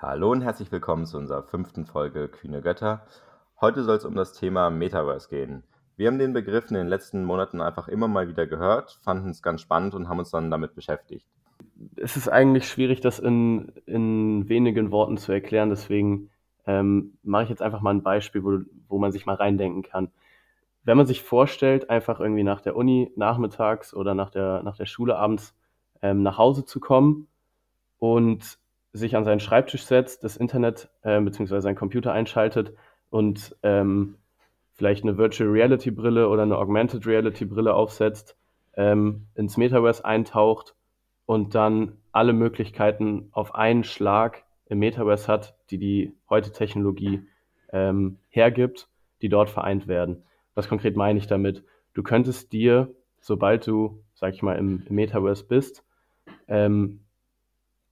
Hallo 0.00 0.30
und 0.30 0.42
herzlich 0.42 0.70
willkommen 0.70 1.06
zu 1.06 1.18
unserer 1.18 1.42
fünften 1.42 1.84
Folge 1.84 2.28
Kühne 2.28 2.62
Götter. 2.62 3.04
Heute 3.60 3.82
soll 3.82 3.96
es 3.96 4.04
um 4.04 4.14
das 4.14 4.32
Thema 4.32 4.70
Metaverse 4.70 5.28
gehen. 5.28 5.64
Wir 5.96 6.06
haben 6.06 6.20
den 6.20 6.32
Begriff 6.32 6.68
in 6.68 6.76
den 6.76 6.86
letzten 6.86 7.24
Monaten 7.24 7.60
einfach 7.60 7.88
immer 7.88 8.06
mal 8.06 8.28
wieder 8.28 8.46
gehört, 8.46 9.00
fanden 9.02 9.30
es 9.30 9.42
ganz 9.42 9.60
spannend 9.60 9.96
und 9.96 10.08
haben 10.08 10.20
uns 10.20 10.30
dann 10.30 10.52
damit 10.52 10.76
beschäftigt. 10.76 11.26
Es 11.96 12.16
ist 12.16 12.28
eigentlich 12.28 12.68
schwierig, 12.68 13.00
das 13.00 13.18
in, 13.18 13.72
in 13.86 14.48
wenigen 14.48 14.92
Worten 14.92 15.16
zu 15.16 15.32
erklären, 15.32 15.68
deswegen 15.68 16.30
ähm, 16.64 17.18
mache 17.24 17.42
ich 17.42 17.48
jetzt 17.48 17.62
einfach 17.62 17.80
mal 17.80 17.90
ein 17.90 18.04
Beispiel, 18.04 18.44
wo, 18.44 18.60
wo 18.86 18.98
man 18.98 19.10
sich 19.10 19.26
mal 19.26 19.34
reindenken 19.34 19.82
kann. 19.82 20.12
Wenn 20.84 20.96
man 20.96 21.06
sich 21.06 21.24
vorstellt, 21.24 21.90
einfach 21.90 22.20
irgendwie 22.20 22.44
nach 22.44 22.60
der 22.60 22.76
Uni 22.76 23.10
nachmittags 23.16 23.92
oder 23.94 24.14
nach 24.14 24.30
der, 24.30 24.62
nach 24.62 24.76
der 24.76 24.86
Schule 24.86 25.16
abends 25.16 25.56
ähm, 26.02 26.22
nach 26.22 26.38
Hause 26.38 26.64
zu 26.64 26.78
kommen 26.78 27.26
und 27.98 28.60
sich 28.98 29.16
an 29.16 29.24
seinen 29.24 29.40
Schreibtisch 29.40 29.84
setzt, 29.84 30.24
das 30.24 30.36
Internet 30.36 30.90
äh, 31.02 31.20
bzw. 31.20 31.60
seinen 31.60 31.76
Computer 31.76 32.12
einschaltet 32.12 32.74
und 33.10 33.56
ähm, 33.62 34.16
vielleicht 34.74 35.04
eine 35.04 35.18
Virtual 35.18 35.50
Reality 35.50 35.90
Brille 35.90 36.28
oder 36.28 36.42
eine 36.42 36.58
Augmented 36.58 37.06
Reality 37.06 37.44
Brille 37.44 37.74
aufsetzt, 37.74 38.36
ähm, 38.76 39.26
ins 39.34 39.56
Metaverse 39.56 40.04
eintaucht 40.04 40.74
und 41.26 41.54
dann 41.54 41.98
alle 42.12 42.32
Möglichkeiten 42.32 43.28
auf 43.32 43.54
einen 43.54 43.84
Schlag 43.84 44.44
im 44.66 44.78
Metaverse 44.78 45.26
hat, 45.28 45.56
die 45.70 45.78
die 45.78 46.14
heute 46.28 46.52
Technologie 46.52 47.26
ähm, 47.72 48.18
hergibt, 48.28 48.88
die 49.22 49.28
dort 49.28 49.50
vereint 49.50 49.88
werden. 49.88 50.24
Was 50.54 50.68
konkret 50.68 50.96
meine 50.96 51.18
ich 51.18 51.26
damit? 51.26 51.64
Du 51.94 52.02
könntest 52.02 52.52
dir, 52.52 52.94
sobald 53.20 53.66
du, 53.66 54.02
sag 54.14 54.34
ich 54.34 54.42
mal, 54.42 54.56
im, 54.56 54.84
im 54.86 54.94
Metaverse 54.94 55.44
bist, 55.44 55.84
ähm, 56.46 57.00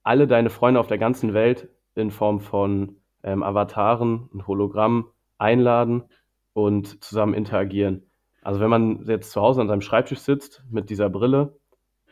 alle 0.07 0.25
deine 0.25 0.49
Freunde 0.49 0.79
auf 0.79 0.87
der 0.87 0.97
ganzen 0.97 1.33
Welt 1.33 1.67
in 1.95 2.11
Form 2.11 2.39
von 2.39 2.95
ähm, 3.23 3.43
Avataren 3.43 4.29
und 4.31 4.47
Hologrammen 4.47 5.05
einladen 5.37 6.03
und 6.53 7.03
zusammen 7.03 7.33
interagieren. 7.33 8.09
Also 8.41 8.61
wenn 8.61 8.69
man 8.69 9.05
jetzt 9.05 9.31
zu 9.31 9.41
Hause 9.41 9.59
an 9.59 9.67
seinem 9.67 9.81
Schreibtisch 9.81 10.19
sitzt 10.19 10.63
mit 10.71 10.89
dieser 10.89 11.09
Brille 11.09 11.57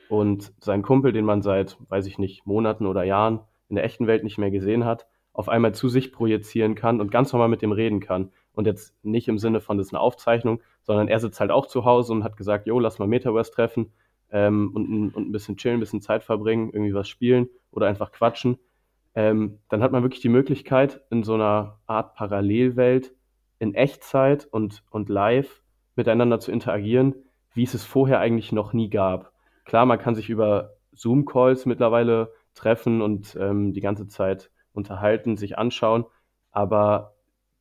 und 0.10 0.54
seinen 0.60 0.84
Kumpel, 0.84 1.14
den 1.14 1.24
man 1.24 1.42
seit, 1.42 1.78
weiß 1.88 2.06
ich 2.08 2.18
nicht, 2.18 2.46
Monaten 2.46 2.86
oder 2.86 3.04
Jahren 3.04 3.40
in 3.70 3.76
der 3.76 3.86
echten 3.86 4.08
Welt 4.08 4.26
nicht 4.26 4.38
mehr 4.38 4.52
gesehen 4.52 4.84
hat, 4.84 5.08
auf 5.32 5.48
einmal 5.48 5.74
zu 5.74 5.88
sich 5.88 6.12
projizieren 6.12 6.76
kann 6.76 7.00
und 7.00 7.12
ganz 7.12 7.32
normal 7.32 7.48
mit 7.48 7.62
dem 7.62 7.72
reden 7.72 8.02
kann. 8.02 8.32
Und 8.52 8.68
jetzt 8.68 8.94
nicht 9.04 9.30
im 9.30 9.38
Sinne 9.38 9.62
von, 9.62 9.78
das 9.78 9.88
ist 9.88 9.94
eine 9.94 10.02
Aufzeichnung, 10.02 10.62
sondern 10.84 11.08
er 11.08 11.20
sitzt 11.22 11.40
halt 11.40 11.52
auch 11.52 11.66
zu 11.66 11.86
Hause 11.86 12.12
und 12.12 12.26
hat 12.26 12.36
gesagt, 12.36 12.68
jo, 12.68 12.78
lass 12.78 13.00
mal 13.00 13.08
Metaverse 13.08 13.52
treffen 13.52 13.94
ähm, 14.36 14.72
und, 14.74 15.16
und 15.16 15.30
ein 15.30 15.32
bisschen 15.32 15.56
chillen, 15.56 15.78
ein 15.78 15.80
bisschen 15.80 16.02
Zeit 16.02 16.26
verbringen, 16.26 16.70
irgendwie 16.74 16.94
was 16.94 17.08
spielen 17.08 17.48
oder 17.72 17.88
einfach 17.88 18.12
quatschen, 18.12 18.58
ähm, 19.16 19.60
dann 19.70 19.82
hat 19.82 19.94
man 19.94 20.04
wirklich 20.04 20.22
die 20.22 20.28
Möglichkeit, 20.28 21.02
in 21.10 21.24
so 21.24 21.36
einer 21.36 21.80
Art 21.88 22.16
Parallelwelt 22.16 23.14
in 23.60 23.74
Echtzeit 23.74 24.46
und, 24.52 24.84
und 24.90 25.08
live 25.08 25.64
miteinander 25.96 26.42
zu 26.42 26.52
interagieren, 26.52 27.16
wie 27.54 27.64
es 27.64 27.74
es 27.74 27.86
vorher 27.86 28.20
eigentlich 28.20 28.52
noch 28.52 28.74
nie 28.74 28.90
gab. 28.90 29.32
Klar, 29.64 29.86
man 29.86 30.00
kann 30.00 30.16
sich 30.16 30.30
über 30.30 30.74
Zoom-Calls 30.92 31.66
mittlerweile 31.66 32.34
treffen 32.56 33.02
und 33.02 33.38
ähm, 33.40 33.72
die 33.72 33.80
ganze 33.80 34.10
Zeit 34.10 34.52
unterhalten, 34.74 35.38
sich 35.38 35.58
anschauen, 35.58 36.04
aber 36.52 37.16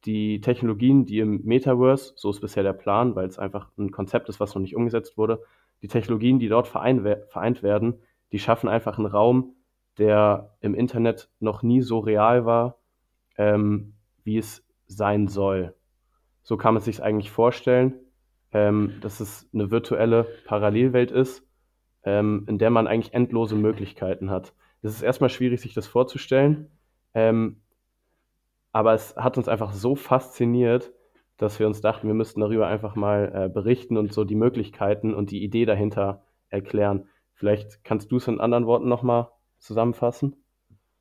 die 0.07 0.41
Technologien, 0.41 1.07
die 1.07 1.21
im 1.21 1.43
Metaverse, 1.45 2.15
so 2.17 2.31
ist 2.31 2.41
bisher 2.41 2.65
der 2.65 2.73
Plan, 2.73 3.15
weil 3.15 3.29
es 3.29 3.39
einfach 3.39 3.71
ein 3.79 3.93
Konzept 3.93 4.29
ist, 4.29 4.41
was 4.41 4.57
noch 4.57 4.61
nicht 4.61 4.75
umgesetzt 4.75 5.17
wurde, 5.17 5.41
die 5.85 5.89
Technologien, 5.89 6.39
die 6.39 6.49
dort 6.49 6.67
vereint, 6.67 7.03
vereint 7.29 7.63
werden, 7.63 8.01
die 8.33 8.39
schaffen 8.39 8.71
einfach 8.71 8.97
einen 8.97 9.07
Raum, 9.07 9.55
der 9.99 10.57
im 10.61 10.75
Internet 10.75 11.29
noch 11.41 11.63
nie 11.63 11.83
so 11.83 11.99
real 11.99 12.47
war, 12.47 12.79
ähm, 13.37 13.93
wie 14.23 14.39
es 14.39 14.67
sein 14.87 15.29
soll. 15.29 15.75
So 16.43 16.57
kann 16.57 16.73
man 16.73 16.83
sich 16.83 17.03
eigentlich 17.03 17.31
vorstellen, 17.31 17.97
ähm, 18.51 18.95
dass 19.03 19.21
es 19.21 19.47
eine 19.53 19.71
virtuelle 19.71 20.25
Parallelwelt 20.47 21.11
ist, 21.11 21.47
ähm, 22.03 22.47
in 22.49 22.57
der 22.57 22.71
man 22.71 22.87
eigentlich 22.87 23.13
endlose 23.13 23.55
Möglichkeiten 23.55 24.31
hat. 24.31 24.55
Es 24.81 24.95
ist 24.95 25.03
erstmal 25.03 25.29
schwierig, 25.29 25.61
sich 25.61 25.75
das 25.75 25.87
vorzustellen, 25.87 26.71
ähm, 27.13 27.61
aber 28.73 28.95
es 28.95 29.17
hat 29.17 29.37
uns 29.37 29.49
einfach 29.49 29.75
so 29.75 29.97
fasziniert, 29.97 30.95
dass 31.37 31.59
wir 31.59 31.67
uns 31.67 31.81
dachten, 31.81 32.07
wir 32.07 32.15
müssten 32.15 32.41
darüber 32.41 32.67
einfach 32.67 32.95
mal 32.95 33.33
äh, 33.35 33.49
berichten 33.49 33.97
und 33.97 34.13
so 34.13 34.25
die 34.25 34.37
Möglichkeiten 34.37 35.15
und 35.15 35.31
die 35.31 35.43
Idee 35.43 35.65
dahinter 35.65 36.23
erklären. 36.49 37.09
Vielleicht 37.35 37.85
kannst 37.85 38.13
du 38.13 38.17
es 38.17 38.29
in 38.29 38.41
anderen 38.41 38.67
Worten 38.67 38.89
nochmal 38.89 39.29
zusammenfassen? 39.59 40.37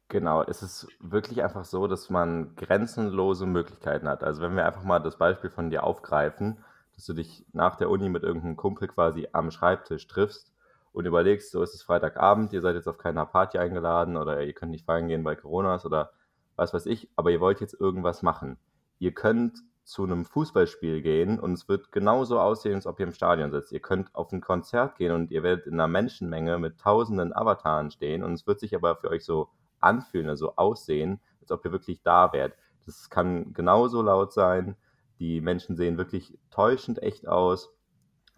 Genau, 0.09 0.43
es 0.43 0.61
ist 0.61 0.87
wirklich 0.99 1.43
einfach 1.43 1.65
so, 1.65 1.87
dass 1.87 2.09
man 2.09 2.55
grenzenlose 2.55 3.45
Möglichkeiten 3.45 4.07
hat. 4.07 4.23
Also 4.23 4.41
wenn 4.41 4.55
wir 4.55 4.65
einfach 4.65 4.83
mal 4.83 4.99
das 4.99 5.17
Beispiel 5.17 5.49
von 5.49 5.69
dir 5.69 5.83
aufgreifen, 5.83 6.63
dass 6.95 7.05
du 7.05 7.13
dich 7.13 7.45
nach 7.53 7.75
der 7.75 7.89
Uni 7.89 8.09
mit 8.09 8.23
irgendeinem 8.23 8.55
Kumpel 8.55 8.87
quasi 8.87 9.27
am 9.31 9.49
Schreibtisch 9.49 10.07
triffst 10.07 10.53
und 10.91 11.05
überlegst, 11.05 11.51
so 11.51 11.63
ist 11.63 11.73
es 11.73 11.83
Freitagabend, 11.83 12.53
ihr 12.53 12.61
seid 12.61 12.75
jetzt 12.75 12.87
auf 12.87 12.97
keiner 12.97 13.25
Party 13.25 13.57
eingeladen 13.57 14.17
oder 14.17 14.43
ihr 14.43 14.53
könnt 14.53 14.71
nicht 14.71 14.85
feiern 14.85 15.07
gehen, 15.07 15.23
weil 15.23 15.35
Corona 15.35 15.75
ist 15.75 15.85
oder 15.85 16.11
was 16.55 16.73
weiß 16.73 16.85
ich, 16.85 17.09
aber 17.15 17.31
ihr 17.31 17.39
wollt 17.39 17.61
jetzt 17.61 17.79
irgendwas 17.79 18.21
machen. 18.21 18.57
Ihr 18.99 19.13
könnt 19.13 19.57
zu 19.83 20.03
einem 20.03 20.25
Fußballspiel 20.25 21.01
gehen 21.01 21.39
und 21.39 21.53
es 21.53 21.67
wird 21.67 21.91
genauso 21.91 22.39
aussehen, 22.39 22.75
als 22.75 22.87
ob 22.87 22.99
ihr 22.99 23.07
im 23.07 23.13
Stadion 23.13 23.51
sitzt. 23.51 23.71
Ihr 23.71 23.81
könnt 23.81 24.13
auf 24.15 24.31
ein 24.31 24.41
Konzert 24.41 24.95
gehen 24.95 25.11
und 25.11 25.31
ihr 25.31 25.43
werdet 25.43 25.67
in 25.67 25.73
einer 25.73 25.87
Menschenmenge 25.87 26.57
mit 26.57 26.79
tausenden 26.79 27.33
Avataren 27.33 27.91
stehen 27.91 28.23
und 28.23 28.33
es 28.33 28.47
wird 28.47 28.59
sich 28.59 28.75
aber 28.75 28.95
für 28.95 29.09
euch 29.09 29.25
so 29.25 29.49
anfühlen, 29.79 30.29
also 30.29 30.55
aussehen, 30.55 31.19
als 31.41 31.51
ob 31.51 31.65
ihr 31.65 31.71
wirklich 31.71 32.01
da 32.01 32.31
wärt. 32.31 32.55
Das 32.85 33.09
kann 33.09 33.53
genauso 33.53 34.01
laut 34.01 34.31
sein. 34.31 34.75
Die 35.19 35.41
Menschen 35.41 35.75
sehen 35.75 35.97
wirklich 35.97 36.37
täuschend 36.49 37.01
echt 37.03 37.27
aus. 37.27 37.73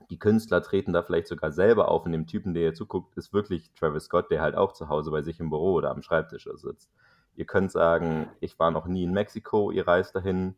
Die 0.10 0.20
Künstler 0.20 0.62
treten 0.62 0.94
da 0.94 1.04
vielleicht 1.04 1.28
sogar 1.28 1.52
selber 1.52 1.90
auf 1.90 2.06
und 2.06 2.12
dem 2.12 2.28
Typen, 2.28 2.54
der 2.54 2.64
ihr 2.64 2.74
zuguckt, 2.74 3.16
ist 3.18 3.34
wirklich 3.34 3.72
Travis 3.74 4.06
Scott, 4.06 4.30
der 4.30 4.42
halt 4.42 4.56
auch 4.56 4.74
zu 4.74 4.90
Hause 4.90 5.12
bei 5.12 5.22
sich 5.22 5.40
im 5.40 5.50
Büro 5.50 5.74
oder 5.74 5.92
am 5.92 6.02
Schreibtisch 6.02 6.48
sitzt. 6.56 6.92
Ihr 7.36 7.46
könnt 7.46 7.72
sagen, 7.72 8.30
ich 8.40 8.58
war 8.60 8.72
noch 8.72 8.86
nie 8.88 9.04
in 9.04 9.14
Mexiko, 9.14 9.72
ihr 9.72 9.88
reist 9.88 10.16
dahin 10.16 10.56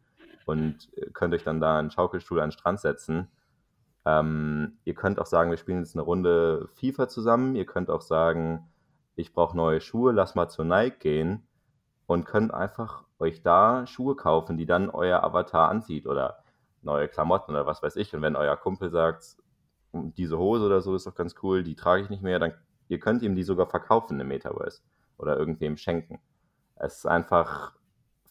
und 0.47 0.89
könnt 1.13 1.33
euch 1.33 1.43
dann 1.43 1.59
da 1.59 1.77
einen 1.77 1.91
Schaukelstuhl 1.91 2.39
an 2.39 2.49
den 2.49 2.53
Strand 2.53 2.79
setzen. 2.79 3.27
Ähm, 4.05 4.77
ihr 4.85 4.93
könnt 4.93 5.19
auch 5.19 5.25
sagen, 5.25 5.49
wir 5.49 5.57
spielen 5.57 5.79
jetzt 5.79 5.95
eine 5.95 6.03
Runde 6.03 6.69
FIFA 6.75 7.09
zusammen. 7.09 7.55
Ihr 7.55 7.65
könnt 7.65 7.89
auch 7.89 8.01
sagen, 8.01 8.65
ich 9.15 9.33
brauche 9.33 9.57
neue 9.57 9.81
Schuhe, 9.81 10.13
lass 10.13 10.35
mal 10.35 10.47
zur 10.47 10.63
Nike 10.63 10.99
gehen 10.99 11.47
und 12.05 12.25
könnt 12.25 12.53
einfach 12.53 13.03
euch 13.19 13.41
da 13.43 13.85
Schuhe 13.85 14.15
kaufen, 14.15 14.57
die 14.57 14.65
dann 14.65 14.89
euer 14.89 15.23
Avatar 15.23 15.69
anzieht 15.69 16.07
oder 16.07 16.43
neue 16.81 17.09
Klamotten 17.09 17.51
oder 17.51 17.65
was 17.65 17.83
weiß 17.83 17.97
ich. 17.97 18.15
Und 18.15 18.21
wenn 18.21 18.37
euer 18.37 18.55
Kumpel 18.55 18.89
sagt, 18.89 19.35
diese 19.91 20.37
Hose 20.37 20.65
oder 20.65 20.79
so 20.79 20.95
ist 20.95 21.07
doch 21.07 21.15
ganz 21.15 21.35
cool, 21.43 21.63
die 21.63 21.75
trage 21.75 22.03
ich 22.03 22.09
nicht 22.09 22.23
mehr, 22.23 22.39
dann 22.39 22.53
ihr 22.87 22.99
könnt 22.99 23.21
ihm 23.21 23.35
die 23.35 23.43
sogar 23.43 23.67
verkaufen 23.67 24.17
im 24.21 24.29
Metaverse 24.29 24.81
oder 25.17 25.37
irgendwem 25.37 25.75
schenken. 25.75 26.21
Es 26.75 26.99
ist 26.99 27.05
einfach 27.05 27.73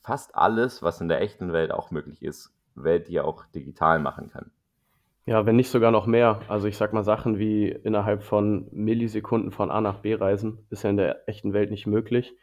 fast 0.07 0.37
alles, 0.37 0.85
was 0.85 1.01
in 1.01 1.09
der 1.09 1.21
echten 1.21 1.53
Welt 1.53 1.73
auch 1.73 1.91
möglich 1.91 2.23
ist, 2.23 2.55
Welt, 2.77 3.09
die 3.09 3.15
ihr 3.15 3.25
auch 3.25 3.45
digital 3.47 3.99
machen 3.99 4.31
kann. 4.31 4.53
Ja, 5.27 5.45
wenn 5.45 5.57
nicht 5.57 5.69
sogar 5.69 5.91
noch 5.91 6.07
mehr. 6.07 6.43
Also 6.47 6.69
ich 6.69 6.77
sag 6.77 6.93
mal, 6.93 7.03
Sachen 7.03 7.41
wie 7.41 7.69
innerhalb 7.69 8.23
von 8.23 8.69
Millisekunden 8.71 9.51
von 9.51 9.73
A 9.73 9.81
nach 9.81 9.99
B 9.99 10.15
reisen, 10.15 10.65
ist 10.71 10.85
ja 10.85 10.91
in 10.91 10.97
der 10.97 11.29
echten 11.29 11.53
Welt 11.53 11.73
nicht 11.73 11.89
möglich. 11.89 12.37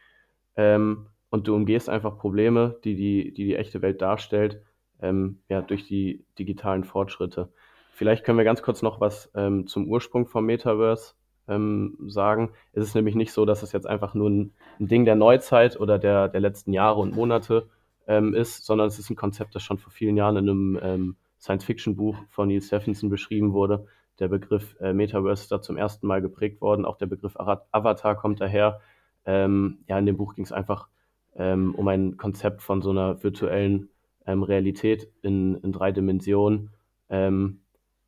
Ähm, 0.58 1.08
und 1.30 1.48
du 1.48 1.56
umgehst 1.56 1.90
einfach 1.90 2.18
Probleme, 2.18 2.78
die 2.84 2.96
die, 2.96 3.34
die, 3.34 3.46
die 3.46 3.56
echte 3.56 3.82
Welt 3.82 4.02
darstellt, 4.02 4.62
ähm, 5.02 5.40
ja, 5.48 5.62
durch 5.62 5.88
die 5.88 6.26
digitalen 6.38 6.84
Fortschritte. 6.84 7.54
Vielleicht 7.92 8.26
können 8.26 8.38
wir 8.38 8.46
ganz 8.46 8.62
kurz 8.62 8.82
noch 8.82 9.00
was 9.00 9.32
ähm, 9.36 9.68
zum 9.68 9.88
Ursprung 9.88 10.28
vom 10.28 10.46
Metaverse 10.46 11.14
ähm, 11.48 11.98
sagen. 12.08 12.52
Es 12.74 12.84
ist 12.84 12.96
nämlich 12.96 13.16
nicht 13.16 13.32
so, 13.32 13.46
dass 13.46 13.64
es 13.64 13.72
jetzt 13.72 13.88
einfach 13.88 14.14
nur 14.14 14.30
ein, 14.30 14.54
ein 14.80 14.88
Ding 14.88 15.06
der 15.06 15.16
Neuzeit 15.16 15.80
oder 15.80 16.00
der, 16.00 16.30
der 16.30 16.40
letzten 16.40 16.74
Jahre 16.74 17.00
und 17.00 17.16
Monate 17.16 17.68
ähm, 18.08 18.34
ist, 18.34 18.66
sondern 18.66 18.88
es 18.88 19.00
ist 19.00 19.10
ein 19.10 19.16
Konzept, 19.16 19.56
das 19.56 19.64
schon 19.64 19.78
vor 19.78 19.92
vielen 19.92 20.18
Jahren 20.18 20.38
in 20.38 20.50
einem 20.50 20.80
ähm, 20.82 21.16
Science-Fiction-Buch 21.40 22.18
von 22.30 22.48
Neil 22.48 22.62
Stephenson 22.62 23.10
beschrieben 23.10 23.54
wurde. 23.54 23.86
Der 24.20 24.28
Begriff 24.28 24.76
äh, 24.80 24.94
Metaverse 24.94 25.44
ist 25.44 25.52
da 25.52 25.62
zum 25.62 25.78
ersten 25.78 26.08
Mal 26.08 26.22
geprägt 26.22 26.62
worden. 26.62 26.86
Auch 26.86 26.98
der 26.98 27.08
Begriff 27.08 27.36
Avatar 27.38 28.16
kommt 28.16 28.40
daher. 28.42 28.80
Ähm, 29.26 29.80
ja, 29.88 29.98
in 29.98 30.06
dem 30.06 30.18
Buch 30.18 30.36
ging 30.36 30.44
es 30.46 30.52
einfach 30.52 30.88
ähm, 31.36 31.74
um 31.76 31.88
ein 31.88 32.18
Konzept 32.18 32.62
von 32.62 32.82
so 32.82 32.92
einer 32.92 33.24
virtuellen 33.24 33.90
ähm, 34.26 34.44
Realität 34.44 35.10
in, 35.22 35.56
in 35.56 35.72
drei 35.72 35.92
Dimensionen. 35.92 36.70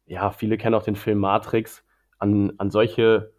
Ja, 0.07 0.31
viele 0.31 0.57
kennen 0.57 0.75
auch 0.75 0.83
den 0.83 0.95
Film 0.95 1.19
Matrix 1.19 1.83
an, 2.19 2.53
an 2.57 2.69
solche 2.69 3.33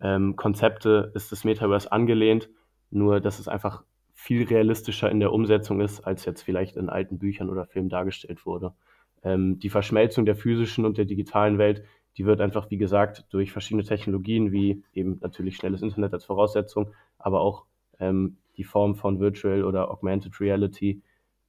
ähm, 0.00 0.36
Konzepte 0.36 1.12
ist 1.14 1.32
das 1.32 1.44
Metaverse 1.44 1.90
angelehnt, 1.90 2.48
nur 2.90 3.20
dass 3.20 3.38
es 3.38 3.48
einfach 3.48 3.82
viel 4.14 4.46
realistischer 4.46 5.10
in 5.10 5.20
der 5.20 5.32
Umsetzung 5.32 5.80
ist, 5.80 6.00
als 6.00 6.24
jetzt 6.24 6.42
vielleicht 6.42 6.76
in 6.76 6.88
alten 6.88 7.18
Büchern 7.18 7.50
oder 7.50 7.66
Filmen 7.66 7.88
dargestellt 7.88 8.46
wurde. 8.46 8.74
Ähm, 9.22 9.58
die 9.58 9.70
Verschmelzung 9.70 10.26
der 10.26 10.36
physischen 10.36 10.84
und 10.84 10.98
der 10.98 11.04
digitalen 11.04 11.58
Welt, 11.58 11.84
die 12.16 12.26
wird 12.26 12.40
einfach, 12.40 12.70
wie 12.70 12.78
gesagt, 12.78 13.26
durch 13.30 13.52
verschiedene 13.52 13.84
Technologien, 13.84 14.50
wie 14.52 14.82
eben 14.92 15.18
natürlich 15.20 15.56
schnelles 15.56 15.82
Internet 15.82 16.12
als 16.12 16.24
Voraussetzung, 16.24 16.92
aber 17.18 17.40
auch 17.40 17.64
ähm, 18.00 18.38
die 18.56 18.64
Form 18.64 18.96
von 18.96 19.20
Virtual 19.20 19.64
oder 19.64 19.90
Augmented 19.90 20.40
Reality, 20.40 21.02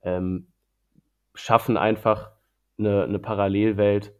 ähm, 0.03 0.47
schaffen 1.33 1.77
einfach 1.77 2.31
eine, 2.77 3.03
eine 3.03 3.19
Parallelwelt, 3.19 4.13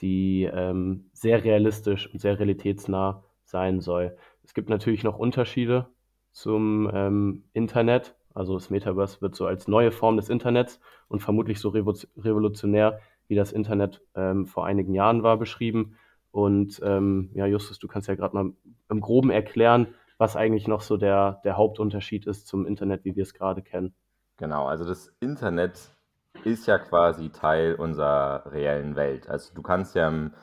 die 0.00 0.44
ähm, 0.44 1.06
sehr 1.12 1.42
realistisch 1.42 2.12
und 2.12 2.20
sehr 2.20 2.38
realitätsnah 2.38 3.24
sein 3.56 3.80
soll. 3.80 4.14
Es 4.44 4.52
gibt 4.52 4.68
natürlich 4.68 5.02
noch 5.02 5.18
Unterschiede 5.18 5.86
zum 6.30 6.90
ähm, 6.92 7.44
Internet. 7.54 8.14
Also 8.34 8.52
das 8.52 8.68
Metaverse 8.68 9.22
wird 9.22 9.34
so 9.34 9.46
als 9.46 9.66
neue 9.66 9.92
Form 9.92 10.18
des 10.18 10.28
Internets 10.28 10.78
und 11.08 11.20
vermutlich 11.20 11.58
so 11.58 11.70
revolutionär, 11.70 13.00
wie 13.28 13.34
das 13.34 13.52
Internet 13.52 14.02
ähm, 14.14 14.44
vor 14.44 14.66
einigen 14.66 14.92
Jahren 14.92 15.22
war, 15.22 15.38
beschrieben. 15.38 15.96
Und 16.32 16.82
ähm, 16.84 17.30
ja, 17.32 17.46
Justus, 17.46 17.78
du 17.78 17.88
kannst 17.88 18.08
ja 18.08 18.14
gerade 18.14 18.36
mal 18.36 18.52
im 18.90 19.00
Groben 19.00 19.30
erklären, 19.30 19.86
was 20.18 20.36
eigentlich 20.36 20.68
noch 20.68 20.82
so 20.82 20.98
der, 20.98 21.40
der 21.44 21.56
Hauptunterschied 21.56 22.26
ist 22.26 22.46
zum 22.46 22.66
Internet, 22.66 23.06
wie 23.06 23.16
wir 23.16 23.22
es 23.22 23.32
gerade 23.32 23.62
kennen. 23.62 23.94
Genau, 24.36 24.66
also 24.66 24.84
das 24.84 25.16
Internet 25.20 25.96
ist 26.44 26.66
ja 26.66 26.76
quasi 26.76 27.30
Teil 27.30 27.74
unserer 27.74 28.52
reellen 28.52 28.96
Welt. 28.96 29.30
Also 29.30 29.54
du 29.54 29.62
kannst 29.62 29.94
ja 29.94 30.08
im 30.08 30.34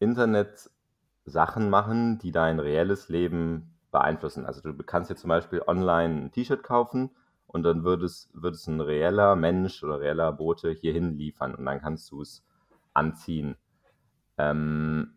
Internet 0.00 0.68
Sachen 1.28 1.70
machen, 1.70 2.18
die 2.18 2.32
dein 2.32 2.60
reelles 2.60 3.08
Leben 3.08 3.74
beeinflussen. 3.90 4.46
Also 4.46 4.60
du 4.60 4.74
kannst 4.84 5.10
dir 5.10 5.16
zum 5.16 5.28
Beispiel 5.28 5.62
online 5.66 6.22
ein 6.22 6.32
T-Shirt 6.32 6.62
kaufen 6.62 7.10
und 7.46 7.62
dann 7.62 7.84
würde 7.84 8.06
es, 8.06 8.28
würde 8.32 8.54
es 8.54 8.66
ein 8.66 8.80
reeller 8.80 9.36
Mensch 9.36 9.82
oder 9.82 10.00
reeller 10.00 10.32
Bote 10.32 10.70
hierhin 10.70 11.16
liefern 11.16 11.54
und 11.54 11.64
dann 11.64 11.80
kannst 11.80 12.10
du 12.10 12.22
es 12.22 12.44
anziehen. 12.92 13.56
Ähm, 14.36 15.14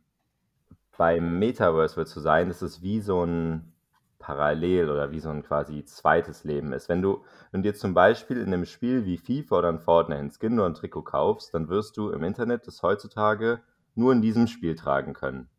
beim 0.98 1.40
Metaverse 1.40 1.98
wird 1.98 2.08
es 2.08 2.14
so 2.14 2.22
sein, 2.22 2.48
dass 2.48 2.62
es 2.62 2.82
wie 2.82 3.02
so 3.02 3.24
ein 3.26 3.74
parallel 4.20 4.90
oder 4.90 5.12
wie 5.12 5.20
so 5.20 5.30
ein 5.30 5.44
quasi 5.44 5.84
zweites 5.84 6.44
Leben 6.44 6.74
ist. 6.74 6.90
Wenn 6.90 7.02
du, 7.02 7.24
wenn 7.52 7.64
du 7.64 7.72
dir 7.72 7.76
zum 7.76 7.94
Beispiel 7.94 8.38
in 8.38 8.54
einem 8.54 8.66
Spiel 8.66 9.06
wie 9.06 9.18
FIFA 9.18 9.58
oder 9.58 9.70
ein 9.70 9.80
Fortnite 9.80 10.22
ein 10.22 10.32
Skin 10.32 10.60
oder 10.60 10.68
ein 10.70 10.76
Trikot 10.76 11.02
kaufst, 11.02 11.54
dann 11.54 11.70
wirst 11.70 11.98
du 11.98 12.12
im 12.12 12.24
Internet 12.24 12.68
das 12.68 12.84
heutzutage 12.84 13.62
nur 13.96 14.14
in 14.14 14.22
diesem 14.22 14.48
Spiel 14.48 14.76
tragen 14.76 15.14
können. 15.14 15.50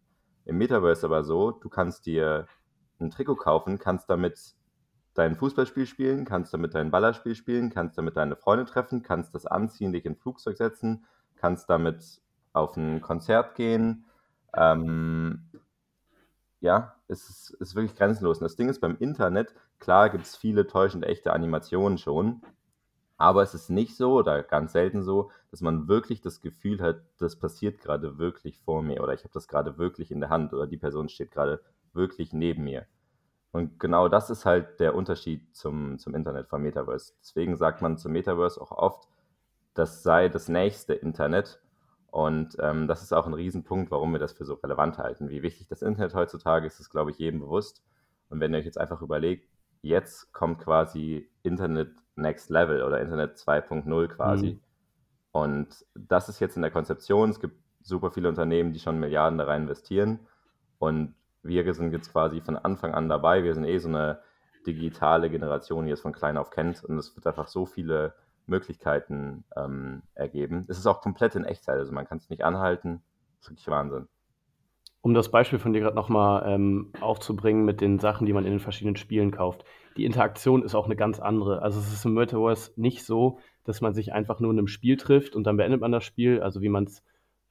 Im 0.44 0.58
Metaverse 0.58 1.06
aber 1.06 1.24
so, 1.24 1.50
du 1.50 1.68
kannst 1.68 2.06
dir 2.06 2.46
ein 3.00 3.10
Trikot 3.10 3.36
kaufen, 3.36 3.78
kannst 3.78 4.10
damit 4.10 4.54
dein 5.14 5.36
Fußballspiel 5.36 5.86
spielen, 5.86 6.24
kannst 6.24 6.54
damit 6.54 6.74
dein 6.74 6.90
Ballerspiel 6.90 7.34
spielen, 7.34 7.70
kannst 7.70 7.98
damit 7.98 8.16
deine 8.16 8.36
Freunde 8.36 8.64
treffen, 8.64 9.02
kannst 9.02 9.34
das 9.34 9.46
anziehen, 9.46 9.92
dich 9.92 10.04
in 10.04 10.12
ein 10.12 10.16
Flugzeug 10.16 10.56
setzen, 10.56 11.04
kannst 11.36 11.68
damit 11.68 12.20
auf 12.52 12.76
ein 12.76 13.00
Konzert 13.00 13.54
gehen. 13.54 14.06
Ähm, 14.54 15.50
ja, 16.60 16.94
es 17.08 17.28
ist, 17.28 17.50
ist 17.60 17.74
wirklich 17.74 17.96
grenzenlos. 17.96 18.38
Und 18.38 18.44
das 18.44 18.56
Ding 18.56 18.68
ist 18.68 18.80
beim 18.80 18.96
Internet, 18.98 19.54
klar 19.78 20.10
gibt 20.10 20.24
es 20.24 20.36
viele 20.36 20.66
täuschend 20.66 21.04
echte 21.04 21.32
Animationen 21.32 21.98
schon, 21.98 22.42
aber 23.22 23.42
es 23.44 23.54
ist 23.54 23.70
nicht 23.70 23.96
so 23.96 24.14
oder 24.14 24.42
ganz 24.42 24.72
selten 24.72 25.04
so, 25.04 25.30
dass 25.52 25.60
man 25.60 25.86
wirklich 25.86 26.22
das 26.22 26.40
Gefühl 26.40 26.82
hat, 26.82 27.02
das 27.18 27.36
passiert 27.36 27.78
gerade 27.78 28.18
wirklich 28.18 28.58
vor 28.58 28.82
mir 28.82 29.00
oder 29.00 29.14
ich 29.14 29.22
habe 29.22 29.32
das 29.32 29.46
gerade 29.46 29.78
wirklich 29.78 30.10
in 30.10 30.18
der 30.18 30.28
Hand 30.28 30.52
oder 30.52 30.66
die 30.66 30.76
Person 30.76 31.08
steht 31.08 31.30
gerade 31.30 31.60
wirklich 31.92 32.32
neben 32.32 32.64
mir. 32.64 32.84
Und 33.52 33.78
genau 33.78 34.08
das 34.08 34.28
ist 34.28 34.44
halt 34.44 34.80
der 34.80 34.96
Unterschied 34.96 35.54
zum, 35.54 36.00
zum 36.00 36.16
Internet 36.16 36.48
vom 36.48 36.62
Metaverse. 36.62 37.12
Deswegen 37.20 37.56
sagt 37.56 37.80
man 37.80 37.96
zum 37.96 38.10
Metaverse 38.10 38.60
auch 38.60 38.72
oft, 38.72 39.06
das 39.74 40.02
sei 40.02 40.28
das 40.28 40.48
nächste 40.48 40.94
Internet. 40.94 41.60
Und 42.10 42.56
ähm, 42.58 42.88
das 42.88 43.04
ist 43.04 43.12
auch 43.12 43.26
ein 43.26 43.34
Riesenpunkt, 43.34 43.92
warum 43.92 44.10
wir 44.12 44.18
das 44.18 44.32
für 44.32 44.44
so 44.44 44.54
relevant 44.54 44.98
halten. 44.98 45.30
Wie 45.30 45.42
wichtig 45.42 45.68
das 45.68 45.82
Internet 45.82 46.14
heutzutage 46.14 46.66
ist, 46.66 46.80
ist, 46.80 46.90
glaube 46.90 47.12
ich, 47.12 47.18
jedem 47.18 47.38
bewusst. 47.38 47.84
Und 48.30 48.40
wenn 48.40 48.52
ihr 48.52 48.58
euch 48.58 48.64
jetzt 48.64 48.80
einfach 48.80 49.00
überlegt, 49.00 49.48
jetzt 49.80 50.32
kommt 50.32 50.58
quasi 50.58 51.30
Internet 51.44 52.01
Next 52.16 52.50
Level 52.50 52.82
oder 52.82 53.00
Internet 53.00 53.36
2.0 53.36 54.08
quasi. 54.08 54.52
Mhm. 54.52 54.60
Und 55.32 55.86
das 55.94 56.28
ist 56.28 56.40
jetzt 56.40 56.56
in 56.56 56.62
der 56.62 56.70
Konzeption. 56.70 57.30
Es 57.30 57.40
gibt 57.40 57.56
super 57.80 58.10
viele 58.10 58.28
Unternehmen, 58.28 58.72
die 58.72 58.78
schon 58.78 59.00
Milliarden 59.00 59.38
da 59.38 59.44
rein 59.44 59.62
investieren. 59.62 60.20
Und 60.78 61.14
wir 61.42 61.72
sind 61.74 61.92
jetzt 61.92 62.12
quasi 62.12 62.40
von 62.40 62.56
Anfang 62.56 62.94
an 62.94 63.08
dabei. 63.08 63.42
Wir 63.44 63.54
sind 63.54 63.64
eh 63.64 63.78
so 63.78 63.88
eine 63.88 64.20
digitale 64.66 65.30
Generation, 65.30 65.86
die 65.86 65.92
es 65.92 66.00
von 66.00 66.12
klein 66.12 66.36
auf 66.36 66.50
kennt. 66.50 66.84
Und 66.84 66.98
es 66.98 67.16
wird 67.16 67.26
einfach 67.26 67.48
so 67.48 67.66
viele 67.66 68.14
Möglichkeiten 68.46 69.44
ähm, 69.56 70.02
ergeben. 70.14 70.66
Es 70.68 70.78
ist 70.78 70.86
auch 70.86 71.00
komplett 71.00 71.34
in 71.34 71.44
Echtzeit, 71.44 71.78
also 71.78 71.92
man 71.92 72.06
kann 72.06 72.18
es 72.18 72.30
nicht 72.30 72.44
anhalten. 72.44 73.02
Das 73.38 73.46
ist 73.46 73.50
wirklich 73.50 73.68
Wahnsinn. 73.68 74.08
Um 75.00 75.14
das 75.14 75.30
Beispiel 75.30 75.58
von 75.58 75.72
dir 75.72 75.80
gerade 75.80 75.96
nochmal 75.96 76.44
ähm, 76.46 76.92
aufzubringen 77.00 77.64
mit 77.64 77.80
den 77.80 77.98
Sachen, 77.98 78.26
die 78.26 78.32
man 78.32 78.44
in 78.44 78.52
den 78.52 78.60
verschiedenen 78.60 78.96
Spielen 78.96 79.32
kauft. 79.32 79.64
Die 79.96 80.04
Interaktion 80.04 80.62
ist 80.62 80.74
auch 80.74 80.86
eine 80.86 80.96
ganz 80.96 81.20
andere. 81.20 81.62
Also 81.62 81.80
es 81.80 81.92
ist 81.92 82.04
im 82.04 82.14
Metaverse 82.14 82.72
nicht 82.76 83.04
so, 83.04 83.38
dass 83.64 83.80
man 83.80 83.94
sich 83.94 84.12
einfach 84.12 84.40
nur 84.40 84.50
in 84.50 84.58
einem 84.58 84.68
Spiel 84.68 84.96
trifft 84.96 85.36
und 85.36 85.44
dann 85.44 85.56
beendet 85.56 85.80
man 85.80 85.92
das 85.92 86.04
Spiel, 86.04 86.40
also 86.40 86.62
wie 86.62 86.68
man 86.68 86.84
es 86.84 87.02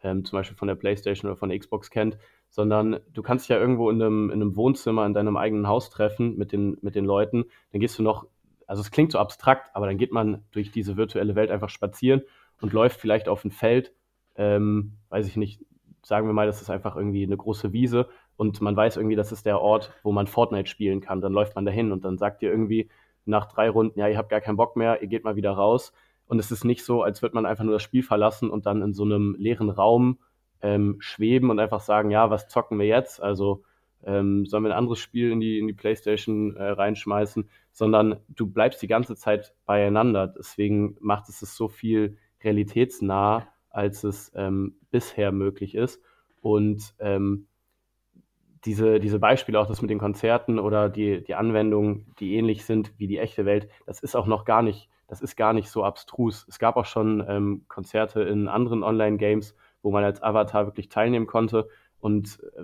ähm, 0.04 0.26
zum 0.26 0.38
Beispiel 0.38 0.58
von 0.58 0.68
der 0.68 0.76
Playstation 0.76 1.30
oder 1.30 1.38
von 1.38 1.50
der 1.50 1.60
Xbox 1.60 1.90
kennt, 1.90 2.18
sondern 2.50 3.00
du 3.14 3.22
kannst 3.22 3.46
dich 3.46 3.50
ja 3.50 3.60
irgendwo 3.60 3.90
in 3.90 4.02
einem, 4.02 4.30
in 4.30 4.42
einem 4.42 4.56
Wohnzimmer 4.56 5.06
in 5.06 5.14
deinem 5.14 5.38
eigenen 5.38 5.68
Haus 5.68 5.90
treffen 5.90 6.38
mit 6.38 6.52
den, 6.52 6.78
mit 6.82 6.96
den 6.96 7.06
Leuten. 7.06 7.46
Dann 7.72 7.82
gehst 7.82 7.98
du 7.98 8.04
noch, 8.04 8.28
also 8.68 8.82
es 8.82 8.92
klingt 8.92 9.12
so 9.12 9.20
abstrakt, 9.20 9.70
aber 9.76 9.86
dann 9.86 9.98
geht 9.98 10.12
man 10.12 10.44
durch 10.52 10.72
diese 10.72 10.98
virtuelle 10.98 11.36
Welt 11.36 11.52
einfach 11.52 11.70
spazieren 11.70 12.24
und 12.60 12.74
läuft 12.74 13.00
vielleicht 13.00 13.30
auf 13.30 13.46
ein 13.46 13.52
Feld, 13.52 13.94
ähm, 14.36 14.98
weiß 15.10 15.28
ich 15.28 15.38
nicht, 15.38 15.64
sagen 16.04 16.28
wir 16.28 16.34
mal, 16.34 16.48
das 16.48 16.62
ist 16.62 16.70
einfach 16.70 16.96
irgendwie 16.96 17.24
eine 17.24 17.38
große 17.38 17.74
Wiese 17.74 18.10
und 18.42 18.60
man 18.60 18.76
weiß 18.76 18.98
irgendwie, 18.98 19.16
das 19.16 19.32
ist 19.32 19.46
der 19.46 19.62
Ort, 19.62 19.94
wo 20.02 20.12
man 20.12 20.26
Fortnite 20.26 20.68
spielen 20.68 21.00
kann. 21.00 21.22
Dann 21.22 21.32
läuft 21.32 21.54
man 21.54 21.64
dahin 21.64 21.92
und 21.92 22.04
dann 22.04 22.18
sagt 22.18 22.42
ihr 22.42 22.50
irgendwie 22.50 22.90
nach 23.24 23.46
drei 23.46 23.70
Runden, 23.70 24.00
ja, 24.00 24.08
ihr 24.08 24.18
habt 24.18 24.30
gar 24.30 24.42
keinen 24.42 24.58
Bock 24.58 24.76
mehr, 24.76 25.04
ihr 25.04 25.08
geht 25.08 25.24
mal 25.24 25.36
wieder 25.36 25.52
raus. 25.52 25.94
Und 26.26 26.40
es 26.40 26.50
ist 26.50 26.64
nicht 26.64 26.84
so, 26.84 27.04
als 27.04 27.22
würde 27.22 27.36
man 27.36 27.46
einfach 27.46 27.64
nur 27.64 27.74
das 27.74 27.84
Spiel 27.84 28.02
verlassen 28.02 28.50
und 28.50 28.66
dann 28.66 28.82
in 28.82 28.96
so 28.96 29.04
einem 29.04 29.36
leeren 29.38 29.70
Raum 29.70 30.18
ähm, 30.64 30.96
schweben 30.98 31.52
und 31.52 31.60
einfach 31.60 31.82
sagen, 31.82 32.10
ja, 32.10 32.32
was 32.32 32.48
zocken 32.48 32.80
wir 32.80 32.88
jetzt? 32.88 33.22
Also 33.22 33.62
ähm, 34.04 34.48
sollen 34.48 34.64
wir 34.64 34.72
ein 34.72 34.78
anderes 34.78 34.98
Spiel 34.98 35.32
in 35.32 35.40
die, 35.40 35.60
in 35.60 35.68
die 35.68 35.74
Playstation 35.74 36.56
äh, 36.56 36.64
reinschmeißen, 36.64 37.48
sondern 37.72 38.22
du 38.28 38.48
bleibst 38.48 38.82
die 38.82 38.88
ganze 38.88 39.16
Zeit 39.16 39.54
beieinander. 39.68 40.26
Deswegen 40.26 40.98
macht 41.00 41.30
es 41.30 41.44
es 41.44 41.56
so 41.56 41.68
viel 41.68 42.18
realitätsnah, 42.44 43.48
als 43.70 44.04
es 44.04 44.32
ähm, 44.34 44.78
bisher 44.90 45.32
möglich 45.32 45.76
ist. 45.76 46.02
Und 46.42 46.96
ähm, 46.98 47.46
diese, 48.66 49.00
diese 49.00 49.20
Beispiele, 49.20 49.60
auch 49.60 49.68
das 49.68 49.82
mit 49.82 49.90
den 49.90 50.00
Konzerten 50.00 50.60
oder 50.60 50.90
die, 50.90 51.24
die 51.24 51.36
Anwendungen, 51.36 52.14
die 52.20 52.36
ähnlich 52.36 52.66
sind 52.66 52.94
wie 52.98 53.08
die 53.08 53.18
echte 53.18 53.46
Welt, 53.46 53.68
das 53.86 54.00
ist 54.02 54.16
auch 54.16 54.28
noch 54.28 54.46
gar 54.46 54.62
nicht, 54.62 54.90
das 55.08 55.22
ist 55.22 55.36
gar 55.36 55.54
nicht 55.54 55.70
so 55.70 55.84
abstrus. 55.84 56.46
Es 56.48 56.60
gab 56.60 56.78
auch 56.78 56.86
schon 56.86 57.24
ähm, 57.28 57.66
Konzerte 57.68 58.22
in 58.22 58.48
anderen 58.48 58.84
Online-Games, 58.84 59.56
wo 59.82 59.92
man 59.92 60.04
als 60.04 60.22
Avatar 60.22 60.68
wirklich 60.68 60.90
teilnehmen 60.90 61.28
konnte. 61.28 61.70
Und 62.00 62.40
äh, 62.56 62.64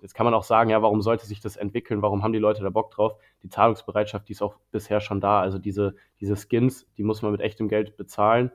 jetzt 0.00 0.14
kann 0.14 0.24
man 0.24 0.34
auch 0.34 0.44
sagen, 0.44 0.70
ja, 0.70 0.82
warum 0.82 1.02
sollte 1.02 1.26
sich 1.26 1.40
das 1.40 1.56
entwickeln? 1.56 2.02
Warum 2.02 2.22
haben 2.22 2.32
die 2.32 2.38
Leute 2.38 2.62
da 2.62 2.70
Bock 2.70 2.90
drauf? 2.90 3.16
Die 3.42 3.48
Zahlungsbereitschaft, 3.48 4.28
die 4.28 4.32
ist 4.32 4.42
auch 4.42 4.56
bisher 4.70 5.00
schon 5.00 5.20
da. 5.20 5.40
Also 5.40 5.58
diese, 5.58 5.94
diese 6.20 6.36
Skins, 6.36 6.86
die 6.96 7.02
muss 7.02 7.22
man 7.22 7.32
mit 7.32 7.40
echtem 7.40 7.68
Geld 7.68 7.96
bezahlen. 7.96 8.50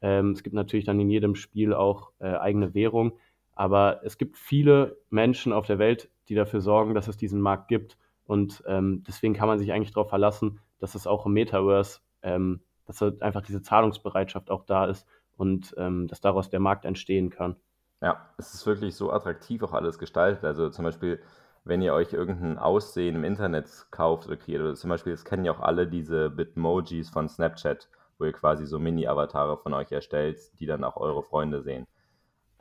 Ähm, 0.00 0.30
es 0.30 0.42
gibt 0.42 0.54
natürlich 0.54 0.86
dann 0.86 0.98
in 0.98 1.10
jedem 1.10 1.34
Spiel 1.34 1.74
auch 1.74 2.12
äh, 2.20 2.26
eigene 2.26 2.74
Währung. 2.74 3.12
Aber 3.54 4.00
es 4.04 4.18
gibt 4.18 4.38
viele 4.38 4.98
Menschen 5.10 5.52
auf 5.52 5.66
der 5.66 5.78
Welt, 5.78 6.10
die 6.28 6.34
dafür 6.34 6.60
sorgen, 6.60 6.94
dass 6.94 7.08
es 7.08 7.16
diesen 7.16 7.40
Markt 7.40 7.68
gibt. 7.68 7.96
Und 8.24 8.62
ähm, 8.66 9.02
deswegen 9.06 9.34
kann 9.34 9.48
man 9.48 9.58
sich 9.58 9.72
eigentlich 9.72 9.92
darauf 9.92 10.10
verlassen, 10.10 10.60
dass 10.78 10.94
es 10.94 11.06
auch 11.06 11.26
im 11.26 11.32
Metaverse, 11.32 12.00
ähm, 12.22 12.60
dass 12.86 13.02
einfach 13.02 13.42
diese 13.42 13.62
Zahlungsbereitschaft 13.62 14.50
auch 14.50 14.64
da 14.64 14.86
ist 14.86 15.06
und 15.36 15.74
ähm, 15.78 16.08
dass 16.08 16.20
daraus 16.20 16.50
der 16.50 16.60
Markt 16.60 16.84
entstehen 16.84 17.30
kann. 17.30 17.56
Ja, 18.00 18.28
es 18.36 18.54
ist 18.54 18.66
wirklich 18.66 18.94
so 18.94 19.10
attraktiv 19.10 19.62
auch 19.62 19.72
alles 19.72 19.98
gestaltet. 19.98 20.44
Also 20.44 20.68
zum 20.68 20.84
Beispiel, 20.84 21.20
wenn 21.64 21.82
ihr 21.82 21.94
euch 21.94 22.12
irgendein 22.12 22.58
Aussehen 22.58 23.16
im 23.16 23.24
Internet 23.24 23.86
kauft 23.90 24.26
oder 24.26 24.36
kreiert, 24.36 24.62
oder 24.62 24.74
zum 24.74 24.90
Beispiel, 24.90 25.12
das 25.12 25.24
kennen 25.24 25.44
ja 25.44 25.52
auch 25.52 25.60
alle 25.60 25.86
diese 25.86 26.30
Bitmojis 26.30 27.10
von 27.10 27.28
Snapchat, 27.28 27.88
wo 28.18 28.24
ihr 28.24 28.32
quasi 28.32 28.66
so 28.66 28.78
Mini-Avatare 28.78 29.56
von 29.56 29.74
euch 29.74 29.90
erstellt, 29.90 30.38
die 30.60 30.66
dann 30.66 30.84
auch 30.84 30.96
eure 30.96 31.22
Freunde 31.22 31.62
sehen. 31.62 31.86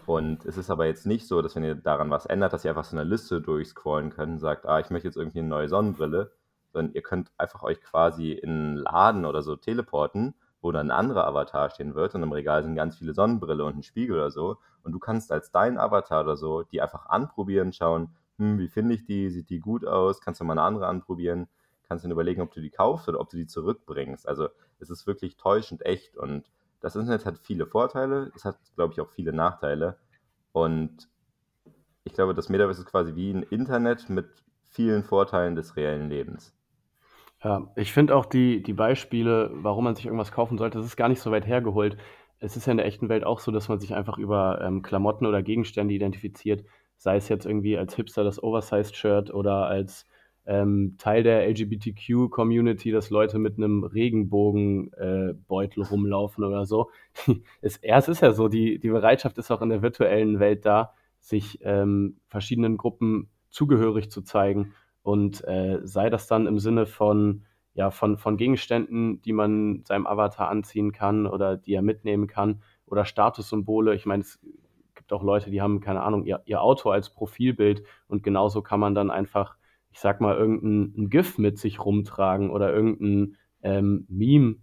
Und 0.08 0.46
es 0.46 0.58
ist 0.58 0.72
aber 0.72 0.88
jetzt 0.88 1.06
nicht 1.06 1.28
so, 1.28 1.42
dass 1.42 1.56
wenn 1.56 1.64
ihr 1.64 1.76
daran 1.76 2.10
was 2.10 2.26
ändert, 2.26 2.54
dass 2.54 2.66
ihr 2.66 2.72
einfach 2.72 2.86
so 2.86 2.98
eine 2.98 3.08
Liste 3.08 3.42
durchscrollen 3.42 4.10
könnt 4.10 4.34
und 4.34 4.40
sagt, 4.40 4.66
ah, 4.66 4.80
ich 4.80 4.90
möchte 4.90 5.08
jetzt 5.08 5.18
irgendwie 5.18 5.40
eine 5.40 5.50
neue 5.50 5.70
Sonnenbrille, 5.70 6.32
sondern 6.74 6.94
ihr 6.96 7.04
könnt 7.04 7.32
einfach 7.38 7.62
euch 7.62 7.82
quasi 7.82 8.32
in 8.32 8.50
einen 8.50 8.76
Laden 8.78 9.26
oder 9.26 9.44
so 9.44 9.56
teleporten 9.56 10.34
wo 10.62 10.72
dann 10.72 10.88
ein 10.88 10.98
anderer 10.98 11.28
Avatar 11.28 11.70
stehen 11.70 11.96
wird 11.96 12.16
und 12.16 12.24
im 12.24 12.32
Regal 12.32 12.64
sind 12.64 12.76
ganz 12.76 12.98
viele 12.98 13.14
Sonnenbrille 13.14 13.64
und 13.64 13.78
ein 13.78 13.84
Spiegel 13.84 14.16
oder 14.16 14.32
so. 14.32 14.58
Und 14.84 14.92
du 14.92 15.00
kannst 15.00 15.32
als 15.32 15.52
dein 15.52 15.78
Avatar 15.78 16.24
oder 16.24 16.38
so 16.38 16.64
die 16.64 16.82
einfach 16.82 17.08
anprobieren, 17.08 17.74
schauen, 17.74 18.16
hm, 18.38 18.60
wie 18.60 18.68
finde 18.68 18.96
ich 18.96 19.06
die, 19.06 19.30
sieht 19.30 19.50
die 19.50 19.60
gut 19.60 19.86
aus, 19.86 20.22
kannst 20.22 20.42
du 20.42 20.46
mal 20.46 20.54
eine 20.54 20.64
andere 20.64 20.88
anprobieren, 20.88 21.48
kannst 21.88 22.04
dann 22.04 22.12
überlegen, 22.12 22.42
ob 22.42 22.52
du 22.52 22.62
die 22.62 22.70
kaufst 22.70 23.08
oder 23.08 23.20
ob 23.20 23.30
du 23.30 23.38
die 23.38 23.48
zurückbringst. 23.48 24.28
Also 24.28 24.50
es 24.80 24.90
ist 24.90 25.08
wirklich 25.08 25.38
täuschend 25.38 25.86
echt 25.86 26.18
und 26.18 26.52
das 26.80 26.96
Internet 26.96 27.26
hat 27.26 27.40
viele 27.40 27.66
Vorteile, 27.66 28.32
es 28.36 28.46
hat, 28.46 28.58
glaube 28.76 28.94
ich, 28.94 29.02
auch 29.02 29.10
viele 29.10 29.34
Nachteile. 29.34 29.98
Und 30.52 31.10
ich 32.04 32.14
glaube, 32.14 32.34
das 32.34 32.50
Metaverse 32.50 32.82
ist 32.82 32.88
quasi 32.88 33.16
wie 33.16 33.32
ein 33.32 33.44
Internet 33.44 34.10
mit 34.10 34.28
vielen 34.64 35.04
Vorteilen 35.04 35.56
des 35.56 35.76
reellen 35.76 36.10
Lebens. 36.10 36.54
Ja, 37.44 37.72
ich 37.76 37.94
finde 37.94 38.16
auch 38.16 38.26
die, 38.26 38.64
die 38.64 38.74
Beispiele, 38.74 39.52
warum 39.54 39.84
man 39.84 39.96
sich 39.96 40.06
irgendwas 40.06 40.32
kaufen 40.32 40.58
sollte, 40.58 40.78
das 40.80 40.88
ist 40.88 40.98
gar 40.98 41.10
nicht 41.10 41.22
so 41.22 41.32
weit 41.32 41.46
hergeholt. 41.46 41.98
Es 42.40 42.58
ist 42.58 42.66
ja 42.66 42.72
in 42.72 42.78
der 42.78 42.86
echten 42.86 43.10
Welt 43.10 43.24
auch 43.24 43.40
so, 43.40 43.52
dass 43.52 43.70
man 43.70 43.80
sich 43.80 43.94
einfach 43.94 44.18
über 44.18 44.62
ähm, 44.62 44.82
Klamotten 44.82 45.26
oder 45.26 45.44
Gegenstände 45.44 45.94
identifiziert, 45.94 46.66
sei 46.98 47.18
es 47.18 47.30
jetzt 47.30 47.46
irgendwie 47.46 47.78
als 47.78 47.96
Hipster 47.96 48.24
das 48.24 48.42
Oversized-Shirt 48.42 49.34
oder 49.34 49.68
als 49.68 50.06
ähm, 50.48 50.96
Teil 50.98 51.24
der 51.24 51.48
LGBTQ-Community, 51.50 52.92
dass 52.92 53.10
Leute 53.10 53.38
mit 53.38 53.58
einem 53.58 53.84
Regenbogenbeutel 53.84 55.84
äh, 55.84 55.86
rumlaufen 55.86 56.46
oder 56.46 56.66
so. 56.66 56.90
es, 57.62 57.82
ja, 57.84 57.98
es 57.98 58.08
ist 58.08 58.22
ja 58.22 58.32
so, 58.32 58.48
die, 58.48 58.80
die 58.80 58.90
Bereitschaft 58.90 59.38
ist 59.38 59.52
auch 59.52 59.62
in 59.62 59.70
der 59.70 59.82
virtuellen 59.82 60.40
Welt 60.40 60.66
da, 60.66 60.94
sich 61.20 61.60
ähm, 61.64 62.22
verschiedenen 62.28 62.78
Gruppen 62.78 63.30
zugehörig 63.50 64.10
zu 64.10 64.22
zeigen. 64.22 64.74
Und 65.04 65.46
äh, 65.46 65.80
sei 65.84 66.10
das 66.10 66.28
dann 66.28 66.48
im 66.48 66.60
Sinne 66.60 66.86
von, 66.86 67.44
ja, 67.74 67.92
von, 67.92 68.18
von 68.18 68.38
Gegenständen, 68.38 69.22
die 69.22 69.34
man 69.34 69.84
seinem 69.86 70.08
Avatar 70.08 70.50
anziehen 70.50 70.94
kann 70.94 71.28
oder 71.28 71.58
die 71.58 71.74
er 71.74 71.82
mitnehmen 71.82 72.28
kann 72.28 72.62
oder 72.86 73.04
Statussymbole. 73.04 73.96
Ich 73.96 74.06
meine, 74.06 74.22
es 74.22 74.40
gibt 74.96 75.12
auch 75.12 75.24
Leute, 75.24 75.52
die 75.52 75.62
haben, 75.62 75.82
keine 75.82 76.04
Ahnung, 76.04 76.24
ihr, 76.24 76.42
ihr 76.46 76.62
Auto 76.62 76.90
als 76.90 77.10
Profilbild 77.10 77.84
und 78.08 78.24
genauso 78.24 78.62
kann 78.62 78.80
man 78.80 78.96
dann 78.96 79.12
einfach, 79.12 79.58
ich 79.98 80.02
sag 80.02 80.22
mal, 80.22 80.38
irgendein 80.38 81.10
GIF 81.10 81.40
mit 81.40 81.58
sich 81.58 81.84
rumtragen 81.84 82.52
oder 82.52 82.72
irgendein 82.72 83.36
ähm, 83.64 84.06
Meme, 84.08 84.58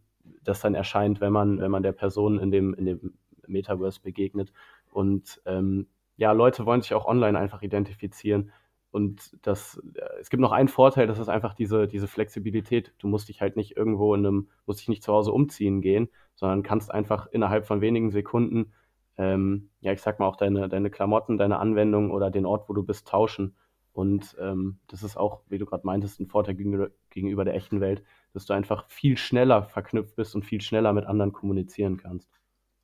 das 0.45 0.61
dann 0.61 0.77
erscheint, 0.77 1.21
wenn 1.21 1.33
man, 1.33 1.59
wenn 1.59 1.73
man 1.73 1.83
der 1.83 1.91
Person 1.91 2.39
in 2.39 2.53
dem, 2.53 2.73
in 2.73 2.85
dem 2.85 3.15
Metaverse 3.49 4.01
begegnet. 4.01 4.53
Und 4.93 5.43
ähm, 5.45 5.89
ja, 6.17 6.31
Leute 6.31 6.67
wollen 6.67 6.83
sich 6.83 6.95
auch 6.95 7.05
online 7.07 7.37
einfach 7.37 7.63
identifizieren. 7.63 8.53
Und 8.93 9.37
das, 9.45 9.83
äh, 9.97 10.21
es 10.21 10.31
gibt 10.31 10.41
noch 10.41 10.53
einen 10.53 10.69
Vorteil, 10.69 11.09
das 11.09 11.19
ist 11.19 11.29
einfach 11.29 11.55
diese, 11.55 11.89
diese 11.89 12.07
Flexibilität. 12.07 12.95
Du 12.99 13.09
musst 13.09 13.29
dich 13.29 13.41
halt 13.41 13.57
nicht 13.57 13.77
irgendwo 13.77 14.15
in 14.15 14.25
einem, 14.25 14.51
musst 14.67 14.83
dich 14.83 14.89
nicht 14.89 15.03
zu 15.03 15.13
Hause 15.13 15.33
umziehen 15.33 15.81
gehen, 15.81 16.11
sondern 16.37 16.63
kannst 16.63 16.95
einfach 16.95 17.27
innerhalb 17.27 17.67
von 17.67 17.81
wenigen 17.81 18.13
Sekunden, 18.13 18.73
ähm, 19.19 19.71
ja, 19.81 19.91
ich 19.91 20.01
sag 20.01 20.21
mal 20.21 20.29
auch 20.29 20.37
deine, 20.37 20.69
deine 20.69 20.91
Klamotten, 20.91 21.39
deine 21.39 21.59
Anwendung 21.59 22.13
oder 22.13 22.31
den 22.31 22.47
Ort, 22.47 22.69
wo 22.69 22.73
du 22.73 22.85
bist, 22.85 23.09
tauschen. 23.09 23.57
Und 23.95 24.37
ähm, 24.39 24.81
das 24.89 25.03
ist 25.03 25.17
auch, 25.17 25.41
wie 25.49 25.57
du 25.57 25.65
gerade 25.65 25.87
meintest, 25.87 26.21
ein 26.21 26.27
Vorteil 26.27 26.57
gegenüber, 26.57 26.91
gegenüber 27.09 27.45
der 27.45 27.55
echten 27.55 27.81
Welt, 27.81 28.03
dass 28.35 28.45
du 28.45 28.53
einfach 28.53 28.85
viel 28.89 29.17
schneller 29.17 29.63
verknüpft 29.63 30.17
bist 30.17 30.35
und 30.35 30.45
viel 30.45 30.61
schneller 30.61 30.93
mit 30.93 31.07
anderen 31.07 31.33
kommunizieren 31.33 31.97
kannst. 31.97 32.29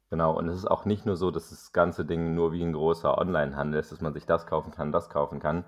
Genau, 0.08 0.36
und 0.36 0.48
es 0.48 0.56
ist 0.56 0.70
auch 0.70 0.86
nicht 0.86 1.06
nur 1.06 1.16
so, 1.16 1.30
dass 1.30 1.50
das 1.50 1.72
ganze 1.72 2.06
Ding 2.06 2.34
nur 2.34 2.52
wie 2.52 2.62
ein 2.62 2.72
großer 2.72 3.18
Onlinehandel 3.18 3.78
ist, 3.78 3.92
dass 3.92 4.00
man 4.00 4.14
sich 4.14 4.24
das 4.24 4.46
kaufen 4.46 4.70
kann, 4.70 4.92
das 4.92 5.10
kaufen 5.10 5.40
kann, 5.40 5.64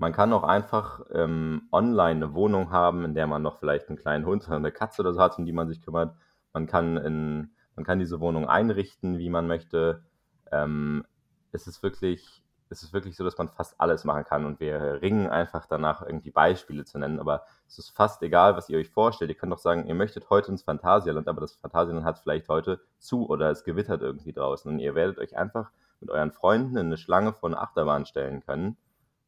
man 0.00 0.12
kann 0.12 0.32
auch 0.32 0.44
einfach 0.44 1.02
ähm, 1.12 1.68
online 1.72 2.24
eine 2.24 2.34
Wohnung 2.34 2.70
haben, 2.70 3.04
in 3.04 3.14
der 3.14 3.26
man 3.26 3.42
noch 3.42 3.58
vielleicht 3.58 3.88
einen 3.88 3.98
kleinen 3.98 4.24
Hund 4.24 4.46
oder 4.46 4.56
eine 4.56 4.72
Katze 4.72 5.02
oder 5.02 5.12
so 5.12 5.20
hat, 5.20 5.38
um 5.38 5.44
die 5.44 5.52
man 5.52 5.68
sich 5.68 5.82
kümmert. 5.82 6.16
Man 6.54 6.66
kann, 6.66 6.96
in, 6.96 7.50
man 7.76 7.84
kann 7.84 7.98
diese 7.98 8.18
Wohnung 8.18 8.48
einrichten, 8.48 9.18
wie 9.18 9.28
man 9.28 9.46
möchte. 9.46 10.02
Ähm, 10.50 11.04
es, 11.52 11.66
ist 11.66 11.82
wirklich, 11.82 12.42
es 12.70 12.82
ist 12.84 12.92
wirklich 12.92 13.16
so, 13.16 13.24
dass 13.24 13.36
man 13.36 13.48
fast 13.48 13.80
alles 13.80 14.04
machen 14.04 14.24
kann. 14.24 14.44
Und 14.46 14.60
wir 14.60 15.02
ringen 15.02 15.28
einfach 15.28 15.66
danach, 15.66 16.02
irgendwie 16.02 16.30
Beispiele 16.30 16.84
zu 16.84 16.98
nennen. 16.98 17.18
Aber 17.18 17.44
es 17.66 17.78
ist 17.78 17.90
fast 17.90 18.22
egal, 18.22 18.56
was 18.56 18.68
ihr 18.68 18.78
euch 18.78 18.88
vorstellt. 18.88 19.30
Ihr 19.30 19.36
könnt 19.36 19.52
doch 19.52 19.58
sagen, 19.58 19.86
ihr 19.86 19.94
möchtet 19.94 20.30
heute 20.30 20.52
ins 20.52 20.62
Phantasialand, 20.62 21.28
aber 21.28 21.40
das 21.40 21.56
Phantasialand 21.56 22.04
hat 22.04 22.20
vielleicht 22.20 22.48
heute 22.48 22.80
zu 22.98 23.28
oder 23.28 23.50
es 23.50 23.64
gewittert 23.64 24.02
irgendwie 24.02 24.32
draußen. 24.32 24.70
Und 24.70 24.78
ihr 24.78 24.94
werdet 24.94 25.18
euch 25.18 25.36
einfach 25.36 25.70
mit 26.00 26.10
euren 26.10 26.30
Freunden 26.30 26.76
in 26.76 26.86
eine 26.86 26.96
Schlange 26.96 27.32
von 27.32 27.54
Achterbahn 27.54 28.06
stellen 28.06 28.40
können 28.40 28.76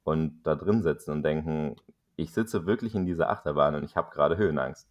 und 0.04 0.42
da 0.44 0.54
drin 0.54 0.82
sitzen 0.82 1.10
und 1.10 1.22
denken, 1.22 1.76
ich 2.16 2.32
sitze 2.32 2.66
wirklich 2.66 2.94
in 2.94 3.06
dieser 3.06 3.28
Achterbahn 3.28 3.74
und 3.74 3.84
ich 3.84 3.96
habe 3.96 4.10
gerade 4.10 4.36
Höhenangst. 4.36 4.88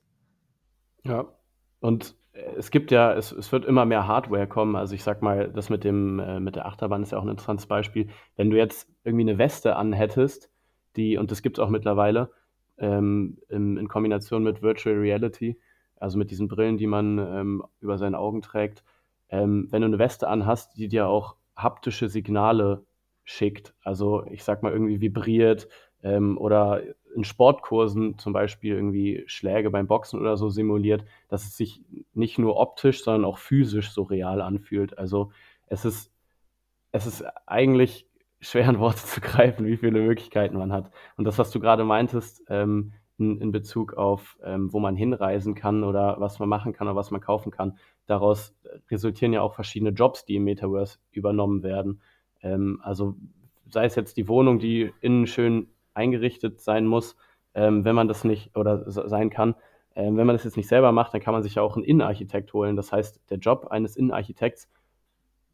Ja, 1.04 1.26
und 1.80 2.16
es 2.34 2.72
gibt 2.72 2.92
ja, 2.92 3.14
es, 3.14 3.32
es 3.32 3.52
wird 3.52 3.66
immer 3.66 3.86
mehr 3.86 4.08
Hardware 4.08 4.48
kommen. 4.48 4.76
Also 4.76 4.96
ich 4.96 5.04
sag 5.04 5.22
mal, 5.22 5.50
das 5.50 5.70
mit 5.70 5.84
dem, 5.84 6.20
äh, 6.20 6.40
mit 6.40 6.56
der 6.56 6.66
Achterbahn 6.66 7.04
ist 7.04 7.12
ja 7.12 7.18
auch 7.18 7.24
ein 7.24 7.30
interessantes 7.30 7.66
Beispiel. 7.66 8.08
Wenn 8.36 8.50
du 8.50 8.58
jetzt 8.58 8.90
irgendwie 9.04 9.30
eine 9.30 9.38
Weste 9.38 9.76
anhättest, 9.76 10.50
die, 10.96 11.18
und 11.18 11.32
das 11.32 11.42
gibt 11.42 11.58
es 11.58 11.64
auch 11.64 11.70
mittlerweile, 11.70 12.32
ähm, 12.78 13.38
in, 13.50 13.78
in, 13.78 13.88
Kombination 13.88 14.44
mit 14.44 14.62
Virtual 14.62 14.96
Reality, 14.96 15.60
also 15.98 16.18
mit 16.18 16.32
diesen 16.32 16.48
Brillen, 16.48 16.78
die 16.78 16.88
man 16.88 17.20
ähm, 17.20 17.64
über 17.80 17.98
seine 17.98 18.18
Augen 18.18 18.42
trägt, 18.42 18.84
ähm, 19.30 19.68
wenn 19.70 19.82
du 19.82 19.88
eine 19.88 20.00
Weste 20.00 20.28
anhast, 20.28 20.78
die 20.78 20.88
dir 20.88 21.08
auch 21.08 21.36
haptische 21.56 22.10
Signale 22.10 22.86
schickt. 23.24 23.76
Also 23.84 24.26
ich 24.26 24.44
sag 24.44 24.64
mal 24.64 24.72
irgendwie 24.72 25.00
vibriert 25.00 25.68
ähm, 26.02 26.38
oder 26.38 26.82
in 27.16 27.24
Sportkursen 27.24 28.18
zum 28.18 28.34
Beispiel 28.34 28.76
irgendwie 28.76 29.24
Schläge 29.28 29.70
beim 29.70 29.88
Boxen 29.88 30.20
oder 30.20 30.38
so 30.38 30.50
simuliert, 30.50 31.04
dass 31.28 31.44
es 31.44 31.58
sich 31.58 31.82
nicht 32.14 32.38
nur 32.40 32.58
optisch, 32.58 33.04
sondern 33.04 33.26
auch 33.26 33.38
physisch 33.38 33.92
so 33.92 34.04
real 34.04 34.42
anfühlt. 34.42 34.98
Also 34.98 35.32
es 35.68 35.86
ist, 35.86 36.12
es 36.92 37.06
ist 37.06 37.24
eigentlich 37.46 38.08
schwer 38.40 38.70
in 38.70 38.80
Worte 38.80 39.06
zu 39.06 39.22
greifen, 39.22 39.66
wie 39.66 39.78
viele 39.78 40.02
Möglichkeiten 40.02 40.58
man 40.58 40.72
hat. 40.72 40.92
Und 41.18 41.26
das, 41.26 41.38
was 41.38 41.52
du 41.52 41.60
gerade 41.60 41.84
meintest, 41.84 42.44
ähm, 42.50 42.94
in, 43.18 43.40
in, 43.40 43.52
Bezug 43.52 43.94
auf, 43.94 44.38
ähm, 44.44 44.74
wo 44.74 44.80
man 44.80 44.96
hinreisen 44.96 45.54
kann 45.54 45.84
oder 45.84 46.20
was 46.20 46.40
man 46.40 46.50
machen 46.50 46.74
kann 46.74 46.88
oder 46.88 46.96
was 46.96 47.12
man 47.12 47.22
kaufen 47.22 47.52
kann, 47.52 47.78
daraus 48.08 48.56
resultieren 48.90 49.32
ja 49.32 49.42
auch 49.42 49.54
verschiedene 49.54 49.92
Jobs, 49.92 50.26
die 50.26 50.38
im 50.38 50.44
Metaverse 50.44 50.98
übernommen 51.12 51.62
werden. 51.62 52.02
Ähm, 52.42 52.80
also 52.82 53.16
sei 53.68 53.86
es 53.86 53.96
jetzt 53.96 54.18
die 54.18 54.28
Wohnung, 54.28 54.60
die 54.60 54.92
innen 55.02 55.28
schön 55.28 55.68
eingerichtet 55.94 56.62
sein 56.62 56.86
muss, 56.86 57.16
ähm, 57.54 57.86
wenn 57.86 57.96
man 57.96 58.08
das 58.08 58.24
nicht 58.24 58.56
oder 58.56 58.90
sein 58.90 59.30
kann. 59.30 59.56
Ähm, 59.96 60.18
wenn 60.18 60.26
man 60.26 60.36
das 60.36 60.46
jetzt 60.46 60.58
nicht 60.58 60.70
selber 60.70 60.92
macht, 60.92 61.14
dann 61.14 61.22
kann 61.22 61.34
man 61.34 61.44
sich 61.44 61.56
ja 61.56 61.62
auch 61.62 61.76
einen 61.76 61.84
Innenarchitekt 61.84 62.54
holen. 62.54 62.76
Das 62.76 62.92
heißt, 62.92 63.30
der 63.30 63.38
Job 63.38 63.68
eines 63.70 63.96
Innenarchitekts 63.96 64.70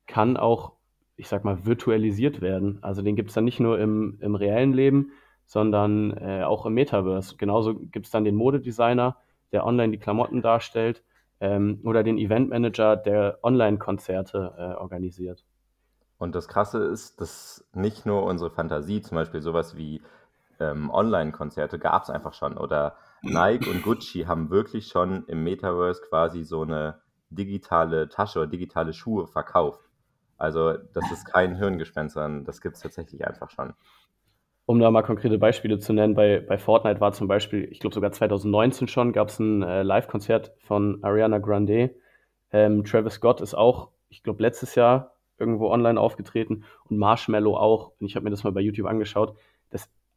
kann 0.05 0.37
auch, 0.37 0.73
ich 1.15 1.27
sag 1.27 1.43
mal, 1.43 1.65
virtualisiert 1.65 2.41
werden. 2.41 2.79
Also 2.81 3.01
den 3.01 3.15
gibt 3.15 3.29
es 3.29 3.35
dann 3.35 3.45
nicht 3.45 3.59
nur 3.59 3.79
im, 3.79 4.17
im 4.21 4.35
reellen 4.35 4.73
Leben, 4.73 5.11
sondern 5.45 6.15
äh, 6.17 6.43
auch 6.43 6.65
im 6.65 6.73
Metaverse. 6.73 7.37
Genauso 7.37 7.75
gibt 7.75 8.05
es 8.05 8.11
dann 8.11 8.25
den 8.25 8.35
Modedesigner, 8.35 9.17
der 9.51 9.65
online 9.65 9.91
die 9.91 9.97
Klamotten 9.97 10.41
darstellt, 10.41 11.03
ähm, 11.39 11.79
oder 11.83 12.03
den 12.03 12.17
Eventmanager, 12.17 12.95
der 12.95 13.39
Online-Konzerte 13.43 14.53
äh, 14.57 14.73
organisiert. 14.75 15.45
Und 16.17 16.33
das 16.33 16.47
Krasse 16.47 16.83
ist, 16.83 17.21
dass 17.21 17.67
nicht 17.73 18.05
nur 18.05 18.23
unsere 18.23 18.49
Fantasie, 18.49 19.01
zum 19.01 19.15
Beispiel 19.15 19.41
sowas 19.41 19.77
wie 19.77 20.01
ähm, 20.59 20.89
Online-Konzerte, 20.89 21.79
gab 21.79 22.03
es 22.03 22.09
einfach 22.09 22.33
schon. 22.33 22.57
Oder 22.57 22.95
Nike 23.21 23.69
und 23.69 23.83
Gucci 23.83 24.23
haben 24.23 24.49
wirklich 24.49 24.87
schon 24.87 25.25
im 25.27 25.43
Metaverse 25.43 26.01
quasi 26.07 26.43
so 26.43 26.61
eine 26.61 27.01
digitale 27.29 28.09
Tasche 28.09 28.39
oder 28.39 28.47
digitale 28.47 28.93
Schuhe 28.93 29.27
verkauft. 29.27 29.81
Also 30.37 30.73
das 30.93 31.11
ist 31.11 31.25
kein 31.25 31.55
Hirngespinst, 31.55 32.13
sondern 32.13 32.45
das 32.45 32.61
gibt 32.61 32.75
es 32.75 32.81
tatsächlich 32.81 33.25
einfach 33.25 33.49
schon. 33.49 33.73
Um 34.65 34.79
da 34.79 34.91
mal 34.91 35.01
konkrete 35.01 35.37
Beispiele 35.37 35.79
zu 35.79 35.93
nennen, 35.93 36.13
bei, 36.13 36.41
bei 36.41 36.57
Fortnite 36.57 36.99
war 36.99 37.13
zum 37.13 37.27
Beispiel, 37.27 37.69
ich 37.71 37.79
glaube 37.79 37.93
sogar 37.93 38.11
2019 38.11 38.87
schon, 38.87 39.13
gab 39.13 39.29
es 39.29 39.39
ein 39.39 39.63
äh, 39.63 39.81
Live-Konzert 39.81 40.51
von 40.59 40.99
Ariana 41.03 41.39
Grande. 41.39 41.95
Ähm, 42.51 42.83
Travis 42.83 43.13
Scott 43.13 43.41
ist 43.41 43.55
auch, 43.55 43.91
ich 44.09 44.23
glaube 44.23 44.43
letztes 44.43 44.75
Jahr 44.75 45.13
irgendwo 45.39 45.69
online 45.69 45.99
aufgetreten 45.99 46.65
und 46.89 46.97
Marshmallow 46.97 47.55
auch. 47.55 47.93
Und 47.99 48.07
ich 48.07 48.15
habe 48.15 48.25
mir 48.25 48.31
das 48.31 48.43
mal 48.43 48.51
bei 48.51 48.61
YouTube 48.61 48.87
angeschaut. 48.87 49.37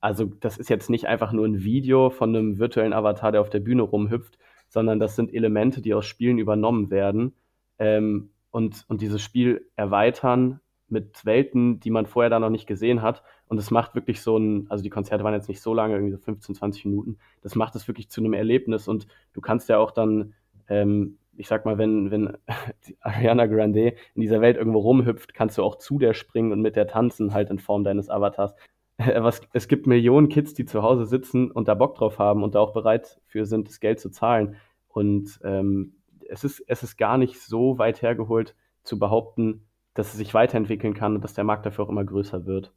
Also, 0.00 0.26
das 0.26 0.58
ist 0.58 0.70
jetzt 0.70 0.90
nicht 0.90 1.06
einfach 1.06 1.32
nur 1.32 1.46
ein 1.46 1.62
Video 1.62 2.10
von 2.10 2.34
einem 2.34 2.58
virtuellen 2.58 2.92
Avatar, 2.92 3.32
der 3.32 3.40
auf 3.40 3.50
der 3.50 3.60
Bühne 3.60 3.82
rumhüpft, 3.82 4.38
sondern 4.68 4.98
das 4.98 5.16
sind 5.16 5.32
Elemente, 5.34 5.82
die 5.82 5.94
aus 5.94 6.06
Spielen 6.06 6.38
übernommen 6.38 6.90
werden 6.90 7.34
ähm, 7.78 8.30
und, 8.50 8.84
und 8.88 9.02
dieses 9.02 9.20
Spiel 9.20 9.66
erweitern 9.76 10.60
mit 10.88 11.24
Welten, 11.24 11.80
die 11.80 11.90
man 11.90 12.06
vorher 12.06 12.30
da 12.30 12.40
noch 12.40 12.50
nicht 12.50 12.66
gesehen 12.66 13.02
hat. 13.02 13.22
Und 13.46 13.58
es 13.58 13.70
macht 13.70 13.94
wirklich 13.94 14.22
so 14.22 14.36
ein, 14.38 14.66
also 14.70 14.82
die 14.82 14.90
Konzerte 14.90 15.22
waren 15.22 15.34
jetzt 15.34 15.48
nicht 15.48 15.60
so 15.60 15.74
lange, 15.74 15.94
irgendwie 15.94 16.12
so 16.12 16.18
15, 16.18 16.54
20 16.54 16.84
Minuten. 16.86 17.18
Das 17.42 17.54
macht 17.54 17.76
es 17.76 17.86
wirklich 17.86 18.08
zu 18.10 18.20
einem 18.20 18.32
Erlebnis 18.32 18.88
und 18.88 19.06
du 19.32 19.40
kannst 19.40 19.68
ja 19.68 19.78
auch 19.78 19.90
dann 19.90 20.34
ähm, 20.68 21.18
ich 21.40 21.48
sag 21.48 21.64
mal, 21.64 21.78
wenn, 21.78 22.10
wenn 22.10 22.36
Ariana 23.00 23.46
Grande 23.46 23.94
in 24.14 24.20
dieser 24.20 24.40
Welt 24.40 24.56
irgendwo 24.56 24.80
rumhüpft, 24.80 25.32
kannst 25.32 25.56
du 25.58 25.62
auch 25.62 25.76
zu 25.76 25.98
der 25.98 26.12
springen 26.12 26.52
und 26.52 26.60
mit 26.60 26.76
der 26.76 26.86
tanzen, 26.86 27.32
halt 27.32 27.50
in 27.50 27.58
Form 27.58 27.82
deines 27.82 28.10
Avatars. 28.10 28.54
Was, 29.22 29.40
es 29.52 29.68
gibt 29.68 29.86
Millionen 29.86 30.28
Kids, 30.28 30.54
die 30.54 30.66
zu 30.66 30.82
Hause 30.82 31.06
sitzen 31.06 31.50
und 31.50 31.68
da 31.68 31.74
Bock 31.74 31.94
drauf 31.94 32.18
haben 32.18 32.42
und 32.42 32.54
da 32.54 32.60
auch 32.60 32.72
bereit 32.72 33.20
für 33.26 33.46
sind, 33.46 33.68
das 33.68 33.80
Geld 33.80 34.00
zu 34.00 34.10
zahlen. 34.10 34.56
Und 34.88 35.40
ähm, 35.42 35.94
es, 36.28 36.44
ist, 36.44 36.62
es 36.66 36.82
ist 36.82 36.96
gar 36.96 37.16
nicht 37.16 37.40
so 37.40 37.78
weit 37.78 38.02
hergeholt 38.02 38.54
zu 38.82 38.98
behaupten, 38.98 39.66
dass 39.94 40.08
es 40.08 40.18
sich 40.18 40.34
weiterentwickeln 40.34 40.94
kann 40.94 41.14
und 41.14 41.24
dass 41.24 41.34
der 41.34 41.44
Markt 41.44 41.66
dafür 41.66 41.84
auch 41.84 41.88
immer 41.88 42.04
größer 42.04 42.44
wird. 42.46 42.72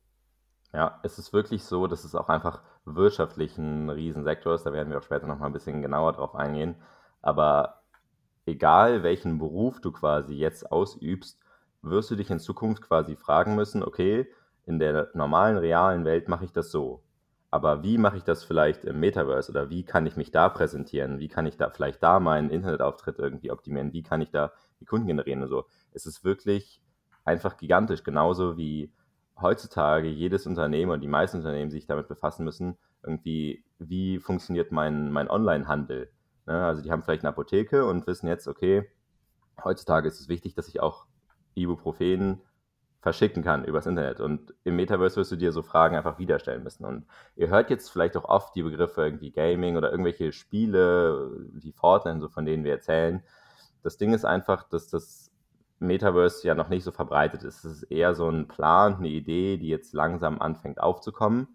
Ja, 0.74 1.00
es 1.04 1.20
ist 1.20 1.34
wirklich 1.34 1.64
so, 1.64 1.88
dass 1.88 2.04
es 2.04 2.16
auch 2.16 2.30
einfach 2.30 2.62
wirtschaftlich 2.86 3.58
ein 3.58 3.90
Riesensektor 3.90 4.56
ist. 4.56 4.64
Da 4.64 4.74
werden 4.74 4.90
wir 4.90 4.98
auch 4.98 5.04
später 5.04 5.28
nochmal 5.28 5.50
ein 5.50 5.54
bisschen 5.54 5.82
genauer 5.82 6.14
drauf 6.14 6.36
eingehen. 6.36 6.76
Aber 7.22 7.84
egal 8.46 9.04
welchen 9.04 9.38
Beruf 9.38 9.82
du 9.82 9.92
quasi 9.92 10.36
jetzt 10.36 10.72
ausübst, 10.72 11.40
wirst 11.82 12.10
du 12.12 12.16
dich 12.16 12.32
in 12.32 12.40
Zukunft 12.40 12.82
quasi 12.82 13.16
fragen 13.16 13.56
müssen, 13.56 13.84
okay, 13.84 14.28
in 14.66 14.80
der 14.80 15.10
normalen, 15.14 15.58
realen 15.58 16.06
Welt 16.06 16.28
mache 16.28 16.46
ich 16.46 16.52
das 16.52 16.72
so. 16.72 17.04
Aber 17.52 17.84
wie 17.84 17.98
mache 18.00 18.18
ich 18.18 18.24
das 18.24 18.44
vielleicht 18.44 18.84
im 18.84 19.00
Metaverse 19.00 19.52
oder 19.52 19.70
wie 19.70 19.84
kann 19.84 20.08
ich 20.08 20.18
mich 20.18 20.32
da 20.32 20.50
präsentieren? 20.50 21.20
Wie 21.20 21.28
kann 21.28 21.46
ich 21.46 21.56
da 21.56 21.70
vielleicht 21.70 22.02
da 22.02 22.20
meinen 22.20 22.50
Internetauftritt 22.50 23.20
irgendwie 23.20 23.52
optimieren? 23.52 23.94
Wie 23.94 24.02
kann 24.02 24.22
ich 24.22 24.32
da 24.32 24.52
die 24.80 24.86
Kunden 24.86 25.06
generieren 25.06 25.44
und 25.44 25.50
so? 25.50 25.66
Es 25.92 26.08
ist 26.08 26.24
wirklich 26.24 26.82
einfach 27.26 27.58
gigantisch, 27.58 28.04
genauso 28.04 28.58
wie 28.58 28.92
heutzutage 29.40 30.08
jedes 30.08 30.48
Unternehmen 30.48 30.92
und 30.92 31.02
die 31.02 31.08
meisten 31.08 31.38
Unternehmen 31.38 31.70
sich 31.70 31.86
damit 31.86 32.08
befassen 32.08 32.44
müssen, 32.44 32.78
irgendwie, 33.04 33.64
wie 33.78 34.20
funktioniert 34.20 34.72
mein, 34.72 35.12
mein 35.12 35.30
Online-Handel? 35.30 36.12
Ne? 36.46 36.66
Also 36.66 36.82
die 36.82 36.92
haben 36.92 37.04
vielleicht 37.04 37.24
eine 37.24 37.30
Apotheke 37.30 37.86
und 37.86 38.08
wissen 38.08 38.28
jetzt, 38.28 38.48
okay, 38.48 38.90
heutzutage 39.64 40.08
ist 40.08 40.20
es 40.20 40.30
wichtig, 40.30 40.56
dass 40.56 40.68
ich 40.68 40.80
auch 40.80 41.06
Ibuprofen 41.56 42.42
verschicken 43.04 43.44
kann 43.44 43.66
übers 43.66 43.86
Internet. 43.86 44.22
Und 44.22 44.54
im 44.64 44.78
Metaverse 44.78 45.18
wirst 45.18 45.34
du 45.34 45.36
dir 45.36 45.52
so 45.52 45.62
Fragen 45.62 45.98
einfach 45.98 46.20
wieder 46.20 46.40
stellen 46.40 46.64
müssen. 46.64 46.86
Und 46.86 47.06
ihr 47.36 47.50
hört 47.50 47.70
jetzt 47.70 47.92
vielleicht 47.92 48.16
auch 48.16 48.24
oft 48.24 48.56
die 48.56 48.64
Begriffe 48.64 49.02
irgendwie 49.04 49.32
Gaming 49.32 49.76
oder 49.76 49.92
irgendwelche 49.92 50.32
Spiele 50.32 51.30
wie 51.52 51.74
Fortnite, 51.74 52.22
so 52.22 52.30
von 52.30 52.46
denen 52.46 52.64
wir 52.64 52.72
erzählen. 52.72 53.22
Das 53.84 53.98
Ding 53.98 54.14
ist 54.14 54.24
einfach, 54.24 54.64
dass 54.70 54.88
das 54.88 55.32
Metaverse 55.80 56.48
ja 56.48 56.56
noch 56.56 56.70
nicht 56.70 56.86
so 56.86 56.92
verbreitet 56.92 57.44
ist. 57.44 57.66
Es 57.66 57.84
ist 57.84 57.92
eher 57.92 58.16
so 58.16 58.30
ein 58.30 58.48
Plan, 58.48 58.96
eine 58.96 59.10
Idee, 59.10 59.58
die 59.58 59.68
jetzt 59.68 59.94
langsam 59.94 60.40
anfängt 60.40 60.80
aufzukommen. 60.80 61.50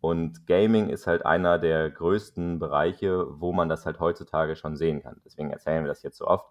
Und 0.00 0.48
Gaming 0.48 0.88
ist 0.88 1.06
halt 1.06 1.24
einer 1.24 1.60
der 1.60 1.90
größten 1.90 2.58
Bereiche, 2.58 3.24
wo 3.40 3.52
man 3.52 3.68
das 3.68 3.86
halt 3.86 4.00
heutzutage 4.00 4.56
schon 4.56 4.74
sehen 4.74 5.00
kann. 5.00 5.20
Deswegen 5.24 5.52
erzählen 5.52 5.84
wir 5.84 5.88
das 5.88 6.02
jetzt 6.02 6.18
so 6.18 6.26
oft. 6.26 6.48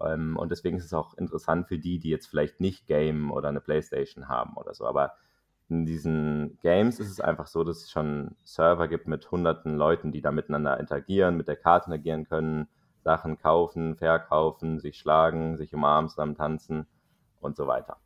Ähm, 0.00 0.36
und 0.36 0.50
deswegen 0.50 0.76
ist 0.76 0.86
es 0.86 0.94
auch 0.94 1.14
interessant 1.14 1.68
für 1.68 1.78
die, 1.78 1.98
die 1.98 2.10
jetzt 2.10 2.26
vielleicht 2.26 2.60
nicht 2.60 2.86
Game 2.86 3.30
oder 3.30 3.48
eine 3.48 3.60
Playstation 3.60 4.28
haben 4.28 4.56
oder 4.56 4.74
so. 4.74 4.86
Aber 4.86 5.14
in 5.68 5.86
diesen 5.86 6.58
Games 6.60 7.00
ist 7.00 7.10
es 7.10 7.20
einfach 7.20 7.46
so, 7.46 7.64
dass 7.64 7.82
es 7.82 7.90
schon 7.90 8.36
Server 8.44 8.88
gibt 8.88 9.08
mit 9.08 9.30
hunderten 9.30 9.76
Leuten, 9.76 10.12
die 10.12 10.20
da 10.20 10.30
miteinander 10.30 10.78
interagieren, 10.78 11.36
mit 11.36 11.48
der 11.48 11.56
Karte 11.56 11.86
interagieren 11.86 12.28
können, 12.28 12.68
Sachen 13.02 13.38
kaufen, 13.38 13.96
verkaufen, 13.96 14.78
sich 14.80 14.98
schlagen, 14.98 15.56
sich 15.56 15.74
umarmen, 15.74 16.08
zusammen 16.08 16.34
tanzen 16.34 16.86
und 17.40 17.56
so 17.56 17.66
weiter. 17.66 17.98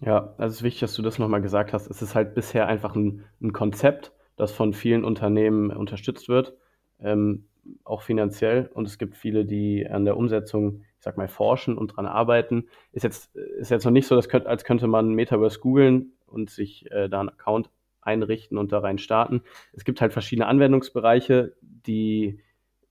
Ja, 0.00 0.34
also 0.36 0.52
es 0.52 0.56
ist 0.56 0.62
wichtig, 0.62 0.80
dass 0.80 0.94
du 0.94 1.02
das 1.02 1.18
nochmal 1.18 1.40
gesagt 1.40 1.72
hast. 1.72 1.88
Es 1.88 2.02
ist 2.02 2.14
halt 2.14 2.34
bisher 2.34 2.66
einfach 2.66 2.94
ein, 2.94 3.24
ein 3.40 3.52
Konzept, 3.52 4.12
das 4.36 4.52
von 4.52 4.74
vielen 4.74 5.04
Unternehmen 5.04 5.70
unterstützt 5.70 6.28
wird, 6.28 6.54
ähm, 7.00 7.48
auch 7.84 8.02
finanziell. 8.02 8.70
Und 8.74 8.86
es 8.86 8.98
gibt 8.98 9.16
viele, 9.16 9.46
die 9.46 9.86
an 9.88 10.04
der 10.04 10.16
Umsetzung, 10.16 10.82
ich 10.98 11.04
sag 11.04 11.16
mal, 11.16 11.28
forschen 11.28 11.78
und 11.78 11.96
dran 11.96 12.06
arbeiten. 12.06 12.68
Ist 12.92 13.04
jetzt, 13.04 13.34
ist 13.36 13.70
jetzt 13.70 13.84
noch 13.84 13.92
nicht 13.92 14.06
so, 14.06 14.16
dass 14.16 14.28
könnt, 14.28 14.46
als 14.46 14.64
könnte 14.64 14.86
man 14.86 15.14
Metaverse 15.14 15.60
googeln 15.60 16.12
und 16.26 16.50
sich 16.50 16.90
äh, 16.90 17.08
da 17.08 17.20
einen 17.20 17.28
Account 17.28 17.70
einrichten 18.00 18.56
und 18.58 18.72
da 18.72 18.78
rein 18.78 18.98
starten. 18.98 19.42
Es 19.72 19.84
gibt 19.84 20.00
halt 20.00 20.12
verschiedene 20.12 20.46
Anwendungsbereiche, 20.46 21.54
die 21.60 22.40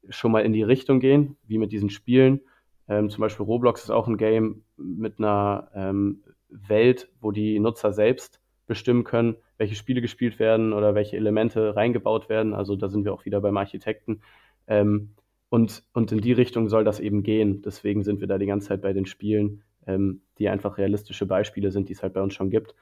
schon 0.10 0.32
mal 0.32 0.46
in 0.46 0.54
die 0.54 0.64
Richtung 0.64 1.00
gehen, 1.00 1.38
wie 1.44 1.58
mit 1.58 1.72
diesen 1.72 1.90
Spielen. 1.90 2.42
Ähm, 2.88 3.10
zum 3.10 3.22
Beispiel 3.22 3.46
Roblox 3.46 3.84
ist 3.84 3.90
auch 3.90 4.08
ein 4.08 4.18
Game 4.18 4.64
mit 4.78 5.18
einer 5.18 5.70
ähm, 5.74 6.24
Welt, 6.50 7.10
wo 7.22 7.32
die 7.32 7.60
Nutzer 7.60 7.92
selbst 7.94 8.40
bestimmen 8.68 9.04
können, 9.04 9.38
welche 9.58 9.76
Spiele 9.76 10.02
gespielt 10.02 10.40
werden 10.40 10.74
oder 10.74 10.96
welche 10.96 11.18
Elemente 11.18 11.76
reingebaut 11.76 12.30
werden. 12.30 12.54
Also 12.54 12.76
da 12.76 12.90
sind 12.90 13.06
wir 13.06 13.14
auch 13.14 13.26
wieder 13.26 13.42
beim 13.42 13.58
Architekten. 13.58 14.22
Ähm, 14.68 15.14
und, 15.50 15.84
und 15.94 16.12
in 16.12 16.22
die 16.22 16.34
Richtung 16.34 16.70
soll 16.70 16.84
das 16.84 17.00
eben 17.00 17.24
gehen. 17.24 17.62
Deswegen 17.62 18.04
sind 18.04 18.20
wir 18.20 18.28
da 18.28 18.38
die 18.38 18.46
ganze 18.46 18.70
Zeit 18.70 18.82
bei 18.82 18.94
den 18.94 19.06
Spielen, 19.06 19.64
ähm, 19.88 20.22
die 20.38 20.50
einfach 20.50 20.78
realistische 20.78 21.26
Beispiele 21.26 21.72
sind, 21.72 21.90
die 21.90 21.94
es 21.94 22.04
halt 22.04 22.14
bei 22.14 22.22
uns 22.22 22.34
schon 22.34 22.50
gibt, 22.50 22.76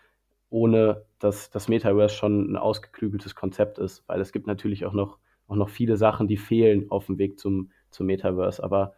ohne 0.50 1.06
dass 1.20 1.50
das 1.50 1.68
Metaverse 1.68 2.16
schon 2.16 2.52
ein 2.52 2.58
ausgeklügeltes 2.58 3.36
Konzept 3.36 3.80
ist, 3.80 4.04
weil 4.08 4.22
es 4.22 4.32
gibt 4.32 4.48
natürlich 4.48 4.86
auch 4.86 4.94
noch, 4.94 5.18
auch 5.48 5.56
noch 5.56 5.70
viele 5.70 5.98
Sachen, 5.98 6.28
die 6.28 6.38
fehlen 6.38 6.90
auf 6.90 7.08
dem 7.08 7.18
Weg 7.18 7.40
zum, 7.40 7.72
zum 7.90 8.08
Metaverse. 8.08 8.64
Aber 8.64 8.94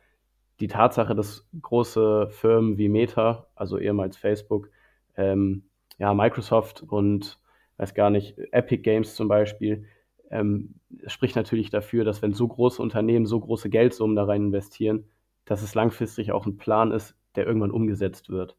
die 0.60 0.68
Tatsache, 0.68 1.16
dass 1.16 1.48
große 1.62 2.28
Firmen 2.30 2.78
wie 2.78 2.88
Meta, 2.88 3.48
also 3.56 3.78
ehemals 3.78 4.18
Facebook, 4.18 4.70
ähm, 5.18 5.64
ja, 5.98 6.14
Microsoft 6.14 6.84
und 6.84 7.40
weiß 7.78 7.94
gar 7.94 8.10
nicht, 8.10 8.38
Epic 8.52 8.84
Games 8.84 9.16
zum 9.16 9.28
Beispiel, 9.28 9.86
ähm, 10.32 10.76
spricht 11.08 11.36
natürlich 11.36 11.70
dafür, 11.70 12.04
dass 12.04 12.22
wenn 12.22 12.34
so 12.34 12.48
große 12.48 12.82
Unternehmen 12.82 13.26
so 13.26 13.40
große 13.40 13.70
Geldsummen 13.70 14.16
da 14.16 14.26
rein 14.26 14.46
investieren, 14.46 15.06
dass 15.46 15.62
es 15.62 15.76
langfristig 15.76 16.32
auch 16.32 16.46
ein 16.46 16.58
Plan 16.58 16.92
ist, 16.92 17.16
der 17.36 17.46
irgendwann 17.46 17.72
umgesetzt 17.72 18.30
wird. 18.30 18.58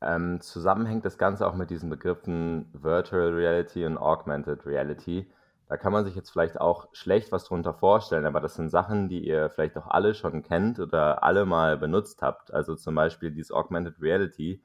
Ähm, 0.00 0.40
zusammenhängt 0.40 1.04
das 1.04 1.16
Ganze 1.16 1.46
auch 1.46 1.54
mit 1.54 1.70
diesen 1.70 1.88
Begriffen 1.88 2.66
Virtual 2.74 3.32
Reality 3.32 3.86
und 3.86 3.96
Augmented 3.96 4.66
Reality. 4.66 5.30
Da 5.66 5.78
kann 5.78 5.92
man 5.92 6.04
sich 6.04 6.14
jetzt 6.14 6.30
vielleicht 6.30 6.60
auch 6.60 6.88
schlecht 6.92 7.32
was 7.32 7.44
drunter 7.44 7.72
vorstellen, 7.72 8.26
aber 8.26 8.40
das 8.40 8.54
sind 8.54 8.68
Sachen, 8.68 9.08
die 9.08 9.26
ihr 9.26 9.48
vielleicht 9.48 9.78
auch 9.78 9.86
alle 9.86 10.14
schon 10.14 10.42
kennt 10.42 10.78
oder 10.78 11.24
alle 11.24 11.46
mal 11.46 11.78
benutzt 11.78 12.20
habt. 12.20 12.52
Also 12.52 12.74
zum 12.74 12.94
Beispiel 12.94 13.30
dieses 13.30 13.50
Augmented 13.50 14.00
Reality 14.00 14.60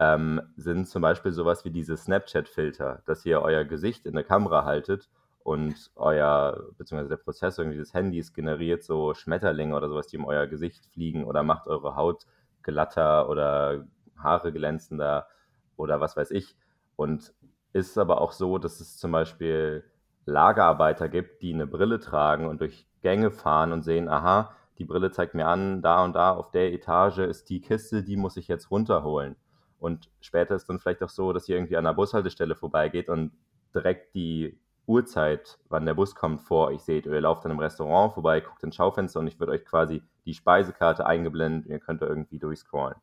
ähm, 0.00 0.40
sind 0.56 0.88
zum 0.88 1.02
Beispiel 1.02 1.30
sowas 1.30 1.64
wie 1.66 1.70
diese 1.70 1.96
Snapchat-Filter, 1.96 3.02
dass 3.04 3.26
ihr 3.26 3.42
euer 3.42 3.64
Gesicht 3.64 4.06
in 4.06 4.14
der 4.14 4.24
Kamera 4.24 4.64
haltet 4.64 5.10
und 5.42 5.90
euer, 5.94 6.70
beziehungsweise 6.78 7.10
der 7.10 7.22
Prozessor 7.22 7.66
des 7.66 7.92
Handys 7.92 8.32
generiert 8.32 8.82
so 8.82 9.12
Schmetterlinge 9.12 9.76
oder 9.76 9.90
sowas, 9.90 10.06
die 10.06 10.16
um 10.16 10.24
euer 10.24 10.46
Gesicht 10.46 10.86
fliegen 10.86 11.24
oder 11.24 11.42
macht 11.42 11.66
eure 11.66 11.96
Haut 11.96 12.24
glatter 12.62 13.28
oder 13.28 13.86
Haare 14.16 14.52
glänzender 14.52 15.28
oder 15.76 16.00
was 16.00 16.16
weiß 16.16 16.30
ich. 16.30 16.56
Und 16.96 17.34
ist 17.74 17.98
aber 17.98 18.22
auch 18.22 18.32
so, 18.32 18.56
dass 18.56 18.80
es 18.80 18.96
zum 18.96 19.12
Beispiel 19.12 19.84
Lagerarbeiter 20.24 21.10
gibt, 21.10 21.42
die 21.42 21.52
eine 21.52 21.66
Brille 21.66 22.00
tragen 22.00 22.46
und 22.46 22.62
durch 22.62 22.86
Gänge 23.02 23.30
fahren 23.30 23.72
und 23.72 23.82
sehen, 23.82 24.08
aha, 24.08 24.54
die 24.78 24.84
Brille 24.84 25.10
zeigt 25.10 25.34
mir 25.34 25.46
an, 25.46 25.82
da 25.82 26.02
und 26.04 26.14
da 26.14 26.32
auf 26.32 26.50
der 26.50 26.72
Etage 26.72 27.18
ist 27.18 27.50
die 27.50 27.60
Kiste, 27.60 28.02
die 28.02 28.16
muss 28.16 28.38
ich 28.38 28.48
jetzt 28.48 28.70
runterholen. 28.70 29.36
Und 29.80 30.08
später 30.20 30.54
ist 30.54 30.68
dann 30.68 30.78
vielleicht 30.78 31.02
auch 31.02 31.08
so, 31.08 31.32
dass 31.32 31.48
ihr 31.48 31.56
irgendwie 31.56 31.76
an 31.76 31.86
einer 31.86 31.94
Bushaltestelle 31.94 32.54
vorbeigeht 32.54 33.08
und 33.08 33.32
direkt 33.74 34.14
die 34.14 34.58
Uhrzeit, 34.86 35.58
wann 35.68 35.86
der 35.86 35.94
Bus 35.94 36.14
kommt, 36.14 36.42
vor 36.42 36.68
euch 36.68 36.80
seht. 36.80 37.06
Oder 37.06 37.16
ihr 37.16 37.22
lauft 37.22 37.44
dann 37.44 37.52
im 37.52 37.58
Restaurant 37.58 38.12
vorbei, 38.12 38.40
guckt 38.40 38.62
ins 38.62 38.76
Schaufenster 38.76 39.20
und 39.20 39.26
ich 39.26 39.38
würde 39.38 39.52
euch 39.52 39.64
quasi 39.64 40.02
die 40.26 40.34
Speisekarte 40.34 41.06
eingeblendet 41.06 41.66
und 41.66 41.72
ihr 41.72 41.78
könnt 41.78 42.02
da 42.02 42.06
irgendwie 42.06 42.38
durchscrollen. 42.38 42.96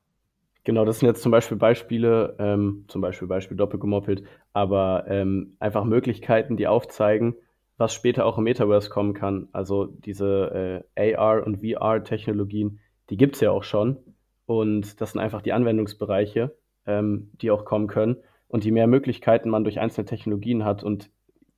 Genau, 0.65 0.83
das 0.83 0.99
sind 0.99 1.07
jetzt 1.07 1.23
zum 1.23 1.31
Beispiel 1.31 1.55
Beispiele, 1.55 2.35
ähm, 2.39 2.83
zum 2.89 2.99
Beispiel 2.99 3.27
Beispiel 3.27 3.55
doppelgemoppelt, 3.55 4.23
aber 4.51 5.05
ähm, 5.07 5.55
einfach 5.59 5.85
Möglichkeiten, 5.85 6.57
die 6.57 6.67
aufzeigen, 6.67 7.35
was 7.77 7.93
später 7.93 8.25
auch 8.25 8.37
im 8.37 8.43
Metaverse 8.43 8.89
kommen 8.89 9.13
kann. 9.13 9.47
Also 9.53 9.85
diese 9.85 10.83
äh, 10.95 11.15
AR- 11.15 11.45
und 11.45 11.61
VR-Technologien, 11.61 12.81
die 13.09 13.15
gibt 13.15 13.35
es 13.35 13.41
ja 13.41 13.51
auch 13.51 13.63
schon. 13.63 13.97
Und 14.45 14.99
das 14.99 15.13
sind 15.13 15.21
einfach 15.21 15.41
die 15.41 15.53
Anwendungsbereiche, 15.53 16.53
ähm, 16.87 17.29
die 17.41 17.51
auch 17.51 17.65
kommen 17.65 17.87
können. 17.87 18.17
Und 18.47 18.65
je 18.65 18.71
mehr 18.71 18.87
Möglichkeiten 18.87 19.49
man 19.49 19.63
durch 19.63 19.79
einzelne 19.79 20.05
Technologien 20.05 20.63
hat 20.63 20.83
und 20.83 21.11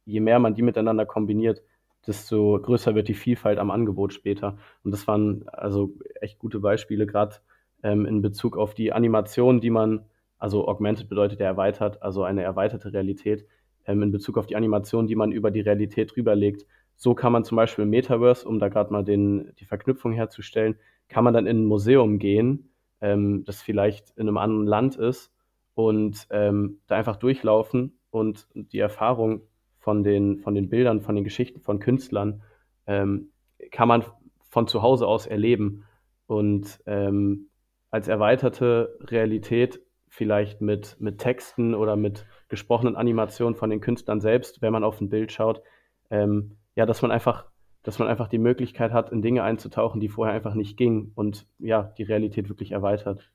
je 0.06 0.20
mehr 0.20 0.40
man 0.40 0.56
die 0.56 0.64
miteinander 0.64 1.06
kombiniert, 1.06 1.62
desto 2.08 2.60
größer 2.60 2.96
wird 2.96 3.08
die 3.08 3.14
Vielfalt 3.14 3.60
am 3.60 3.72
Angebot 3.72 4.14
später. 4.14 4.58
Und 4.84 4.92
das 4.92 5.08
waren 5.08 5.48
also 5.50 5.94
echt 6.20 6.40
gute 6.40 6.60
Beispiele, 6.60 7.06
gerade 7.06 7.36
ähm, 7.84 8.06
in 8.06 8.22
Bezug 8.22 8.58
auf 8.58 8.74
die 8.74 8.92
Animation, 8.92 9.62
die 9.62 9.70
man, 9.70 10.06
also 10.38 10.68
augmented 10.68 11.10
bedeutet 11.10 11.40
ja 11.40 11.46
erweitert, 11.46 12.02
also 12.02 12.24
eine 12.24 12.44
erweiterte 12.44 12.92
Realität, 12.92 13.46
ähm, 13.86 14.02
in 14.02 14.12
Bezug 14.12 14.38
auf 14.38 14.48
die 14.48 14.56
Animation, 14.56 15.08
die 15.08 15.16
man 15.16 15.32
über 15.32 15.52
die 15.52 15.62
Realität 15.62 16.16
drüberlegt. 16.16 16.66
So 16.96 17.14
kann 17.14 17.32
man 17.32 17.44
zum 17.44 17.56
Beispiel 17.56 17.84
im 17.84 17.92
Metaverse, 17.92 18.48
um 18.48 18.60
da 18.60 18.70
gerade 18.70 18.92
mal 18.92 19.04
den, 19.04 19.54
die 19.60 19.66
Verknüpfung 19.66 20.12
herzustellen, 20.12 20.76
kann 21.08 21.24
man 21.24 21.34
dann 21.34 21.48
in 21.48 21.62
ein 21.62 21.66
Museum 21.66 22.20
gehen, 22.20 22.70
ähm, 23.02 23.44
das 23.46 23.62
vielleicht 23.62 24.12
in 24.12 24.28
einem 24.28 24.38
anderen 24.38 24.68
Land 24.68 24.96
ist 24.96 25.32
und 25.74 26.28
ähm, 26.30 26.80
da 26.88 26.96
einfach 26.96 27.18
durchlaufen 27.18 28.00
und 28.10 28.48
die 28.54 28.80
Erfahrung 28.80 29.42
von 29.78 30.04
den, 30.04 30.40
von 30.40 30.56
den 30.56 30.70
Bildern, 30.70 31.02
von 31.02 31.16
den 31.16 31.24
Geschichten 31.24 31.62
von 31.62 31.80
Künstlern 31.80 32.44
ähm, 32.86 33.32
kann 33.72 33.88
man 33.88 34.04
von 34.50 34.68
zu 34.68 34.82
Hause 34.82 35.08
aus 35.08 35.26
erleben. 35.26 35.86
Und 36.28 36.80
ähm, 36.86 37.50
als 37.92 38.08
erweiterte 38.08 38.98
Realität 39.02 39.82
vielleicht 40.08 40.62
mit, 40.62 40.98
mit 41.00 41.20
Texten 41.20 41.74
oder 41.74 41.96
mit 41.96 42.26
gesprochenen 42.50 42.96
Animationen 42.96 43.56
von 43.56 43.70
den 43.70 43.80
Künstlern 43.80 44.22
selbst, 44.22 44.62
wenn 44.62 44.74
man 44.74 44.84
auf 44.84 45.00
ein 45.00 45.10
Bild 45.10 45.32
schaut, 45.32 45.62
ähm, 46.10 46.58
ja, 46.76 46.86
dass 46.86 47.02
man 47.02 47.12
einfach, 47.12 47.46
dass 47.84 48.00
man 48.00 48.08
einfach 48.08 48.28
die 48.28 48.38
Möglichkeit 48.38 48.92
hat, 48.92 49.12
in 49.12 49.22
Dinge 49.22 49.44
einzutauchen, 49.44 50.02
die 50.02 50.10
vorher 50.10 50.36
einfach 50.36 50.54
nicht 50.54 50.78
gingen 50.78 51.12
und 51.16 51.48
ja, 51.60 51.84
die 51.98 52.04
Realität 52.04 52.50
wirklich 52.50 52.72
erweitert. 52.72 53.32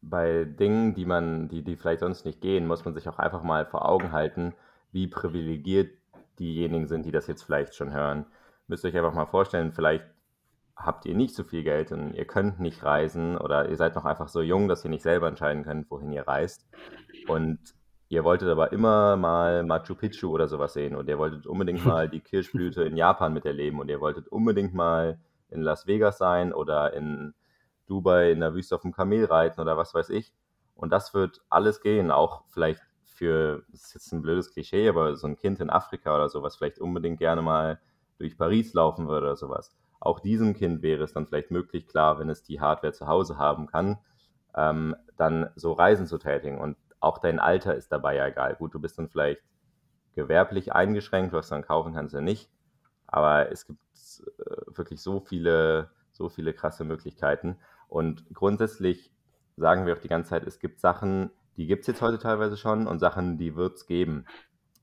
Bei 0.00 0.44
Dingen, 0.44 0.94
die 0.94 1.06
man, 1.06 1.48
die, 1.48 1.62
die 1.62 1.76
vielleicht 1.76 2.00
sonst 2.00 2.24
nicht 2.24 2.40
gehen, 2.40 2.66
muss 2.66 2.84
man 2.84 2.94
sich 2.94 3.08
auch 3.08 3.18
einfach 3.18 3.42
mal 3.42 3.66
vor 3.66 3.88
Augen 3.88 4.12
halten, 4.12 4.54
wie 4.92 5.06
privilegiert 5.06 5.90
diejenigen 6.38 6.86
sind, 6.86 7.04
die 7.04 7.10
das 7.10 7.26
jetzt 7.26 7.42
vielleicht 7.42 7.74
schon 7.74 7.92
hören. 7.92 8.26
Müsst 8.68 8.84
ihr 8.84 8.90
euch 8.90 8.96
einfach 8.96 9.14
mal 9.14 9.26
vorstellen, 9.26 9.72
vielleicht 9.72 10.04
habt 10.76 11.06
ihr 11.06 11.14
nicht 11.14 11.34
so 11.34 11.42
viel 11.42 11.64
Geld 11.64 11.90
und 11.90 12.14
ihr 12.14 12.26
könnt 12.26 12.60
nicht 12.60 12.84
reisen 12.84 13.36
oder 13.36 13.68
ihr 13.68 13.76
seid 13.76 13.96
noch 13.96 14.04
einfach 14.04 14.28
so 14.28 14.42
jung, 14.42 14.68
dass 14.68 14.84
ihr 14.84 14.90
nicht 14.90 15.02
selber 15.02 15.26
entscheiden 15.26 15.64
könnt, 15.64 15.90
wohin 15.90 16.12
ihr 16.12 16.28
reist. 16.28 16.68
Und 17.26 17.58
ihr 18.08 18.24
wolltet 18.24 18.48
aber 18.48 18.72
immer 18.72 19.16
mal 19.16 19.64
Machu 19.64 19.94
Picchu 19.94 20.30
oder 20.30 20.48
sowas 20.48 20.72
sehen 20.72 20.96
und 20.96 21.08
ihr 21.08 21.18
wolltet 21.18 21.46
unbedingt 21.46 21.84
mal 21.84 22.08
die 22.08 22.20
Kirschblüte 22.20 22.82
in 22.84 22.96
Japan 22.96 23.32
miterleben 23.32 23.80
und 23.80 23.88
ihr 23.88 24.00
wolltet 24.00 24.28
unbedingt 24.28 24.74
mal 24.74 25.18
in 25.50 25.62
Las 25.62 25.86
Vegas 25.86 26.18
sein 26.18 26.52
oder 26.52 26.92
in 26.94 27.34
Dubai 27.86 28.30
in 28.32 28.40
der 28.40 28.54
Wüste 28.54 28.74
auf 28.74 28.82
dem 28.82 28.92
Kamel 28.92 29.24
reiten 29.24 29.60
oder 29.60 29.76
was 29.76 29.94
weiß 29.94 30.10
ich. 30.10 30.32
Und 30.74 30.90
das 30.90 31.14
wird 31.14 31.40
alles 31.48 31.80
gehen, 31.80 32.10
auch 32.10 32.44
vielleicht 32.48 32.82
für, 33.02 33.64
das 33.72 33.86
ist 33.86 33.94
jetzt 33.94 34.12
ein 34.12 34.22
blödes 34.22 34.52
Klischee, 34.52 34.88
aber 34.88 35.16
so 35.16 35.26
ein 35.26 35.36
Kind 35.36 35.60
in 35.60 35.70
Afrika 35.70 36.14
oder 36.14 36.28
sowas 36.28 36.56
vielleicht 36.56 36.78
unbedingt 36.78 37.18
gerne 37.18 37.42
mal 37.42 37.80
durch 38.18 38.36
Paris 38.36 38.74
laufen 38.74 39.08
würde 39.08 39.26
oder 39.26 39.36
sowas. 39.36 39.74
Auch 40.00 40.20
diesem 40.20 40.54
Kind 40.54 40.82
wäre 40.82 41.02
es 41.02 41.12
dann 41.12 41.26
vielleicht 41.26 41.50
möglich, 41.50 41.88
klar, 41.88 42.18
wenn 42.18 42.30
es 42.30 42.42
die 42.42 42.60
Hardware 42.60 42.92
zu 42.92 43.08
Hause 43.08 43.38
haben 43.38 43.66
kann, 43.66 43.98
ähm, 44.54 44.94
dann 45.16 45.50
so 45.56 45.72
Reisen 45.72 46.06
zu 46.06 46.18
tätigen. 46.18 46.58
Und 46.58 46.76
auch 47.00 47.18
dein 47.18 47.38
Alter 47.38 47.74
ist 47.74 47.92
dabei 47.92 48.16
ja 48.16 48.26
egal. 48.26 48.56
Gut, 48.56 48.74
du 48.74 48.80
bist 48.80 48.98
dann 48.98 49.08
vielleicht 49.08 49.42
gewerblich 50.14 50.72
eingeschränkt, 50.72 51.32
was 51.32 51.48
du 51.48 51.54
dann 51.54 51.64
kaufen 51.64 51.94
kannst 51.94 52.14
ja 52.14 52.20
nicht. 52.20 52.50
Aber 53.06 53.50
es 53.50 53.66
gibt 53.66 53.80
äh, 53.80 54.76
wirklich 54.76 55.00
so 55.00 55.20
viele, 55.20 55.90
so 56.12 56.28
viele 56.28 56.52
krasse 56.52 56.84
Möglichkeiten. 56.84 57.56
Und 57.88 58.24
grundsätzlich 58.34 59.12
sagen 59.56 59.86
wir 59.86 59.94
auch 59.94 60.00
die 60.00 60.08
ganze 60.08 60.30
Zeit, 60.30 60.46
es 60.46 60.58
gibt 60.58 60.80
Sachen, 60.80 61.30
die 61.56 61.66
gibt 61.66 61.82
es 61.82 61.86
jetzt 61.86 62.02
heute 62.02 62.18
teilweise 62.18 62.56
schon 62.56 62.86
und 62.86 62.98
Sachen, 62.98 63.38
die 63.38 63.56
wird 63.56 63.76
es 63.76 63.86
geben. 63.86 64.26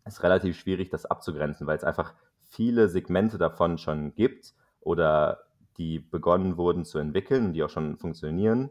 Es 0.04 0.15
ist 0.15 0.23
relativ 0.23 0.58
schwierig, 0.58 0.89
das 0.89 1.06
abzugrenzen, 1.06 1.67
weil 1.67 1.78
es 1.78 1.84
einfach 1.84 2.13
viele 2.41 2.89
Segmente 2.89 3.38
davon 3.38 3.78
schon 3.78 4.13
gibt 4.15 4.54
oder 4.82 5.45
die 5.78 5.99
begonnen 5.99 6.58
wurden 6.58 6.86
zu 6.86 6.99
entwickeln 6.99 7.54
die 7.54 7.63
auch 7.63 7.69
schon 7.69 7.97
funktionieren. 7.97 8.69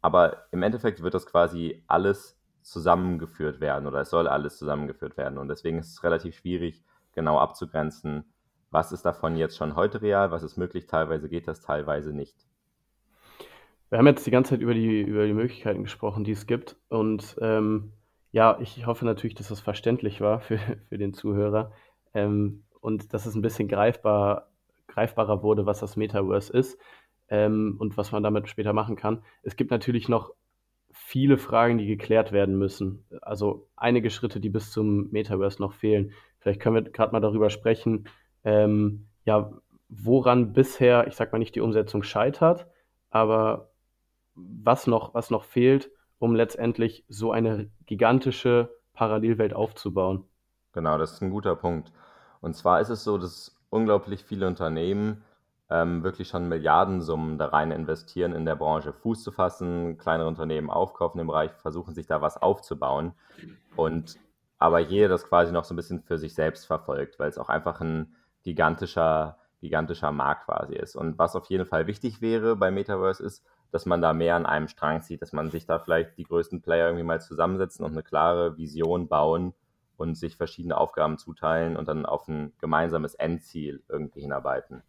Aber 0.00 0.46
im 0.50 0.62
Endeffekt 0.62 1.02
wird 1.02 1.14
das 1.14 1.26
quasi 1.26 1.84
alles 1.86 2.36
zusammengeführt 2.62 3.60
werden 3.60 3.86
oder 3.86 4.00
es 4.00 4.10
soll 4.10 4.28
alles 4.28 4.58
zusammengeführt 4.58 5.16
werden. 5.16 5.38
Und 5.38 5.48
deswegen 5.48 5.78
ist 5.78 5.92
es 5.92 6.04
relativ 6.04 6.36
schwierig, 6.36 6.82
genau 7.14 7.38
abzugrenzen, 7.38 8.24
was 8.70 8.92
ist 8.92 9.02
davon 9.02 9.36
jetzt 9.36 9.56
schon 9.56 9.76
heute 9.76 10.00
real, 10.00 10.30
was 10.30 10.42
ist 10.42 10.56
möglich, 10.56 10.86
teilweise 10.86 11.28
geht 11.28 11.46
das, 11.46 11.60
teilweise 11.60 12.12
nicht. 12.12 12.36
Wir 13.90 13.98
haben 13.98 14.06
jetzt 14.06 14.26
die 14.26 14.30
ganze 14.30 14.50
Zeit 14.50 14.60
über 14.60 14.72
die, 14.72 15.02
über 15.02 15.26
die 15.26 15.34
Möglichkeiten 15.34 15.82
gesprochen, 15.82 16.24
die 16.24 16.32
es 16.32 16.46
gibt. 16.46 16.76
Und 16.88 17.36
ähm, 17.42 17.92
ja, 18.30 18.56
ich 18.60 18.86
hoffe 18.86 19.04
natürlich, 19.04 19.34
dass 19.34 19.48
das 19.48 19.60
verständlich 19.60 20.22
war 20.22 20.40
für, 20.40 20.58
für 20.88 20.96
den 20.96 21.12
Zuhörer 21.12 21.72
ähm, 22.14 22.64
und 22.80 23.12
dass 23.12 23.26
es 23.26 23.34
ein 23.34 23.42
bisschen 23.42 23.68
greifbar, 23.68 24.48
greifbarer 24.88 25.42
wurde, 25.42 25.66
was 25.66 25.80
das 25.80 25.96
Metaverse 25.96 26.50
ist 26.56 26.78
ähm, 27.28 27.76
und 27.78 27.98
was 27.98 28.12
man 28.12 28.22
damit 28.22 28.48
später 28.48 28.72
machen 28.72 28.96
kann. 28.96 29.22
Es 29.42 29.56
gibt 29.56 29.70
natürlich 29.70 30.08
noch 30.08 30.32
viele 31.12 31.36
Fragen, 31.36 31.76
die 31.76 31.84
geklärt 31.84 32.32
werden 32.32 32.56
müssen. 32.56 33.04
Also 33.20 33.68
einige 33.76 34.08
Schritte, 34.08 34.40
die 34.40 34.48
bis 34.48 34.70
zum 34.70 35.10
Metaverse 35.10 35.60
noch 35.60 35.74
fehlen. 35.74 36.12
Vielleicht 36.38 36.58
können 36.58 36.74
wir 36.74 36.90
gerade 36.90 37.12
mal 37.12 37.20
darüber 37.20 37.50
sprechen, 37.50 38.08
ähm, 38.44 39.08
ja, 39.26 39.52
woran 39.90 40.54
bisher, 40.54 41.06
ich 41.06 41.14
sag 41.14 41.30
mal 41.30 41.38
nicht 41.38 41.54
die 41.54 41.60
Umsetzung 41.60 42.02
scheitert, 42.02 42.66
aber 43.10 43.72
was 44.34 44.86
noch, 44.86 45.12
was 45.12 45.28
noch 45.28 45.44
fehlt, 45.44 45.90
um 46.18 46.34
letztendlich 46.34 47.04
so 47.10 47.30
eine 47.30 47.68
gigantische 47.84 48.74
Parallelwelt 48.94 49.52
aufzubauen. 49.52 50.24
Genau, 50.72 50.96
das 50.96 51.12
ist 51.12 51.22
ein 51.22 51.30
guter 51.30 51.56
Punkt. 51.56 51.92
Und 52.40 52.56
zwar 52.56 52.80
ist 52.80 52.88
es 52.88 53.04
so, 53.04 53.18
dass 53.18 53.54
unglaublich 53.68 54.24
viele 54.24 54.46
Unternehmen 54.46 55.22
ähm, 55.72 56.04
wirklich 56.04 56.28
schon 56.28 56.48
Milliardensummen 56.48 57.38
da 57.38 57.46
rein 57.46 57.70
investieren, 57.70 58.34
in 58.34 58.44
der 58.44 58.56
Branche 58.56 58.92
Fuß 58.92 59.22
zu 59.22 59.32
fassen, 59.32 59.96
kleinere 59.96 60.28
Unternehmen 60.28 60.68
aufkaufen 60.68 61.18
im 61.18 61.28
Bereich, 61.28 61.50
versuchen 61.52 61.94
sich 61.94 62.06
da 62.06 62.20
was 62.20 62.36
aufzubauen. 62.36 63.14
Und 63.74 64.18
aber 64.58 64.80
jeder 64.80 65.08
das 65.08 65.24
quasi 65.24 65.50
noch 65.50 65.64
so 65.64 65.72
ein 65.72 65.76
bisschen 65.76 66.02
für 66.02 66.18
sich 66.18 66.34
selbst 66.34 66.66
verfolgt, 66.66 67.18
weil 67.18 67.30
es 67.30 67.38
auch 67.38 67.48
einfach 67.48 67.80
ein 67.80 68.14
gigantischer, 68.44 69.38
gigantischer 69.60 70.12
Markt 70.12 70.44
quasi 70.44 70.74
ist. 70.74 70.94
Und 70.94 71.18
was 71.18 71.34
auf 71.34 71.46
jeden 71.46 71.64
Fall 71.64 71.86
wichtig 71.86 72.20
wäre 72.20 72.54
bei 72.54 72.70
Metaverse 72.70 73.24
ist, 73.24 73.44
dass 73.70 73.86
man 73.86 74.02
da 74.02 74.12
mehr 74.12 74.36
an 74.36 74.44
einem 74.44 74.68
Strang 74.68 75.00
zieht, 75.00 75.22
dass 75.22 75.32
man 75.32 75.50
sich 75.50 75.64
da 75.64 75.78
vielleicht 75.78 76.18
die 76.18 76.24
größten 76.24 76.60
Player 76.60 76.86
irgendwie 76.86 77.04
mal 77.04 77.20
zusammensetzen 77.20 77.84
und 77.84 77.92
eine 77.92 78.02
klare 78.02 78.58
Vision 78.58 79.08
bauen 79.08 79.54
und 79.96 80.16
sich 80.16 80.36
verschiedene 80.36 80.76
Aufgaben 80.76 81.16
zuteilen 81.16 81.76
und 81.76 81.88
dann 81.88 82.04
auf 82.04 82.28
ein 82.28 82.52
gemeinsames 82.60 83.14
Endziel 83.14 83.82
irgendwie 83.88 84.20
hinarbeiten. 84.20 84.82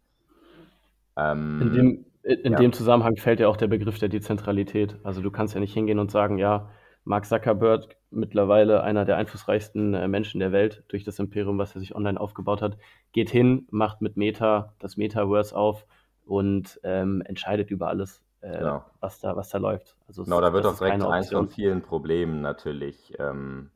Ähm, 1.16 1.60
in 1.62 1.72
dem, 1.72 2.04
in 2.22 2.52
ja. 2.52 2.58
dem 2.58 2.72
Zusammenhang 2.72 3.16
fällt 3.16 3.40
ja 3.40 3.48
auch 3.48 3.56
der 3.56 3.68
Begriff 3.68 3.98
der 3.98 4.08
Dezentralität. 4.08 4.96
Also 5.02 5.22
du 5.22 5.30
kannst 5.30 5.54
ja 5.54 5.60
nicht 5.60 5.74
hingehen 5.74 5.98
und 5.98 6.10
sagen, 6.10 6.38
ja, 6.38 6.70
Mark 7.04 7.26
Zuckerberg, 7.26 7.96
mittlerweile 8.10 8.82
einer 8.82 9.04
der 9.04 9.16
einflussreichsten 9.16 9.94
äh, 9.94 10.08
Menschen 10.08 10.40
der 10.40 10.52
Welt 10.52 10.84
durch 10.88 11.04
das 11.04 11.18
Imperium, 11.18 11.58
was 11.58 11.74
er 11.74 11.80
sich 11.80 11.94
online 11.94 12.18
aufgebaut 12.18 12.62
hat, 12.62 12.78
geht 13.12 13.30
hin, 13.30 13.66
macht 13.70 14.00
mit 14.00 14.16
Meta 14.16 14.74
das 14.78 14.96
Metaverse 14.96 15.54
auf 15.54 15.86
und 16.24 16.80
ähm, 16.82 17.22
entscheidet 17.26 17.70
über 17.70 17.88
alles 17.88 18.22
äh, 18.40 18.58
genau. 18.58 18.84
was, 19.00 19.20
da, 19.20 19.36
was 19.36 19.50
da 19.50 19.58
läuft. 19.58 19.96
Also 20.06 20.24
genau, 20.24 20.40
da 20.40 20.52
wird 20.52 20.64
auch 20.64 20.78
direkt 20.78 21.02
eins 21.02 21.30
von 21.30 21.48
vielen 21.48 21.82
Problemen 21.82 22.40
natürlich 22.40 23.14
ähm, 23.18 23.70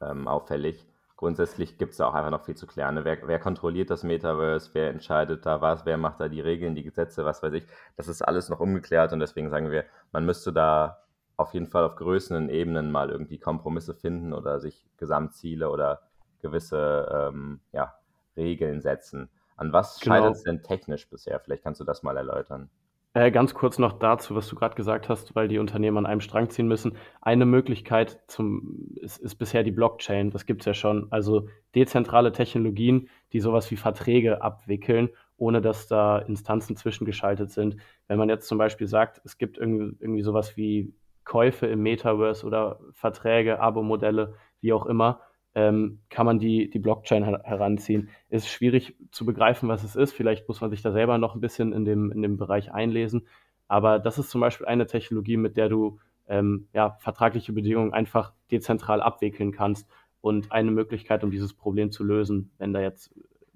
ähm, 0.00 0.26
auffällig. 0.26 0.84
Grundsätzlich 1.16 1.78
gibt 1.78 1.92
es 1.92 1.98
da 1.98 2.08
auch 2.08 2.14
einfach 2.14 2.30
noch 2.30 2.44
viel 2.44 2.56
zu 2.56 2.66
klären. 2.66 2.94
Ne? 2.94 3.04
Wer, 3.04 3.26
wer, 3.26 3.38
kontrolliert 3.38 3.88
das 3.88 4.02
Metaverse? 4.02 4.70
Wer 4.74 4.90
entscheidet 4.90 5.46
da 5.46 5.62
was? 5.62 5.86
Wer 5.86 5.96
macht 5.96 6.20
da 6.20 6.28
die 6.28 6.42
Regeln, 6.42 6.74
die 6.74 6.82
Gesetze, 6.82 7.24
was 7.24 7.42
weiß 7.42 7.54
ich? 7.54 7.66
Das 7.96 8.08
ist 8.08 8.20
alles 8.20 8.50
noch 8.50 8.60
ungeklärt 8.60 9.12
und 9.14 9.20
deswegen 9.20 9.48
sagen 9.48 9.70
wir, 9.70 9.84
man 10.12 10.26
müsste 10.26 10.52
da 10.52 11.02
auf 11.38 11.54
jeden 11.54 11.66
Fall 11.66 11.84
auf 11.84 11.96
größeren 11.96 12.50
Ebenen 12.50 12.90
mal 12.90 13.10
irgendwie 13.10 13.38
Kompromisse 13.38 13.94
finden 13.94 14.34
oder 14.34 14.60
sich 14.60 14.86
Gesamtziele 14.98 15.70
oder 15.70 16.02
gewisse 16.42 17.30
ähm, 17.32 17.60
ja, 17.72 17.94
Regeln 18.36 18.82
setzen. 18.82 19.30
An 19.56 19.72
was 19.72 20.00
genau. 20.00 20.16
scheitert 20.16 20.36
es 20.36 20.42
denn 20.42 20.62
technisch 20.62 21.08
bisher? 21.08 21.40
Vielleicht 21.40 21.62
kannst 21.62 21.80
du 21.80 21.84
das 21.84 22.02
mal 22.02 22.16
erläutern. 22.16 22.68
Äh, 23.16 23.30
ganz 23.30 23.54
kurz 23.54 23.78
noch 23.78 23.94
dazu, 23.94 24.34
was 24.34 24.46
du 24.46 24.56
gerade 24.56 24.74
gesagt 24.74 25.08
hast, 25.08 25.34
weil 25.34 25.48
die 25.48 25.58
Unternehmen 25.58 25.96
an 25.96 26.04
einem 26.04 26.20
Strang 26.20 26.50
ziehen 26.50 26.68
müssen. 26.68 26.98
Eine 27.22 27.46
Möglichkeit 27.46 28.20
zum, 28.26 28.94
ist, 28.96 29.16
ist 29.16 29.36
bisher 29.36 29.62
die 29.62 29.70
Blockchain. 29.70 30.30
Das 30.30 30.44
gibt 30.44 30.60
es 30.60 30.66
ja 30.66 30.74
schon. 30.74 31.06
Also 31.08 31.48
dezentrale 31.74 32.30
Technologien, 32.32 33.08
die 33.32 33.40
sowas 33.40 33.70
wie 33.70 33.76
Verträge 33.76 34.42
abwickeln, 34.42 35.08
ohne 35.38 35.62
dass 35.62 35.86
da 35.86 36.18
Instanzen 36.18 36.76
zwischengeschaltet 36.76 37.50
sind. 37.50 37.78
Wenn 38.06 38.18
man 38.18 38.28
jetzt 38.28 38.48
zum 38.48 38.58
Beispiel 38.58 38.86
sagt, 38.86 39.22
es 39.24 39.38
gibt 39.38 39.56
irgendwie, 39.56 39.96
irgendwie 39.98 40.22
sowas 40.22 40.58
wie 40.58 40.92
Käufe 41.24 41.66
im 41.68 41.80
Metaverse 41.80 42.44
oder 42.44 42.80
Verträge, 42.92 43.60
Abo-Modelle, 43.60 44.34
wie 44.60 44.74
auch 44.74 44.84
immer, 44.84 45.22
ähm, 45.56 46.00
kann 46.10 46.26
man 46.26 46.38
die, 46.38 46.68
die 46.68 46.78
Blockchain 46.78 47.24
her 47.24 47.40
heranziehen. 47.42 48.10
Ist 48.28 48.46
schwierig 48.46 48.94
zu 49.10 49.24
begreifen, 49.24 49.70
was 49.70 49.84
es 49.84 49.96
ist. 49.96 50.12
Vielleicht 50.12 50.46
muss 50.48 50.60
man 50.60 50.68
sich 50.68 50.82
da 50.82 50.92
selber 50.92 51.16
noch 51.16 51.34
ein 51.34 51.40
bisschen 51.40 51.72
in 51.72 51.86
dem, 51.86 52.12
in 52.12 52.20
dem 52.20 52.36
Bereich 52.36 52.72
einlesen. 52.72 53.26
Aber 53.66 53.98
das 53.98 54.18
ist 54.18 54.28
zum 54.28 54.42
Beispiel 54.42 54.66
eine 54.66 54.86
Technologie, 54.86 55.38
mit 55.38 55.56
der 55.56 55.70
du 55.70 55.98
ähm, 56.28 56.68
ja, 56.74 56.98
vertragliche 57.00 57.54
Bedingungen 57.54 57.94
einfach 57.94 58.34
dezentral 58.50 59.00
abwickeln 59.00 59.50
kannst 59.50 59.88
und 60.20 60.52
eine 60.52 60.70
Möglichkeit, 60.70 61.24
um 61.24 61.30
dieses 61.30 61.54
Problem 61.54 61.90
zu 61.90 62.04
lösen, 62.04 62.50
wenn 62.58 62.74
da 62.74 62.82
jetzt 62.82 63.14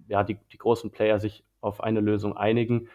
ja, 0.09 0.25
die, 0.25 0.39
die 0.53 0.59
großen 0.59 0.91
Player 0.91 1.19
sich 1.19 1.45
auf 1.61 1.83
eine 1.83 2.01
Lösung 2.01 2.35
einigen, 2.35 2.89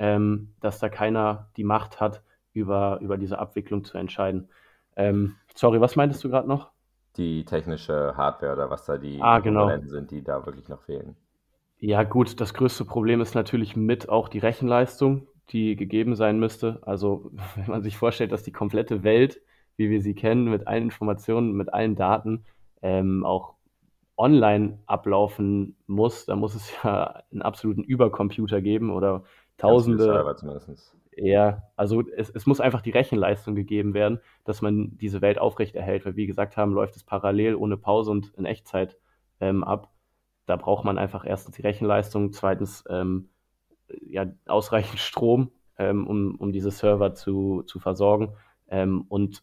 ähm, 0.00 0.52
dass 0.58 0.80
da 0.80 0.88
keiner 0.88 1.48
die 1.56 1.64
Macht 1.64 2.00
hat, 2.00 2.24
über, 2.52 2.98
über 3.02 3.18
diese 3.18 3.38
Abwicklung 3.38 3.84
zu 3.84 3.98
entscheiden. 3.98 4.48
Ähm, 4.96 5.36
sorry, 5.54 5.80
was 5.80 5.94
meintest 5.94 6.24
du 6.24 6.28
gerade 6.28 6.48
noch? 6.48 6.72
Die 7.18 7.44
technische 7.44 8.16
Hardware 8.16 8.52
oder 8.52 8.70
was 8.70 8.84
da 8.84 8.96
die 8.96 9.20
ah, 9.20 9.40
genau. 9.40 9.68
Sind, 9.84 10.10
die 10.10 10.22
da 10.22 10.46
wirklich 10.46 10.68
noch 10.68 10.82
fehlen. 10.82 11.16
Ja, 11.80 12.02
gut, 12.04 12.40
das 12.40 12.54
größte 12.54 12.84
Problem 12.84 13.20
ist 13.20 13.34
natürlich 13.34 13.76
mit 13.76 14.08
auch 14.08 14.28
die 14.28 14.38
Rechenleistung, 14.38 15.28
die 15.50 15.76
gegeben 15.76 16.14
sein 16.14 16.38
müsste. 16.38 16.78
Also, 16.82 17.30
wenn 17.56 17.66
man 17.66 17.82
sich 17.82 17.96
vorstellt, 17.96 18.32
dass 18.32 18.42
die 18.42 18.52
komplette 18.52 19.02
Welt, 19.02 19.40
wie 19.76 19.90
wir 19.90 20.00
sie 20.00 20.14
kennen, 20.14 20.50
mit 20.50 20.66
allen 20.66 20.84
Informationen, 20.84 21.52
mit 21.52 21.72
allen 21.72 21.94
Daten, 21.94 22.44
ähm, 22.82 23.24
auch 23.24 23.54
online 24.16 24.78
ablaufen 24.86 25.76
muss, 25.86 26.26
dann 26.26 26.38
muss 26.38 26.54
es 26.54 26.72
ja 26.82 27.22
einen 27.30 27.42
absoluten 27.42 27.84
Übercomputer 27.84 28.60
geben 28.60 28.90
oder 28.90 29.24
tausende. 29.56 30.04
Server 30.04 30.36
zumindest. 30.36 30.94
Ja, 31.20 31.62
also 31.76 32.02
es, 32.16 32.30
es 32.30 32.46
muss 32.46 32.60
einfach 32.60 32.80
die 32.80 32.90
Rechenleistung 32.90 33.54
gegeben 33.54 33.92
werden, 33.92 34.20
dass 34.44 34.62
man 34.62 34.96
diese 34.98 35.20
Welt 35.20 35.38
aufrechterhält, 35.38 36.06
weil 36.06 36.16
wie 36.16 36.26
gesagt 36.26 36.56
haben, 36.56 36.72
läuft 36.72 36.96
es 36.96 37.02
parallel 37.02 37.56
ohne 37.56 37.76
Pause 37.76 38.12
und 38.12 38.32
in 38.36 38.44
Echtzeit 38.44 38.96
ähm, 39.40 39.64
ab. 39.64 39.90
Da 40.46 40.56
braucht 40.56 40.84
man 40.84 40.96
einfach 40.96 41.24
erstens 41.26 41.56
die 41.56 41.62
Rechenleistung, 41.62 42.32
zweitens 42.32 42.84
ähm, 42.88 43.30
ja, 44.06 44.26
ausreichend 44.46 45.00
Strom, 45.00 45.50
ähm, 45.76 46.06
um, 46.06 46.36
um 46.36 46.52
diese 46.52 46.70
Server 46.70 47.14
zu, 47.14 47.62
zu 47.62 47.78
versorgen 47.80 48.34
und 49.08 49.42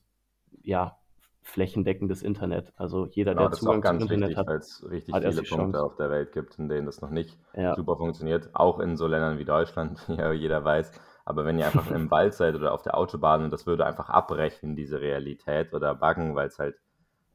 ja, 0.62 1.00
flächendeckendes 1.46 2.24
Internet. 2.24 2.74
Also 2.76 3.06
jeder, 3.06 3.34
genau, 3.34 3.50
der 3.50 3.58
Zugang 3.58 4.00
zum 4.00 4.10
Internet 4.12 4.30
wichtig, 4.30 4.38
hat, 4.38 4.48
weil 4.48 4.58
es 4.58 4.86
richtig 4.90 5.14
hat 5.14 5.24
viele 5.24 5.36
Punkte 5.36 5.56
Chance. 5.56 5.84
auf 5.84 5.96
der 5.96 6.10
Welt 6.10 6.32
gibt, 6.32 6.58
in 6.58 6.68
denen 6.68 6.88
das 6.88 7.02
noch 7.02 7.12
nicht 7.12 7.38
ja. 7.54 7.76
super 7.76 7.98
funktioniert. 7.98 8.50
Auch 8.54 8.80
in 8.80 8.98
so 8.98 9.08
Ländern 9.08 9.38
wie 9.38 9.46
Deutschland, 9.46 10.04
wie 10.08 10.16
ja 10.18 10.32
jeder 10.32 10.64
weiß. 10.64 10.92
Aber 11.26 11.46
wenn 11.46 11.60
ihr 11.60 11.66
einfach 11.68 11.92
im 11.92 12.10
Wald 12.12 12.34
seid 12.36 12.56
oder 12.56 12.74
auf 12.74 12.84
der 12.84 12.98
Autobahn 12.98 13.44
und 13.46 13.52
das 13.52 13.66
würde 13.68 13.86
einfach 13.86 14.10
abbrechen, 14.10 14.76
diese 14.76 15.02
Realität 15.02 15.74
oder 15.74 15.96
buggen, 15.96 16.36
weil 16.36 16.48
es 16.48 16.60
halt 16.60 16.78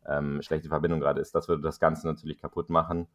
ähm, 0.06 0.42
schlechte 0.42 0.68
Verbindung 0.68 1.00
gerade 1.00 1.20
ist. 1.20 1.34
Das 1.34 1.48
würde 1.48 1.62
das 1.62 1.80
Ganze 1.80 2.06
natürlich 2.06 2.40
kaputt 2.40 2.70
machen. 2.70 3.06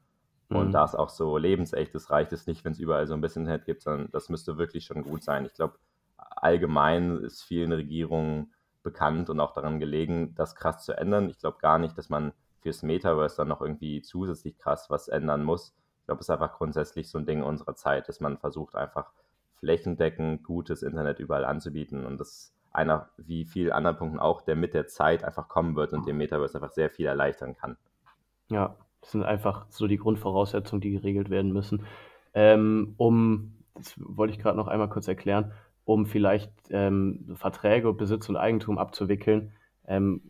Und 0.51 0.71
Mhm. 0.71 0.73
da 0.73 0.85
es 0.85 0.95
auch 0.95 1.09
so 1.09 1.37
lebensecht 1.37 1.95
ist, 1.95 2.11
reicht 2.11 2.31
es 2.33 2.47
nicht, 2.47 2.63
wenn 2.65 2.73
es 2.73 2.79
überall 2.79 3.07
so 3.07 3.13
ein 3.15 3.21
bisschen 3.21 3.43
Internet 3.43 3.65
gibt, 3.65 3.81
sondern 3.81 4.09
das 4.11 4.29
müsste 4.29 4.57
wirklich 4.57 4.85
schon 4.85 5.03
gut 5.03 5.23
sein. 5.23 5.45
Ich 5.45 5.53
glaube, 5.53 5.79
allgemein 6.17 7.17
ist 7.17 7.43
vielen 7.43 7.71
Regierungen 7.71 8.53
bekannt 8.83 9.29
und 9.29 9.39
auch 9.39 9.53
daran 9.53 9.79
gelegen, 9.79 10.35
das 10.35 10.55
krass 10.55 10.85
zu 10.85 10.93
ändern. 10.97 11.29
Ich 11.29 11.39
glaube 11.39 11.57
gar 11.59 11.79
nicht, 11.79 11.97
dass 11.97 12.09
man 12.09 12.33
fürs 12.61 12.83
Metaverse 12.83 13.37
dann 13.37 13.47
noch 13.47 13.61
irgendwie 13.61 14.01
zusätzlich 14.01 14.57
krass 14.57 14.89
was 14.89 15.07
ändern 15.07 15.43
muss. 15.43 15.75
Ich 15.99 16.05
glaube, 16.05 16.19
es 16.21 16.27
ist 16.27 16.31
einfach 16.31 16.53
grundsätzlich 16.53 17.09
so 17.09 17.17
ein 17.17 17.25
Ding 17.25 17.41
unserer 17.43 17.75
Zeit, 17.75 18.07
dass 18.07 18.19
man 18.19 18.37
versucht, 18.37 18.75
einfach 18.75 19.11
flächendeckend 19.59 20.43
gutes 20.43 20.83
Internet 20.83 21.19
überall 21.19 21.45
anzubieten. 21.45 22.05
Und 22.05 22.19
das 22.19 22.29
ist 22.29 22.53
einer, 22.71 23.09
wie 23.17 23.45
vielen 23.45 23.71
anderen 23.71 23.97
Punkten 23.97 24.19
auch, 24.19 24.41
der 24.41 24.55
mit 24.55 24.73
der 24.73 24.87
Zeit 24.87 25.23
einfach 25.23 25.47
kommen 25.47 25.75
wird 25.75 25.93
und 25.93 26.07
dem 26.07 26.17
Metaverse 26.17 26.55
einfach 26.55 26.73
sehr 26.73 26.89
viel 26.89 27.05
erleichtern 27.05 27.55
kann. 27.55 27.77
Ja, 28.49 28.75
das 29.01 29.11
sind 29.11 29.23
einfach 29.23 29.65
so 29.69 29.87
die 29.87 29.97
Grundvoraussetzungen, 29.97 30.81
die 30.81 30.91
geregelt 30.91 31.29
werden 31.29 31.53
müssen. 31.53 31.85
Ähm, 32.33 32.95
um, 32.97 33.53
das 33.75 33.93
wollte 33.97 34.33
ich 34.33 34.39
gerade 34.39 34.57
noch 34.57 34.67
einmal 34.67 34.89
kurz 34.89 35.07
erklären, 35.07 35.53
um 35.85 36.05
vielleicht 36.05 36.51
ähm, 36.69 37.35
Verträge, 37.35 37.93
Besitz 37.93 38.27
und 38.27 38.35
Eigentum 38.35 38.77
abzuwickeln, 38.77 39.53
ähm, 39.87 40.21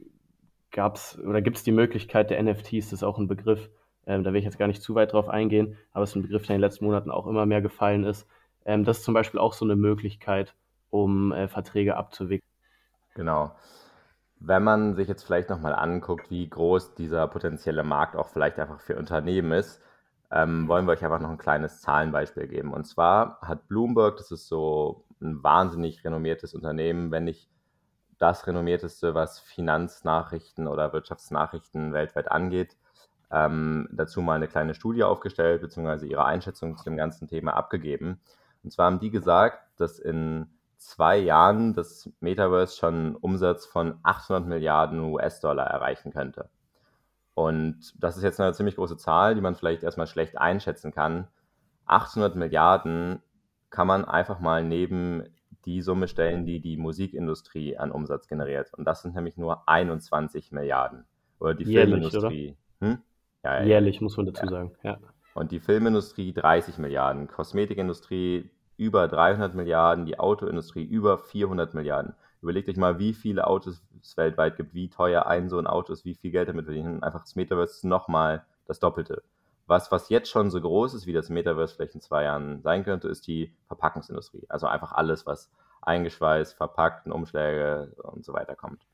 gab 0.72 0.98
es 0.98 1.18
oder 1.20 1.42
gibt 1.42 1.58
es 1.58 1.64
die 1.64 1.72
Möglichkeit 1.72 2.30
der 2.30 2.44
NFTs, 2.44 2.90
das 2.90 2.94
ist 2.94 3.04
auch 3.04 3.18
ein 3.18 3.28
Begriff, 3.28 3.70
ähm, 4.06 4.24
da 4.24 4.34
will 4.34 4.40
ich 4.40 4.46
jetzt 4.46 4.60
gar 4.60 4.68
nicht 4.68 4.82
zu 4.82 4.94
weit 4.94 5.14
drauf 5.14 5.30
eingehen, 5.30 5.78
aber 5.94 6.04
es 6.04 6.12
ist 6.12 6.18
ein 6.18 6.22
Begriff, 6.22 6.46
der 6.46 6.56
in 6.56 6.62
den 6.62 6.68
letzten 6.68 6.86
Monaten 6.86 7.10
auch 7.10 7.28
immer 7.28 7.46
mehr 7.46 7.62
gefallen 7.62 8.04
ist. 8.04 8.28
Ähm, 8.66 8.84
das 8.84 9.00
ist 9.00 9.04
zum 9.06 9.14
Beispiel 9.14 9.40
auch 9.40 9.54
so 9.54 9.66
eine 9.66 9.76
Möglichkeit, 9.76 10.56
um 10.90 11.32
äh, 11.32 11.48
Verträge 11.48 11.96
abzuwickeln. 11.98 12.50
Genau. 13.14 13.56
Wenn 14.40 14.64
man 14.64 14.96
sich 14.96 15.08
jetzt 15.08 15.24
vielleicht 15.24 15.50
nochmal 15.50 15.74
anguckt, 15.74 16.30
wie 16.30 16.50
groß 16.50 16.96
dieser 16.96 17.28
potenzielle 17.28 17.84
Markt 17.84 18.16
auch 18.16 18.28
vielleicht 18.28 18.60
einfach 18.60 18.82
für 18.82 18.98
Unternehmen 18.98 19.54
ist, 19.54 19.82
ähm, 20.32 20.68
wollen 20.68 20.86
wir 20.86 20.92
euch 20.92 21.04
einfach 21.04 21.22
noch 21.22 21.30
ein 21.30 21.38
kleines 21.38 21.82
Zahlenbeispiel 21.82 22.48
geben. 22.48 22.74
Und 22.74 22.86
zwar 22.86 23.40
hat 23.42 23.68
Bloomberg, 23.68 24.18
das 24.18 24.32
ist 24.32 24.48
so 24.48 25.06
ein 25.22 25.44
wahnsinnig 25.44 26.04
renommiertes 26.04 26.54
Unternehmen, 26.54 27.12
wenn 27.12 27.24
nicht 27.24 27.50
das 28.18 28.48
renommierteste, 28.48 29.14
was 29.14 29.40
Finanznachrichten 29.40 30.68
oder 30.68 30.94
Wirtschaftsnachrichten 30.94 31.94
weltweit 31.94 32.32
angeht, 32.32 32.78
ähm, 33.32 33.88
dazu 33.92 34.22
mal 34.22 34.36
eine 34.36 34.48
kleine 34.48 34.76
Studie 34.76 35.04
aufgestellt, 35.04 35.62
beziehungsweise 35.62 36.08
ihre 36.08 36.26
Einschätzung 36.26 36.78
zu 36.78 36.84
dem 36.84 36.98
ganzen 36.98 37.28
Thema 37.28 37.54
abgegeben. 37.54 38.20
Und 38.66 38.72
zwar 38.72 38.88
haben 38.88 39.00
die 39.00 39.12
gesagt, 39.12 39.80
dass 39.80 40.00
in 40.00 40.48
zwei 40.78 41.18
Jahren 41.18 41.74
das 41.76 42.10
Metaverse 42.20 42.76
schon 42.76 42.94
einen 42.96 43.16
Umsatz 43.16 43.68
von 43.68 44.00
800 44.02 44.48
Milliarden 44.48 45.00
US-Dollar 45.00 45.68
erreichen 45.68 46.12
könnte. 46.12 46.50
Und 47.36 47.94
das 48.02 48.18
ist 48.18 48.24
jetzt 48.24 48.40
eine 48.40 48.54
ziemlich 48.54 48.76
große 48.76 48.98
Zahl, 48.98 49.36
die 49.36 49.42
man 49.42 49.56
vielleicht 49.56 49.84
erstmal 49.84 50.08
schlecht 50.08 50.38
einschätzen 50.38 50.92
kann. 50.92 51.28
800 51.86 52.36
Milliarden 52.36 53.22
kann 53.70 53.86
man 53.86 54.04
einfach 54.04 54.40
mal 54.40 54.64
neben 54.64 55.24
die 55.66 55.84
Summe 55.84 56.08
stellen, 56.08 56.46
die 56.46 56.60
die 56.60 56.76
Musikindustrie 56.76 57.78
an 57.78 57.92
Umsatz 57.92 58.28
generiert. 58.28 58.74
Und 58.74 58.86
das 58.86 59.04
sind 59.04 59.14
nämlich 59.14 59.38
nur 59.38 59.70
21 59.70 60.52
Milliarden. 60.52 61.06
Oder 61.40 61.54
die 61.54 61.66
Jährlich, 61.66 61.94
Filmindustrie. 61.94 62.58
Hm? 62.80 62.98
Ja, 63.44 63.64
Jährlich, 63.64 64.02
muss 64.02 64.18
man 64.18 64.26
dazu 64.26 64.48
sagen. 64.48 64.72
Ja. 64.82 64.98
Und 65.36 65.52
die 65.52 65.60
Filmindustrie 65.60 66.34
30 66.34 66.78
Milliarden, 66.78 67.28
Kosmetikindustrie 67.28 68.50
über 68.78 69.08
300 69.08 69.56
Milliarden, 69.56 70.06
die 70.06 70.20
Autoindustrie 70.20 70.84
über 70.84 71.18
400 71.18 71.74
Milliarden. 71.74 72.16
Überlegt 72.42 72.70
euch 72.70 72.78
mal, 72.78 73.00
wie 73.00 73.14
viele 73.14 73.48
Autos 73.48 73.82
es 74.02 74.18
weltweit 74.18 74.58
gibt, 74.58 74.74
wie 74.74 74.90
teuer 74.90 75.26
ein 75.26 75.50
so 75.50 75.58
ein 75.58 75.68
Auto 75.68 75.94
ist, 75.94 76.06
wie 76.06 76.16
viel 76.16 76.32
Geld 76.32 76.50
damit 76.50 76.66
verdienen. 76.66 77.02
Einfach 77.02 77.22
das 77.22 77.36
Metaverse 77.36 77.74
ist 77.74 77.84
nochmal 77.86 78.46
das 78.68 78.80
Doppelte. 78.80 79.24
Was, 79.68 79.92
was 79.92 80.10
jetzt 80.10 80.30
schon 80.30 80.52
so 80.52 80.62
groß 80.62 80.94
ist, 80.94 81.08
wie 81.08 81.14
das 81.14 81.30
Metaverse 81.30 81.76
vielleicht 81.76 81.96
in 81.96 82.02
zwei 82.02 82.24
Jahren 82.24 82.62
sein 82.62 82.84
könnte, 82.84 83.08
ist 83.08 83.26
die 83.26 83.52
Verpackungsindustrie. 83.68 84.46
Also 84.48 84.68
einfach 84.68 84.92
alles, 84.92 85.26
was 85.26 85.52
eingeschweißt, 85.82 86.56
verpackt, 86.56 87.08
in 87.08 87.12
Umschläge 87.12 87.94
und 88.04 88.24
so 88.24 88.34
weiter 88.34 88.56
kommt. 88.56 88.86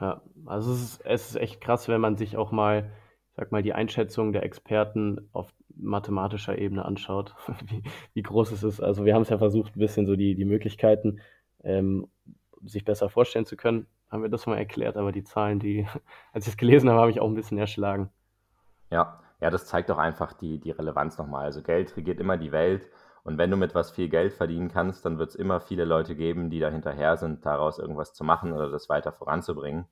Ja, 0.00 0.20
also 0.46 0.72
es 0.72 0.82
ist, 0.82 1.00
es 1.04 1.30
ist 1.30 1.36
echt 1.36 1.60
krass, 1.60 1.88
wenn 1.88 2.00
man 2.00 2.16
sich 2.16 2.36
auch 2.36 2.50
mal, 2.50 2.90
sag 3.36 3.52
mal, 3.52 3.62
die 3.62 3.74
Einschätzung 3.74 4.32
der 4.32 4.44
Experten 4.44 5.28
auf 5.32 5.52
mathematischer 5.78 6.58
Ebene 6.58 6.84
anschaut, 6.84 7.34
wie, 7.66 7.82
wie 8.14 8.22
groß 8.22 8.52
es 8.52 8.62
ist. 8.62 8.80
Also 8.80 9.04
wir 9.04 9.14
haben 9.14 9.22
es 9.22 9.28
ja 9.28 9.38
versucht, 9.38 9.76
ein 9.76 9.80
bisschen 9.80 10.06
so 10.06 10.16
die, 10.16 10.34
die 10.34 10.44
Möglichkeiten 10.44 11.20
ähm, 11.62 12.08
sich 12.64 12.84
besser 12.84 13.08
vorstellen 13.08 13.46
zu 13.46 13.56
können, 13.56 13.86
haben 14.10 14.22
wir 14.22 14.30
das 14.30 14.46
mal 14.46 14.56
erklärt, 14.56 14.96
aber 14.96 15.12
die 15.12 15.24
Zahlen, 15.24 15.58
die, 15.58 15.86
als 16.32 16.46
ich 16.46 16.52
es 16.52 16.56
gelesen 16.56 16.90
habe, 16.90 17.00
habe 17.00 17.10
ich 17.10 17.20
auch 17.20 17.28
ein 17.28 17.34
bisschen 17.34 17.58
erschlagen. 17.58 18.10
Ja, 18.90 19.20
ja, 19.40 19.50
das 19.50 19.66
zeigt 19.66 19.90
doch 19.90 19.98
einfach 19.98 20.32
die, 20.32 20.58
die 20.58 20.70
Relevanz 20.70 21.18
nochmal. 21.18 21.44
Also 21.44 21.62
Geld 21.62 21.96
regiert 21.96 22.18
immer 22.18 22.36
die 22.36 22.52
Welt 22.52 22.88
und 23.22 23.38
wenn 23.38 23.50
du 23.50 23.56
mit 23.56 23.74
was 23.74 23.90
viel 23.90 24.08
Geld 24.08 24.32
verdienen 24.32 24.68
kannst, 24.68 25.04
dann 25.04 25.18
wird 25.18 25.30
es 25.30 25.36
immer 25.36 25.60
viele 25.60 25.84
Leute 25.84 26.16
geben, 26.16 26.50
die 26.50 26.60
da 26.60 26.70
hinterher 26.70 27.16
sind, 27.16 27.44
daraus 27.44 27.78
irgendwas 27.78 28.14
zu 28.14 28.24
machen 28.24 28.52
oder 28.52 28.70
das 28.70 28.88
weiter 28.88 29.12
voranzubringen. 29.12 29.86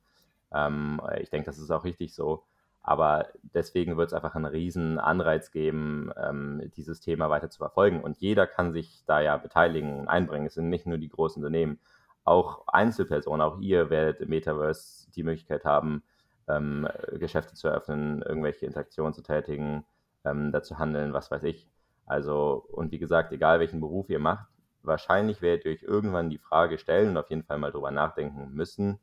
Ähm, 0.51 0.99
ich 1.19 1.29
denke, 1.29 1.45
das 1.45 1.59
ist 1.59 1.71
auch 1.71 1.83
richtig 1.83 2.13
so. 2.13 2.43
Aber 2.87 3.27
deswegen 3.41 3.97
wird 3.97 4.07
es 4.07 4.13
einfach 4.13 4.33
einen 4.35 4.45
riesen 4.45 4.97
Anreiz 4.97 5.51
geben, 5.51 6.09
ähm, 6.15 6.71
dieses 6.77 7.01
Thema 7.01 7.29
weiter 7.29 7.49
zu 7.49 7.57
verfolgen. 7.57 8.01
Und 8.01 8.15
jeder 8.19 8.47
kann 8.47 8.71
sich 8.71 9.03
da 9.05 9.19
ja 9.19 9.35
beteiligen 9.35 9.99
und 9.99 10.07
einbringen. 10.07 10.47
Es 10.47 10.53
sind 10.53 10.69
nicht 10.69 10.85
nur 10.87 10.97
die 10.97 11.09
großen 11.09 11.43
Unternehmen. 11.43 11.81
Auch 12.23 12.65
Einzelpersonen, 12.67 13.41
auch 13.41 13.59
ihr 13.59 13.89
werdet 13.89 14.21
im 14.21 14.29
Metaverse 14.29 15.11
die 15.11 15.23
Möglichkeit 15.23 15.65
haben, 15.65 16.01
ähm, 16.47 16.87
Geschäfte 17.19 17.55
zu 17.55 17.67
eröffnen, 17.67 18.21
irgendwelche 18.21 18.65
Interaktionen 18.65 19.13
zu 19.13 19.21
tätigen, 19.21 19.83
ähm, 20.23 20.53
dazu 20.53 20.79
handeln, 20.79 21.11
was 21.11 21.29
weiß 21.29 21.43
ich. 21.43 21.67
Also, 22.05 22.65
und 22.71 22.93
wie 22.93 22.99
gesagt, 22.99 23.33
egal 23.33 23.59
welchen 23.59 23.81
Beruf 23.81 24.09
ihr 24.09 24.19
macht, 24.19 24.47
wahrscheinlich 24.81 25.41
werdet 25.41 25.65
ihr 25.65 25.73
euch 25.73 25.83
irgendwann 25.83 26.29
die 26.29 26.37
Frage 26.37 26.77
stellen 26.77 27.09
und 27.09 27.17
auf 27.17 27.29
jeden 27.29 27.43
Fall 27.43 27.57
mal 27.57 27.73
drüber 27.73 27.91
nachdenken 27.91 28.53
müssen, 28.53 28.97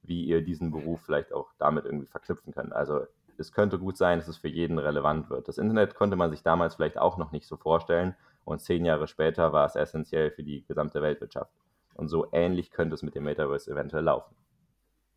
wie 0.00 0.24
ihr 0.24 0.40
diesen 0.40 0.70
Beruf 0.70 1.02
vielleicht 1.02 1.34
auch 1.34 1.52
damit 1.58 1.84
irgendwie 1.84 2.06
verknüpfen 2.06 2.54
könnt. 2.54 2.72
Also 2.72 3.04
es 3.38 3.52
könnte 3.52 3.78
gut 3.78 3.96
sein, 3.96 4.18
dass 4.18 4.28
es 4.28 4.36
für 4.36 4.48
jeden 4.48 4.78
relevant 4.78 5.30
wird. 5.30 5.48
Das 5.48 5.58
Internet 5.58 5.94
konnte 5.94 6.16
man 6.16 6.30
sich 6.30 6.42
damals 6.42 6.74
vielleicht 6.74 6.98
auch 6.98 7.18
noch 7.18 7.32
nicht 7.32 7.46
so 7.46 7.56
vorstellen 7.56 8.14
und 8.44 8.60
zehn 8.60 8.84
Jahre 8.84 9.08
später 9.08 9.52
war 9.52 9.66
es 9.66 9.76
essentiell 9.76 10.30
für 10.30 10.42
die 10.42 10.64
gesamte 10.66 11.02
Weltwirtschaft. 11.02 11.50
Und 11.94 12.08
so 12.08 12.28
ähnlich 12.32 12.70
könnte 12.70 12.94
es 12.94 13.02
mit 13.02 13.14
dem 13.14 13.24
Metaverse 13.24 13.70
eventuell 13.70 14.04
laufen. 14.04 14.34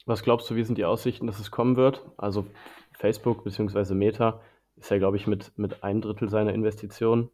Was 0.05 0.23
glaubst 0.23 0.49
du, 0.49 0.55
wie 0.55 0.63
sind 0.63 0.77
die 0.77 0.85
Aussichten, 0.85 1.27
dass 1.27 1.39
es 1.39 1.51
kommen 1.51 1.75
wird? 1.75 2.03
Also 2.17 2.47
Facebook 2.97 3.43
bzw. 3.43 3.93
Meta 3.93 4.41
ist 4.77 4.89
ja, 4.89 4.97
glaube 4.97 5.17
ich, 5.17 5.27
mit, 5.27 5.57
mit 5.57 5.83
ein 5.83 6.01
Drittel 6.01 6.29
seiner 6.29 6.53
Investitionen. 6.53 7.29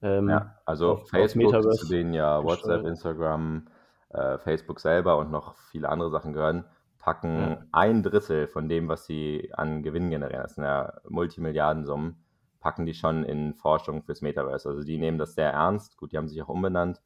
Ähm, 0.00 0.28
ja, 0.28 0.58
also 0.64 0.92
auf, 0.92 1.08
Facebook, 1.08 1.54
auf 1.54 1.66
zu 1.76 1.88
denen 1.88 2.14
ja 2.14 2.42
WhatsApp, 2.42 2.86
Instagram, 2.86 3.66
äh, 4.10 4.38
Facebook 4.38 4.80
selber 4.80 5.18
und 5.18 5.30
noch 5.30 5.56
viele 5.70 5.88
andere 5.88 6.10
Sachen 6.10 6.32
gehören, 6.32 6.64
packen 7.04 7.38
ja. 7.38 7.62
ein 7.70 8.02
Drittel 8.02 8.46
von 8.46 8.66
dem, 8.66 8.88
was 8.88 9.04
sie 9.04 9.52
an 9.52 9.82
Gewinn 9.82 10.08
generieren, 10.08 10.42
das 10.42 10.54
sind 10.54 10.64
ja 10.64 10.94
Multimilliardensummen, 11.06 12.16
packen 12.60 12.86
die 12.86 12.94
schon 12.94 13.24
in 13.24 13.52
Forschung 13.52 14.02
fürs 14.02 14.22
Metaverse. 14.22 14.70
Also 14.70 14.82
die 14.82 14.96
nehmen 14.96 15.18
das 15.18 15.34
sehr 15.34 15.52
ernst. 15.52 15.98
Gut, 15.98 16.12
die 16.12 16.16
haben 16.16 16.28
sich 16.28 16.40
auch 16.40 16.48
umbenannt. 16.48 17.02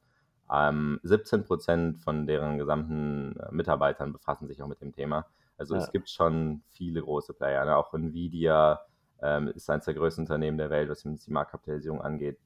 Ähm, 0.53 1.01
17 1.03 1.43
Prozent 1.43 1.99
von 1.99 2.29
deren 2.29 2.59
gesamten 2.59 3.37
äh, 3.41 3.51
Mitarbeitern 3.51 4.13
befassen 4.13 4.47
sich 4.47 4.63
auch 4.63 4.69
mit 4.69 4.81
dem 4.81 4.93
Thema. 4.93 5.27
Also 5.57 5.75
ja. 5.75 5.81
es 5.81 5.91
gibt 5.91 6.09
schon 6.09 6.63
viele 6.69 7.03
große 7.03 7.35
Player. 7.35 7.65
Ne? 7.65 7.77
Auch 7.77 7.93
Nvidia 7.93 8.81
ähm, 9.21 9.49
ist 9.49 9.69
eines 9.69 9.87
der 9.87 9.95
größten 9.95 10.27
Unternehmen 10.27 10.59
der 10.59 10.71
Welt, 10.71 10.89
was 10.89 11.03
die 11.03 11.33
Marktkapitalisierung 11.33 12.01
angeht. 12.01 12.39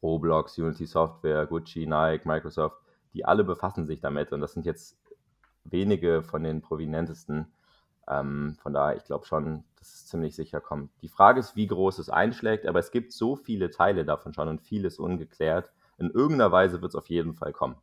Roblox, 0.00 0.56
Unity 0.56 0.86
Software, 0.86 1.44
Gucci, 1.46 1.88
Nike, 1.88 2.24
Microsoft, 2.24 2.76
die 3.14 3.24
alle 3.24 3.42
befassen 3.42 3.84
sich 3.84 4.00
damit. 4.00 4.32
Und 4.32 4.40
das 4.40 4.52
sind 4.52 4.64
jetzt 4.64 4.96
wenige 5.70 6.22
von 6.22 6.42
den 6.42 6.60
prominentesten. 6.60 7.46
Ähm, 8.08 8.56
von 8.62 8.72
daher, 8.72 8.96
ich 8.96 9.04
glaube 9.04 9.26
schon, 9.26 9.64
dass 9.76 9.94
es 9.94 10.06
ziemlich 10.06 10.34
sicher 10.34 10.60
kommt. 10.60 10.90
Die 11.02 11.08
Frage 11.08 11.40
ist, 11.40 11.56
wie 11.56 11.66
groß 11.66 11.98
es 11.98 12.10
einschlägt, 12.10 12.66
aber 12.66 12.78
es 12.78 12.90
gibt 12.90 13.12
so 13.12 13.36
viele 13.36 13.70
Teile 13.70 14.04
davon 14.04 14.32
schon 14.32 14.48
und 14.48 14.60
vieles 14.60 14.98
ungeklärt. 14.98 15.72
In 15.98 16.10
irgendeiner 16.10 16.52
Weise 16.52 16.80
wird 16.80 16.90
es 16.90 16.96
auf 16.96 17.08
jeden 17.08 17.34
Fall 17.34 17.52
kommen. 17.52 17.76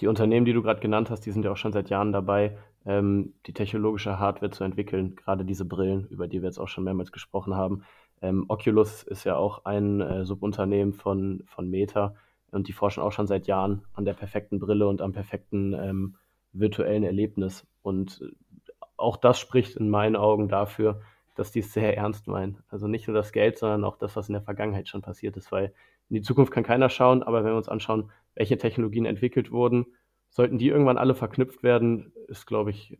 Die 0.00 0.06
Unternehmen, 0.08 0.44
die 0.44 0.52
du 0.52 0.62
gerade 0.62 0.80
genannt 0.80 1.10
hast, 1.10 1.20
die 1.20 1.30
sind 1.30 1.44
ja 1.44 1.52
auch 1.52 1.56
schon 1.56 1.72
seit 1.72 1.88
Jahren 1.88 2.12
dabei, 2.12 2.58
ähm, 2.84 3.34
die 3.46 3.52
technologische 3.52 4.18
Hardware 4.18 4.50
zu 4.50 4.64
entwickeln. 4.64 5.14
Gerade 5.14 5.44
diese 5.44 5.64
Brillen, 5.64 6.06
über 6.08 6.26
die 6.26 6.42
wir 6.42 6.48
jetzt 6.48 6.58
auch 6.58 6.68
schon 6.68 6.84
mehrmals 6.84 7.12
gesprochen 7.12 7.54
haben. 7.54 7.84
Ähm, 8.20 8.46
Oculus 8.48 9.02
ist 9.02 9.24
ja 9.24 9.36
auch 9.36 9.64
ein 9.64 10.00
äh, 10.00 10.24
Subunternehmen 10.24 10.94
von, 10.94 11.42
von 11.46 11.68
Meta 11.68 12.14
und 12.50 12.68
die 12.68 12.72
forschen 12.72 13.02
auch 13.02 13.12
schon 13.12 13.26
seit 13.26 13.46
Jahren 13.46 13.84
an 13.94 14.04
der 14.04 14.14
perfekten 14.14 14.58
Brille 14.58 14.88
und 14.88 15.02
am 15.02 15.12
perfekten 15.12 15.74
ähm, 15.74 16.16
virtuellen 16.54 17.04
Erlebnis. 17.04 17.66
Und 17.82 18.22
äh, 18.22 18.82
auch 18.96 19.16
das 19.16 19.38
spricht 19.38 19.76
in 19.76 19.90
meinen 19.90 20.16
Augen 20.16 20.48
dafür, 20.48 21.02
dass 21.34 21.50
die 21.50 21.60
es 21.60 21.72
sehr 21.72 21.96
ernst 21.96 22.26
meinen. 22.26 22.62
Also 22.68 22.86
nicht 22.86 23.08
nur 23.08 23.16
das 23.16 23.32
Geld, 23.32 23.58
sondern 23.58 23.84
auch 23.84 23.96
das, 23.96 24.16
was 24.16 24.28
in 24.28 24.34
der 24.34 24.42
Vergangenheit 24.42 24.88
schon 24.88 25.02
passiert 25.02 25.36
ist, 25.36 25.52
weil 25.52 25.74
in 26.08 26.16
die 26.16 26.22
Zukunft 26.22 26.52
kann 26.52 26.64
keiner 26.64 26.88
schauen, 26.88 27.22
aber 27.22 27.42
wenn 27.42 27.52
wir 27.52 27.56
uns 27.56 27.68
anschauen, 27.68 28.10
welche 28.34 28.58
Technologien 28.58 29.06
entwickelt 29.06 29.50
wurden, 29.50 29.86
sollten 30.30 30.58
die 30.58 30.68
irgendwann 30.68 30.98
alle 30.98 31.14
verknüpft 31.14 31.62
werden, 31.62 32.12
ist, 32.28 32.46
glaube 32.46 32.70
ich, 32.70 32.96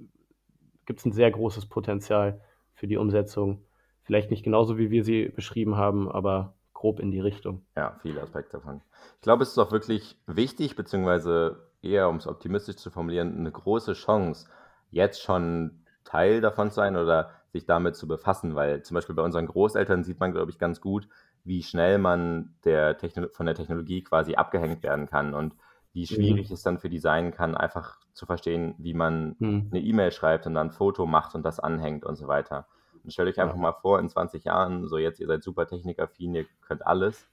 gibt 0.87 1.01
es 1.01 1.07
ein 1.07 1.13
sehr 1.13 1.31
großes 1.31 1.67
Potenzial 1.67 2.41
für 2.75 2.87
die 2.87 2.97
Umsetzung. 2.97 3.65
Vielleicht 4.03 4.31
nicht 4.31 4.43
genauso, 4.43 4.79
wie 4.79 4.91
wir 4.91 5.05
sie 5.05 5.29
beschrieben 5.29 5.77
haben, 5.77 6.11
aber 6.11 6.55
grob 6.73 7.01
in 7.01 7.11
die 7.11 7.21
Richtung. 7.21 7.65
Ja, 7.77 7.99
viele 8.03 8.21
Aspekte 8.21 8.59
davon. 8.59 8.83
Ich 9.17 9.23
glaube, 9.23 9.43
es 9.43 9.51
ist 9.51 9.59
auch 9.59 9.73
wirklich 9.73 10.17
wichtig, 10.27 10.77
beziehungsweise 10.77 11.57
eher, 11.85 12.09
um 12.09 12.17
es 12.17 12.27
optimistisch 12.27 12.77
zu 12.77 12.91
formulieren, 12.91 13.39
eine 13.39 13.53
große 13.53 13.93
Chance, 13.95 14.49
jetzt 14.91 15.23
schon 15.23 15.83
Teil 16.05 16.41
davon 16.41 16.71
zu 16.71 16.77
sein 16.77 16.97
oder 16.97 17.31
sich 17.53 17.67
damit 17.67 17.97
zu 17.97 18.07
befassen, 18.07 18.55
weil 18.55 18.83
zum 18.83 18.95
Beispiel 18.95 19.15
bei 19.15 19.23
unseren 19.23 19.47
Großeltern 19.47 20.05
sieht 20.05 20.21
man, 20.21 20.33
glaube 20.33 20.51
ich, 20.51 20.59
ganz 20.59 20.81
gut, 20.81 21.09
wie 21.45 21.63
schnell 21.63 21.99
man 21.99 22.55
der 22.65 22.97
von 23.33 23.47
der 23.47 23.55
Technologie 23.55 24.03
quasi 24.03 24.35
abgehängt 24.35 24.83
werden 24.83 25.07
kann 25.07 25.35
und 25.35 25.55
wie 25.93 26.07
schwierig 26.07 26.49
mhm. 26.49 26.55
es 26.55 26.63
dann 26.63 26.79
für 26.79 26.89
die 26.89 26.99
sein 26.99 27.31
kann, 27.31 27.57
einfach 27.57 27.99
zu 28.13 28.27
verstehen, 28.27 28.75
wie 28.79 28.95
man 28.95 29.37
mhm. 29.39 29.69
eine 29.71 29.81
E-Mail 29.81 30.11
schreibt 30.11 30.47
und 30.47 30.55
dann 30.55 30.69
ein 30.69 30.73
Foto 30.73 31.07
macht 31.07 31.35
und 31.35 31.45
das 31.45 31.61
anhängt 31.61 32.05
und 32.05 32.17
so 32.17 32.27
weiter. 32.27 32.67
Und 33.05 33.13
stellt 33.13 33.29
euch 33.29 33.41
einfach 33.41 33.55
ja. 33.55 33.63
mal 33.63 33.73
vor, 33.73 34.01
in 34.01 34.09
20 34.09 34.45
Jahren, 34.45 34.89
so 34.89 34.99
jetzt, 34.99 35.21
ihr 35.21 35.29
seid 35.29 35.45
super 35.45 35.67
technikaffin, 35.67 36.35
ihr 36.35 36.47
könnt 36.63 36.85
alles 36.85 37.29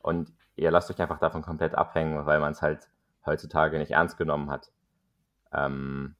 und 0.00 0.32
ihr 0.56 0.70
lasst 0.70 0.90
euch 0.90 1.00
einfach 1.00 1.18
davon 1.18 1.42
komplett 1.42 1.74
abhängen, 1.74 2.24
weil 2.24 2.40
man 2.40 2.52
es 2.52 2.62
halt 2.62 2.88
heutzutage 3.28 3.78
nicht 3.78 3.92
ernst 3.92 4.18
genommen 4.18 4.50
hat. 4.50 4.70
Ähm, 5.52 6.16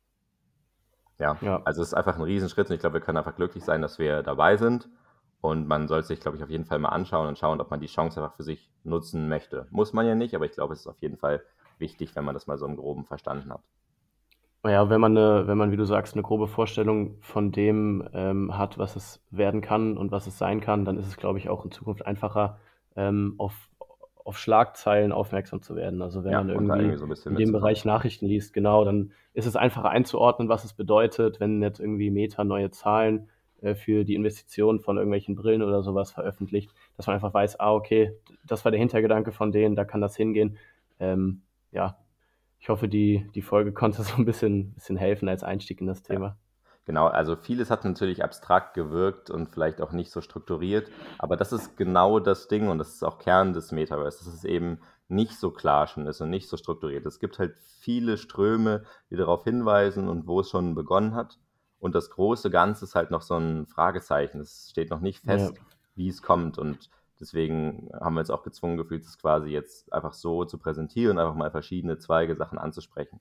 ja, 1.19 1.37
ja, 1.41 1.61
also 1.65 1.83
es 1.83 1.89
ist 1.89 1.95
einfach 1.95 2.17
ein 2.17 2.23
Riesenschritt 2.23 2.69
und 2.69 2.75
ich 2.75 2.81
glaube, 2.81 2.95
wir 2.95 3.01
können 3.01 3.19
einfach 3.19 3.35
glücklich 3.35 3.65
sein, 3.65 3.83
dass 3.83 3.99
wir 3.99 4.23
dabei 4.23 4.57
sind. 4.57 4.89
Und 5.41 5.69
man 5.69 5.87
sollte 5.87 6.09
sich, 6.09 6.21
glaube 6.21 6.37
ich, 6.37 6.43
auf 6.43 6.51
jeden 6.51 6.65
Fall 6.65 6.79
mal 6.81 6.89
anschauen 6.89 7.29
und 7.29 7.39
schauen, 7.39 7.61
ob 7.61 7.71
man 7.71 7.81
die 7.81 7.87
Chance 7.87 8.21
einfach 8.21 8.37
für 8.37 8.43
sich 8.43 8.71
nutzen 8.83 9.29
möchte. 9.29 9.67
Muss 9.71 9.93
man 9.93 10.07
ja 10.07 10.15
nicht, 10.15 10.35
aber 10.35 10.47
ich 10.47 10.53
glaube, 10.53 10.75
es 10.75 10.81
ist 10.81 10.87
auf 10.89 11.01
jeden 11.01 11.17
Fall 11.17 11.43
wichtig, 11.79 12.15
wenn 12.17 12.25
man 12.25 12.35
das 12.35 12.47
mal 12.47 12.59
so 12.59 12.67
im 12.67 12.77
Groben 12.77 13.05
verstanden 13.05 13.53
hat. 13.53 13.63
Ja, 14.65 14.91
wenn 14.91 15.01
man, 15.01 15.17
eine, 15.17 15.47
wenn 15.47 15.57
man, 15.57 15.71
wie 15.71 15.77
du 15.77 15.85
sagst, 15.85 16.15
eine 16.15 16.23
grobe 16.23 16.49
Vorstellung 16.49 17.19
von 17.21 17.53
dem 17.53 18.09
ähm, 18.13 18.59
hat, 18.59 18.77
was 18.77 18.97
es 18.97 19.25
werden 19.31 19.61
kann 19.61 19.97
und 19.97 20.11
was 20.11 20.27
es 20.27 20.37
sein 20.37 20.61
kann, 20.61 20.85
dann 20.85 20.99
ist 20.99 21.07
es, 21.07 21.17
glaube 21.17 21.39
ich, 21.39 21.49
auch 21.49 21.65
in 21.65 21.71
Zukunft 21.71 22.05
einfacher, 22.05 22.59
ähm, 22.97 23.37
auf, 23.39 23.55
auf 24.29 24.39
Schlagzeilen 24.39 25.11
aufmerksam 25.11 25.63
zu 25.63 25.75
werden. 25.75 26.03
Also 26.03 26.23
wenn 26.23 26.33
ja, 26.33 26.43
man 26.43 26.51
irgendwie, 26.51 26.81
irgendwie 26.81 27.17
so 27.17 27.31
in 27.31 27.37
dem 27.37 27.51
Bereich 27.51 27.87
Nachrichten 27.87 28.27
liest, 28.27 28.53
genau, 28.53 28.85
dann 28.85 29.13
ist 29.33 29.47
es 29.47 29.57
einfacher 29.57 29.89
einzuordnen, 29.89 30.51
was 30.51 30.65
es 30.65 30.75
bedeutet, 30.75 31.41
wenn 31.41 31.63
jetzt 31.63 31.81
irgendwie 31.81 32.11
Meta 32.11 32.45
neue 32.45 32.71
Zahlen 32.71 33.31
äh, 33.63 33.75
für 33.75 34.05
die 34.05 34.15
Investition 34.15 34.81
von 34.81 34.99
irgendwelchen 34.99 35.35
Brillen 35.35 35.63
oder 35.63 35.83
sowas 35.83 36.11
veröffentlicht, 36.11 36.71
dass 36.99 37.07
man 37.07 37.15
einfach 37.15 37.33
weiß, 37.33 37.59
ah, 37.59 37.73
okay, 37.73 38.13
das 38.47 38.67
war 38.67 38.71
der 38.71 38.79
Hintergedanke 38.79 39.33
von 39.33 39.51
denen, 39.51 39.77
da 39.77 39.87
kann 39.87 40.03
das 40.03 40.15
hingehen. 40.15 40.59
Ähm, 41.01 41.41
ja, 41.73 41.97
ich 42.61 42.69
hoffe, 42.69 42.87
die, 42.87 43.27
die 43.35 43.41
Folge 43.41 43.73
konnte 43.73 44.03
so 44.03 44.15
ein 44.17 44.27
bisschen, 44.27 44.75
bisschen 44.75 44.99
helfen 44.99 45.27
als 45.31 45.43
Einstieg 45.43 45.81
in 45.81 45.87
das 45.87 46.03
Thema. 46.03 46.27
Ja. 46.27 46.37
Genau, 46.89 47.07
also 47.07 47.37
vieles 47.37 47.71
hat 47.71 47.85
natürlich 47.85 48.25
abstrakt 48.25 48.73
gewirkt 48.73 49.29
und 49.29 49.51
vielleicht 49.51 49.83
auch 49.83 49.93
nicht 49.93 50.11
so 50.11 50.23
strukturiert, 50.23 50.91
aber 51.19 51.37
das 51.37 51.53
ist 51.53 51.77
genau 51.77 52.19
das 52.19 52.49
Ding 52.49 52.71
und 52.71 52.79
das 52.79 52.95
ist 52.95 53.03
auch 53.03 53.19
Kern 53.19 53.53
des 53.53 53.73
Metaverse, 53.73 54.25
dass 54.25 54.33
es 54.33 54.45
eben 54.45 54.81
nicht 55.07 55.39
so 55.39 55.51
klar 55.51 55.87
schon 55.87 56.07
ist 56.07 56.23
und 56.23 56.31
nicht 56.31 56.49
so 56.49 56.57
strukturiert. 56.57 57.05
Es 57.05 57.21
gibt 57.21 57.39
halt 57.39 57.59
viele 57.59 58.17
Ströme, 58.17 58.85
die 59.11 59.17
darauf 59.17 59.45
hinweisen 59.45 60.09
und 60.09 60.27
wo 60.27 60.41
es 60.41 60.49
schon 60.49 60.75
begonnen 60.75 61.15
hat. 61.15 61.39
Und 61.79 61.95
das 61.95 62.09
große 62.09 62.49
Ganze 62.49 62.87
ist 62.87 62.95
halt 62.95 63.11
noch 63.11 63.21
so 63.21 63.37
ein 63.37 63.67
Fragezeichen. 63.67 64.41
Es 64.41 64.71
steht 64.71 64.89
noch 64.89 65.01
nicht 65.01 65.23
fest, 65.23 65.57
ja. 65.59 65.63
wie 65.95 66.09
es 66.09 66.23
kommt. 66.23 66.57
Und 66.57 66.89
Deswegen 67.21 67.91
haben 67.93 68.15
wir 68.15 68.21
uns 68.21 68.31
auch 68.31 68.43
gezwungen 68.43 68.77
gefühlt, 68.77 69.05
es 69.05 69.19
quasi 69.19 69.49
jetzt 69.49 69.93
einfach 69.93 70.13
so 70.13 70.45
zu 70.45 70.59
präsentieren, 70.59 71.19
einfach 71.19 71.35
mal 71.35 71.51
verschiedene 71.51 71.99
Zweige 71.99 72.37
Sachen 72.37 72.59
anzusprechen. 72.59 73.21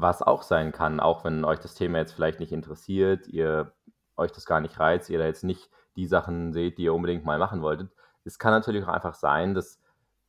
Was 0.00 0.22
auch 0.22 0.42
sein 0.42 0.72
kann, 0.72 0.98
auch 0.98 1.24
wenn 1.24 1.44
euch 1.44 1.58
das 1.58 1.74
Thema 1.74 1.98
jetzt 1.98 2.12
vielleicht 2.12 2.40
nicht 2.40 2.52
interessiert, 2.52 3.28
ihr 3.28 3.72
euch 4.16 4.32
das 4.32 4.46
gar 4.46 4.60
nicht 4.60 4.80
reizt, 4.80 5.10
ihr 5.10 5.18
da 5.18 5.26
jetzt 5.26 5.44
nicht 5.44 5.68
die 5.96 6.06
Sachen 6.06 6.54
seht, 6.54 6.78
die 6.78 6.84
ihr 6.84 6.94
unbedingt 6.94 7.26
mal 7.26 7.38
machen 7.38 7.60
wolltet. 7.60 7.90
Es 8.24 8.38
kann 8.38 8.52
natürlich 8.52 8.84
auch 8.84 8.88
einfach 8.88 9.14
sein, 9.14 9.54
dass 9.54 9.78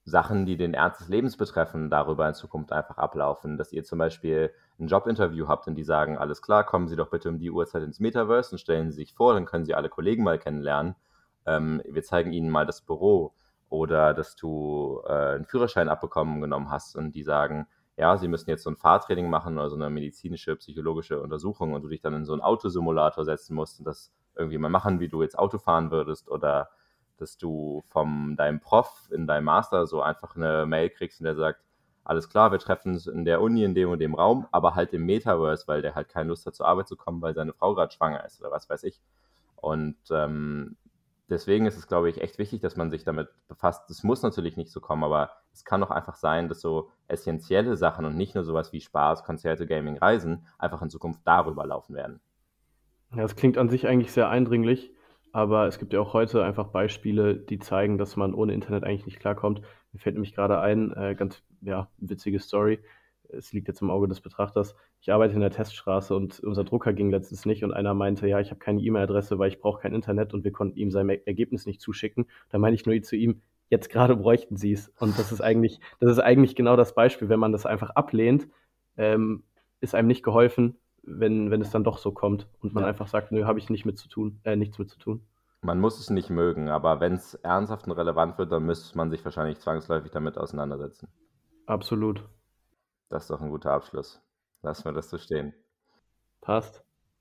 Sachen, 0.04 0.46
die 0.46 0.58
den 0.58 0.74
Ernst 0.74 1.00
des 1.00 1.08
Lebens 1.08 1.38
betreffen, 1.38 1.90
darüber 1.90 2.28
in 2.28 2.34
Zukunft 2.34 2.74
einfach 2.74 2.98
ablaufen. 2.98 3.58
Dass 3.58 3.72
ihr 3.72 3.86
zum 3.86 4.00
Beispiel 4.00 4.52
ein 4.78 4.88
Jobinterview 4.88 5.48
habt 5.48 5.68
und 5.68 5.76
die 5.76 5.84
sagen, 5.84 6.18
alles 6.18 6.42
klar, 6.42 6.66
kommen 6.66 6.90
Sie 6.90 6.98
doch 6.98 7.10
bitte 7.10 7.30
um 7.30 7.40
die 7.40 7.52
Uhrzeit 7.52 7.84
ins 7.84 8.02
Metaverse 8.02 8.52
und 8.52 8.60
stellen 8.60 8.90
Sie 8.92 8.98
sich 8.98 9.14
vor, 9.14 9.34
dann 9.36 9.46
können 9.46 9.64
Sie 9.64 9.76
alle 9.76 9.90
Kollegen 9.90 10.24
mal 10.24 10.40
kennenlernen. 10.40 10.96
Ähm, 11.46 11.82
wir 11.88 12.04
zeigen 12.04 12.34
Ihnen 12.34 12.50
mal 12.50 12.66
das 12.66 12.82
Büro. 12.82 13.34
Oder 13.70 14.14
dass 14.14 14.36
du 14.36 15.02
äh, 15.06 15.36
einen 15.36 15.46
Führerschein 15.46 15.88
abbekommen 15.88 16.42
genommen 16.42 16.70
hast 16.72 16.98
und 16.98 17.14
die 17.14 17.24
sagen, 17.24 17.68
ja, 17.98 18.18
Sie 18.18 18.28
müssen 18.28 18.50
jetzt 18.50 18.64
so 18.64 18.70
ein 18.70 18.78
Fahrtraining 18.78 19.30
machen 19.30 19.58
oder 19.58 19.70
so 19.70 19.76
eine 19.76 19.90
medizinische, 19.90 20.56
psychologische 20.56 21.22
Untersuchung 21.22 21.74
und 21.74 21.84
du 21.84 21.90
dich 21.90 22.02
dann 22.02 22.14
in 22.14 22.26
so 22.26 22.34
einen 22.34 22.42
Autosimulator 22.42 23.26
setzen 23.26 23.56
musst 23.56 23.80
und 23.80 23.86
das 23.86 24.12
irgendwie 24.36 24.58
mal 24.58 24.70
machen, 24.70 25.00
wie 25.00 25.10
du 25.10 25.22
jetzt 25.22 25.38
Auto 25.38 25.58
fahren 25.58 25.92
würdest 25.92 26.30
oder 26.30 26.70
dass 27.18 27.38
du 27.38 27.84
von 27.88 28.36
deinem 28.36 28.60
Prof 28.60 29.10
in 29.12 29.28
deinem 29.28 29.46
Master 29.46 29.86
so 29.86 30.02
einfach 30.02 30.36
eine 30.36 30.66
Mail 30.66 30.90
kriegst 30.90 31.20
und 31.20 31.26
der 31.26 31.36
sagt, 31.36 31.62
alles 32.04 32.30
klar, 32.30 32.52
wir 32.52 32.60
treffen 32.60 32.94
uns 32.94 33.06
in 33.06 33.26
der 33.26 33.42
Uni 33.42 33.64
in 33.64 33.76
dem 33.76 33.90
und 33.90 34.00
dem 34.00 34.16
Raum, 34.16 34.48
aber 34.52 34.74
halt 34.74 34.94
im 34.94 35.06
Metaverse, 35.06 35.68
weil 35.68 35.84
der 35.84 35.94
halt 35.94 36.10
keine 36.10 36.30
Lust 36.30 36.46
hat 36.46 36.56
zur 36.56 36.68
Arbeit 36.68 36.88
zu 36.88 36.96
kommen, 36.96 37.22
weil 37.22 37.36
seine 37.36 37.54
Frau 37.54 37.76
gerade 37.76 37.94
schwanger 37.94 38.26
ist 38.26 38.40
oder 38.42 38.50
was 38.50 38.70
weiß 38.70 38.84
ich. 38.84 39.00
Und 39.58 39.98
ähm, 40.10 40.78
deswegen 41.32 41.66
ist 41.66 41.78
es, 41.78 41.88
glaube 41.88 42.10
ich, 42.10 42.22
echt 42.22 42.38
wichtig, 42.38 42.62
dass 42.62 42.76
man 42.76 42.92
sich 42.92 43.04
damit 43.04 43.30
befasst. 43.48 43.90
Es 43.90 44.04
muss 44.04 44.22
natürlich 44.22 44.58
nicht 44.58 44.72
so 44.72 44.80
kommen, 44.80 45.04
aber 45.04 45.32
es 45.54 45.66
kann 45.66 45.82
doch 45.82 45.90
einfach 45.90 46.16
sein, 46.16 46.50
dass 46.50 46.62
so 46.62 46.90
essentielle 47.08 47.76
Sachen 47.78 48.06
und 48.06 48.16
nicht 48.16 48.36
nur 48.36 48.44
sowas 48.44 48.72
wie 48.74 48.82
Spaß, 48.82 49.24
Konzerte, 49.24 49.66
Gaming, 49.66 49.98
Reisen 49.98 50.46
einfach 50.60 50.82
in 50.82 50.90
Zukunft 50.90 51.22
darüber 51.26 51.66
laufen 51.66 51.96
werden. 51.96 52.20
Ja, 53.12 53.24
das 53.24 53.36
klingt 53.36 53.58
an 53.58 53.70
sich 53.70 53.88
eigentlich 53.88 54.12
sehr 54.12 54.30
eindringlich. 54.30 54.94
Aber 55.34 55.68
es 55.68 55.80
gibt 55.80 55.94
ja 55.94 56.02
auch 56.02 56.14
heute 56.14 56.44
einfach 56.44 56.68
Beispiele, 56.68 57.36
die 57.38 57.60
zeigen, 57.60 57.98
dass 57.98 58.18
man 58.18 58.34
ohne 58.34 58.54
Internet 58.54 58.84
eigentlich 58.84 59.06
nicht 59.06 59.20
klarkommt. 59.20 59.62
Mir 59.94 60.00
fällt 60.00 60.16
nämlich 60.16 60.36
gerade 60.36 60.60
ein, 60.60 60.92
äh, 60.94 61.16
ganz 61.16 61.42
ja, 61.62 61.90
witzige 61.98 62.40
Story. 62.40 62.80
Es 63.34 63.54
liegt 63.54 63.68
jetzt 63.68 63.82
im 63.82 63.90
Auge 63.90 64.08
des 64.08 64.22
Betrachters. 64.22 64.76
Ich 65.00 65.12
arbeite 65.12 65.34
in 65.34 65.42
der 65.42 65.52
Teststraße 65.52 66.16
und 66.16 66.40
unser 66.42 66.64
Drucker 66.64 66.94
ging 66.94 67.10
letztens 67.10 67.46
nicht 67.46 67.64
und 67.64 67.74
einer 67.74 67.94
meinte, 67.94 68.28
ja, 68.28 68.40
ich 68.40 68.50
habe 68.50 68.60
keine 68.60 68.82
E-Mail-Adresse, 68.82 69.40
weil 69.40 69.50
ich 69.50 69.60
brauche 69.60 69.82
kein 69.82 69.94
Internet 69.94 70.34
und 70.34 70.44
wir 70.44 70.52
konnten 70.52 70.78
ihm 70.78 70.92
sein 70.92 71.10
Ergebnis 71.10 71.66
nicht 71.66 71.82
zuschicken. 71.82 72.28
Da 72.50 72.58
meine 72.58 72.76
ich 72.76 72.86
nur 72.86 73.02
zu 73.02 73.16
ihm, 73.16 73.42
jetzt 73.70 73.90
gerade 73.90 74.16
bräuchten 74.16 74.58
sie 74.58 74.74
es. 74.74 74.90
Und 75.00 75.18
das 75.18 75.32
ist 75.32 75.42
eigentlich, 75.42 75.80
das 76.00 76.12
ist 76.12 76.20
eigentlich 76.20 76.56
genau 76.56 76.76
das 76.76 76.94
Beispiel. 76.94 77.30
Wenn 77.30 77.40
man 77.40 77.52
das 77.52 77.66
einfach 77.66 77.92
ablehnt, 77.92 78.48
ähm, 78.98 79.44
ist 79.80 79.96
einem 79.96 80.08
nicht 80.08 80.24
geholfen, 80.24 80.78
wenn, 81.04 81.50
wenn 81.50 81.62
es 81.62 81.72
dann 81.72 81.84
doch 81.84 81.98
so 81.98 82.12
kommt 82.12 82.48
und 82.62 82.74
man 82.74 82.84
ja. 82.84 82.90
einfach 82.90 83.08
sagt, 83.08 83.32
nö, 83.32 83.46
habe 83.46 83.60
ich 83.60 83.70
nicht 83.70 83.86
mit 83.86 83.98
zu 83.98 84.08
tun, 84.08 84.40
äh, 84.44 84.56
nichts 84.56 84.78
mit 84.78 84.90
zu 84.90 85.00
tun. 85.00 85.26
Man 85.64 85.80
muss 85.80 86.00
es 86.00 86.10
nicht 86.10 86.30
mögen, 86.30 86.70
aber 86.70 87.00
wenn 87.00 87.14
es 87.14 87.36
ernsthaft 87.36 87.86
und 87.86 87.94
relevant 87.94 88.38
wird, 88.38 88.52
dann 88.52 88.66
müsste 88.66 88.98
man 88.98 89.10
sich 89.12 89.24
wahrscheinlich 89.24 89.60
zwangsläufig 89.60 90.12
damit 90.12 90.38
auseinandersetzen. 90.38 91.08
Absolut. 91.68 92.28
Das 93.12 93.24
ist 93.24 93.30
doch 93.30 93.42
ein 93.42 93.50
guter 93.50 93.74
Abschluss. 93.74 94.22
Lassen 94.62 94.86
wir 94.86 94.94
das 94.94 95.10
so 95.10 95.18
stehen. 95.18 95.54
Passt. 96.40 96.82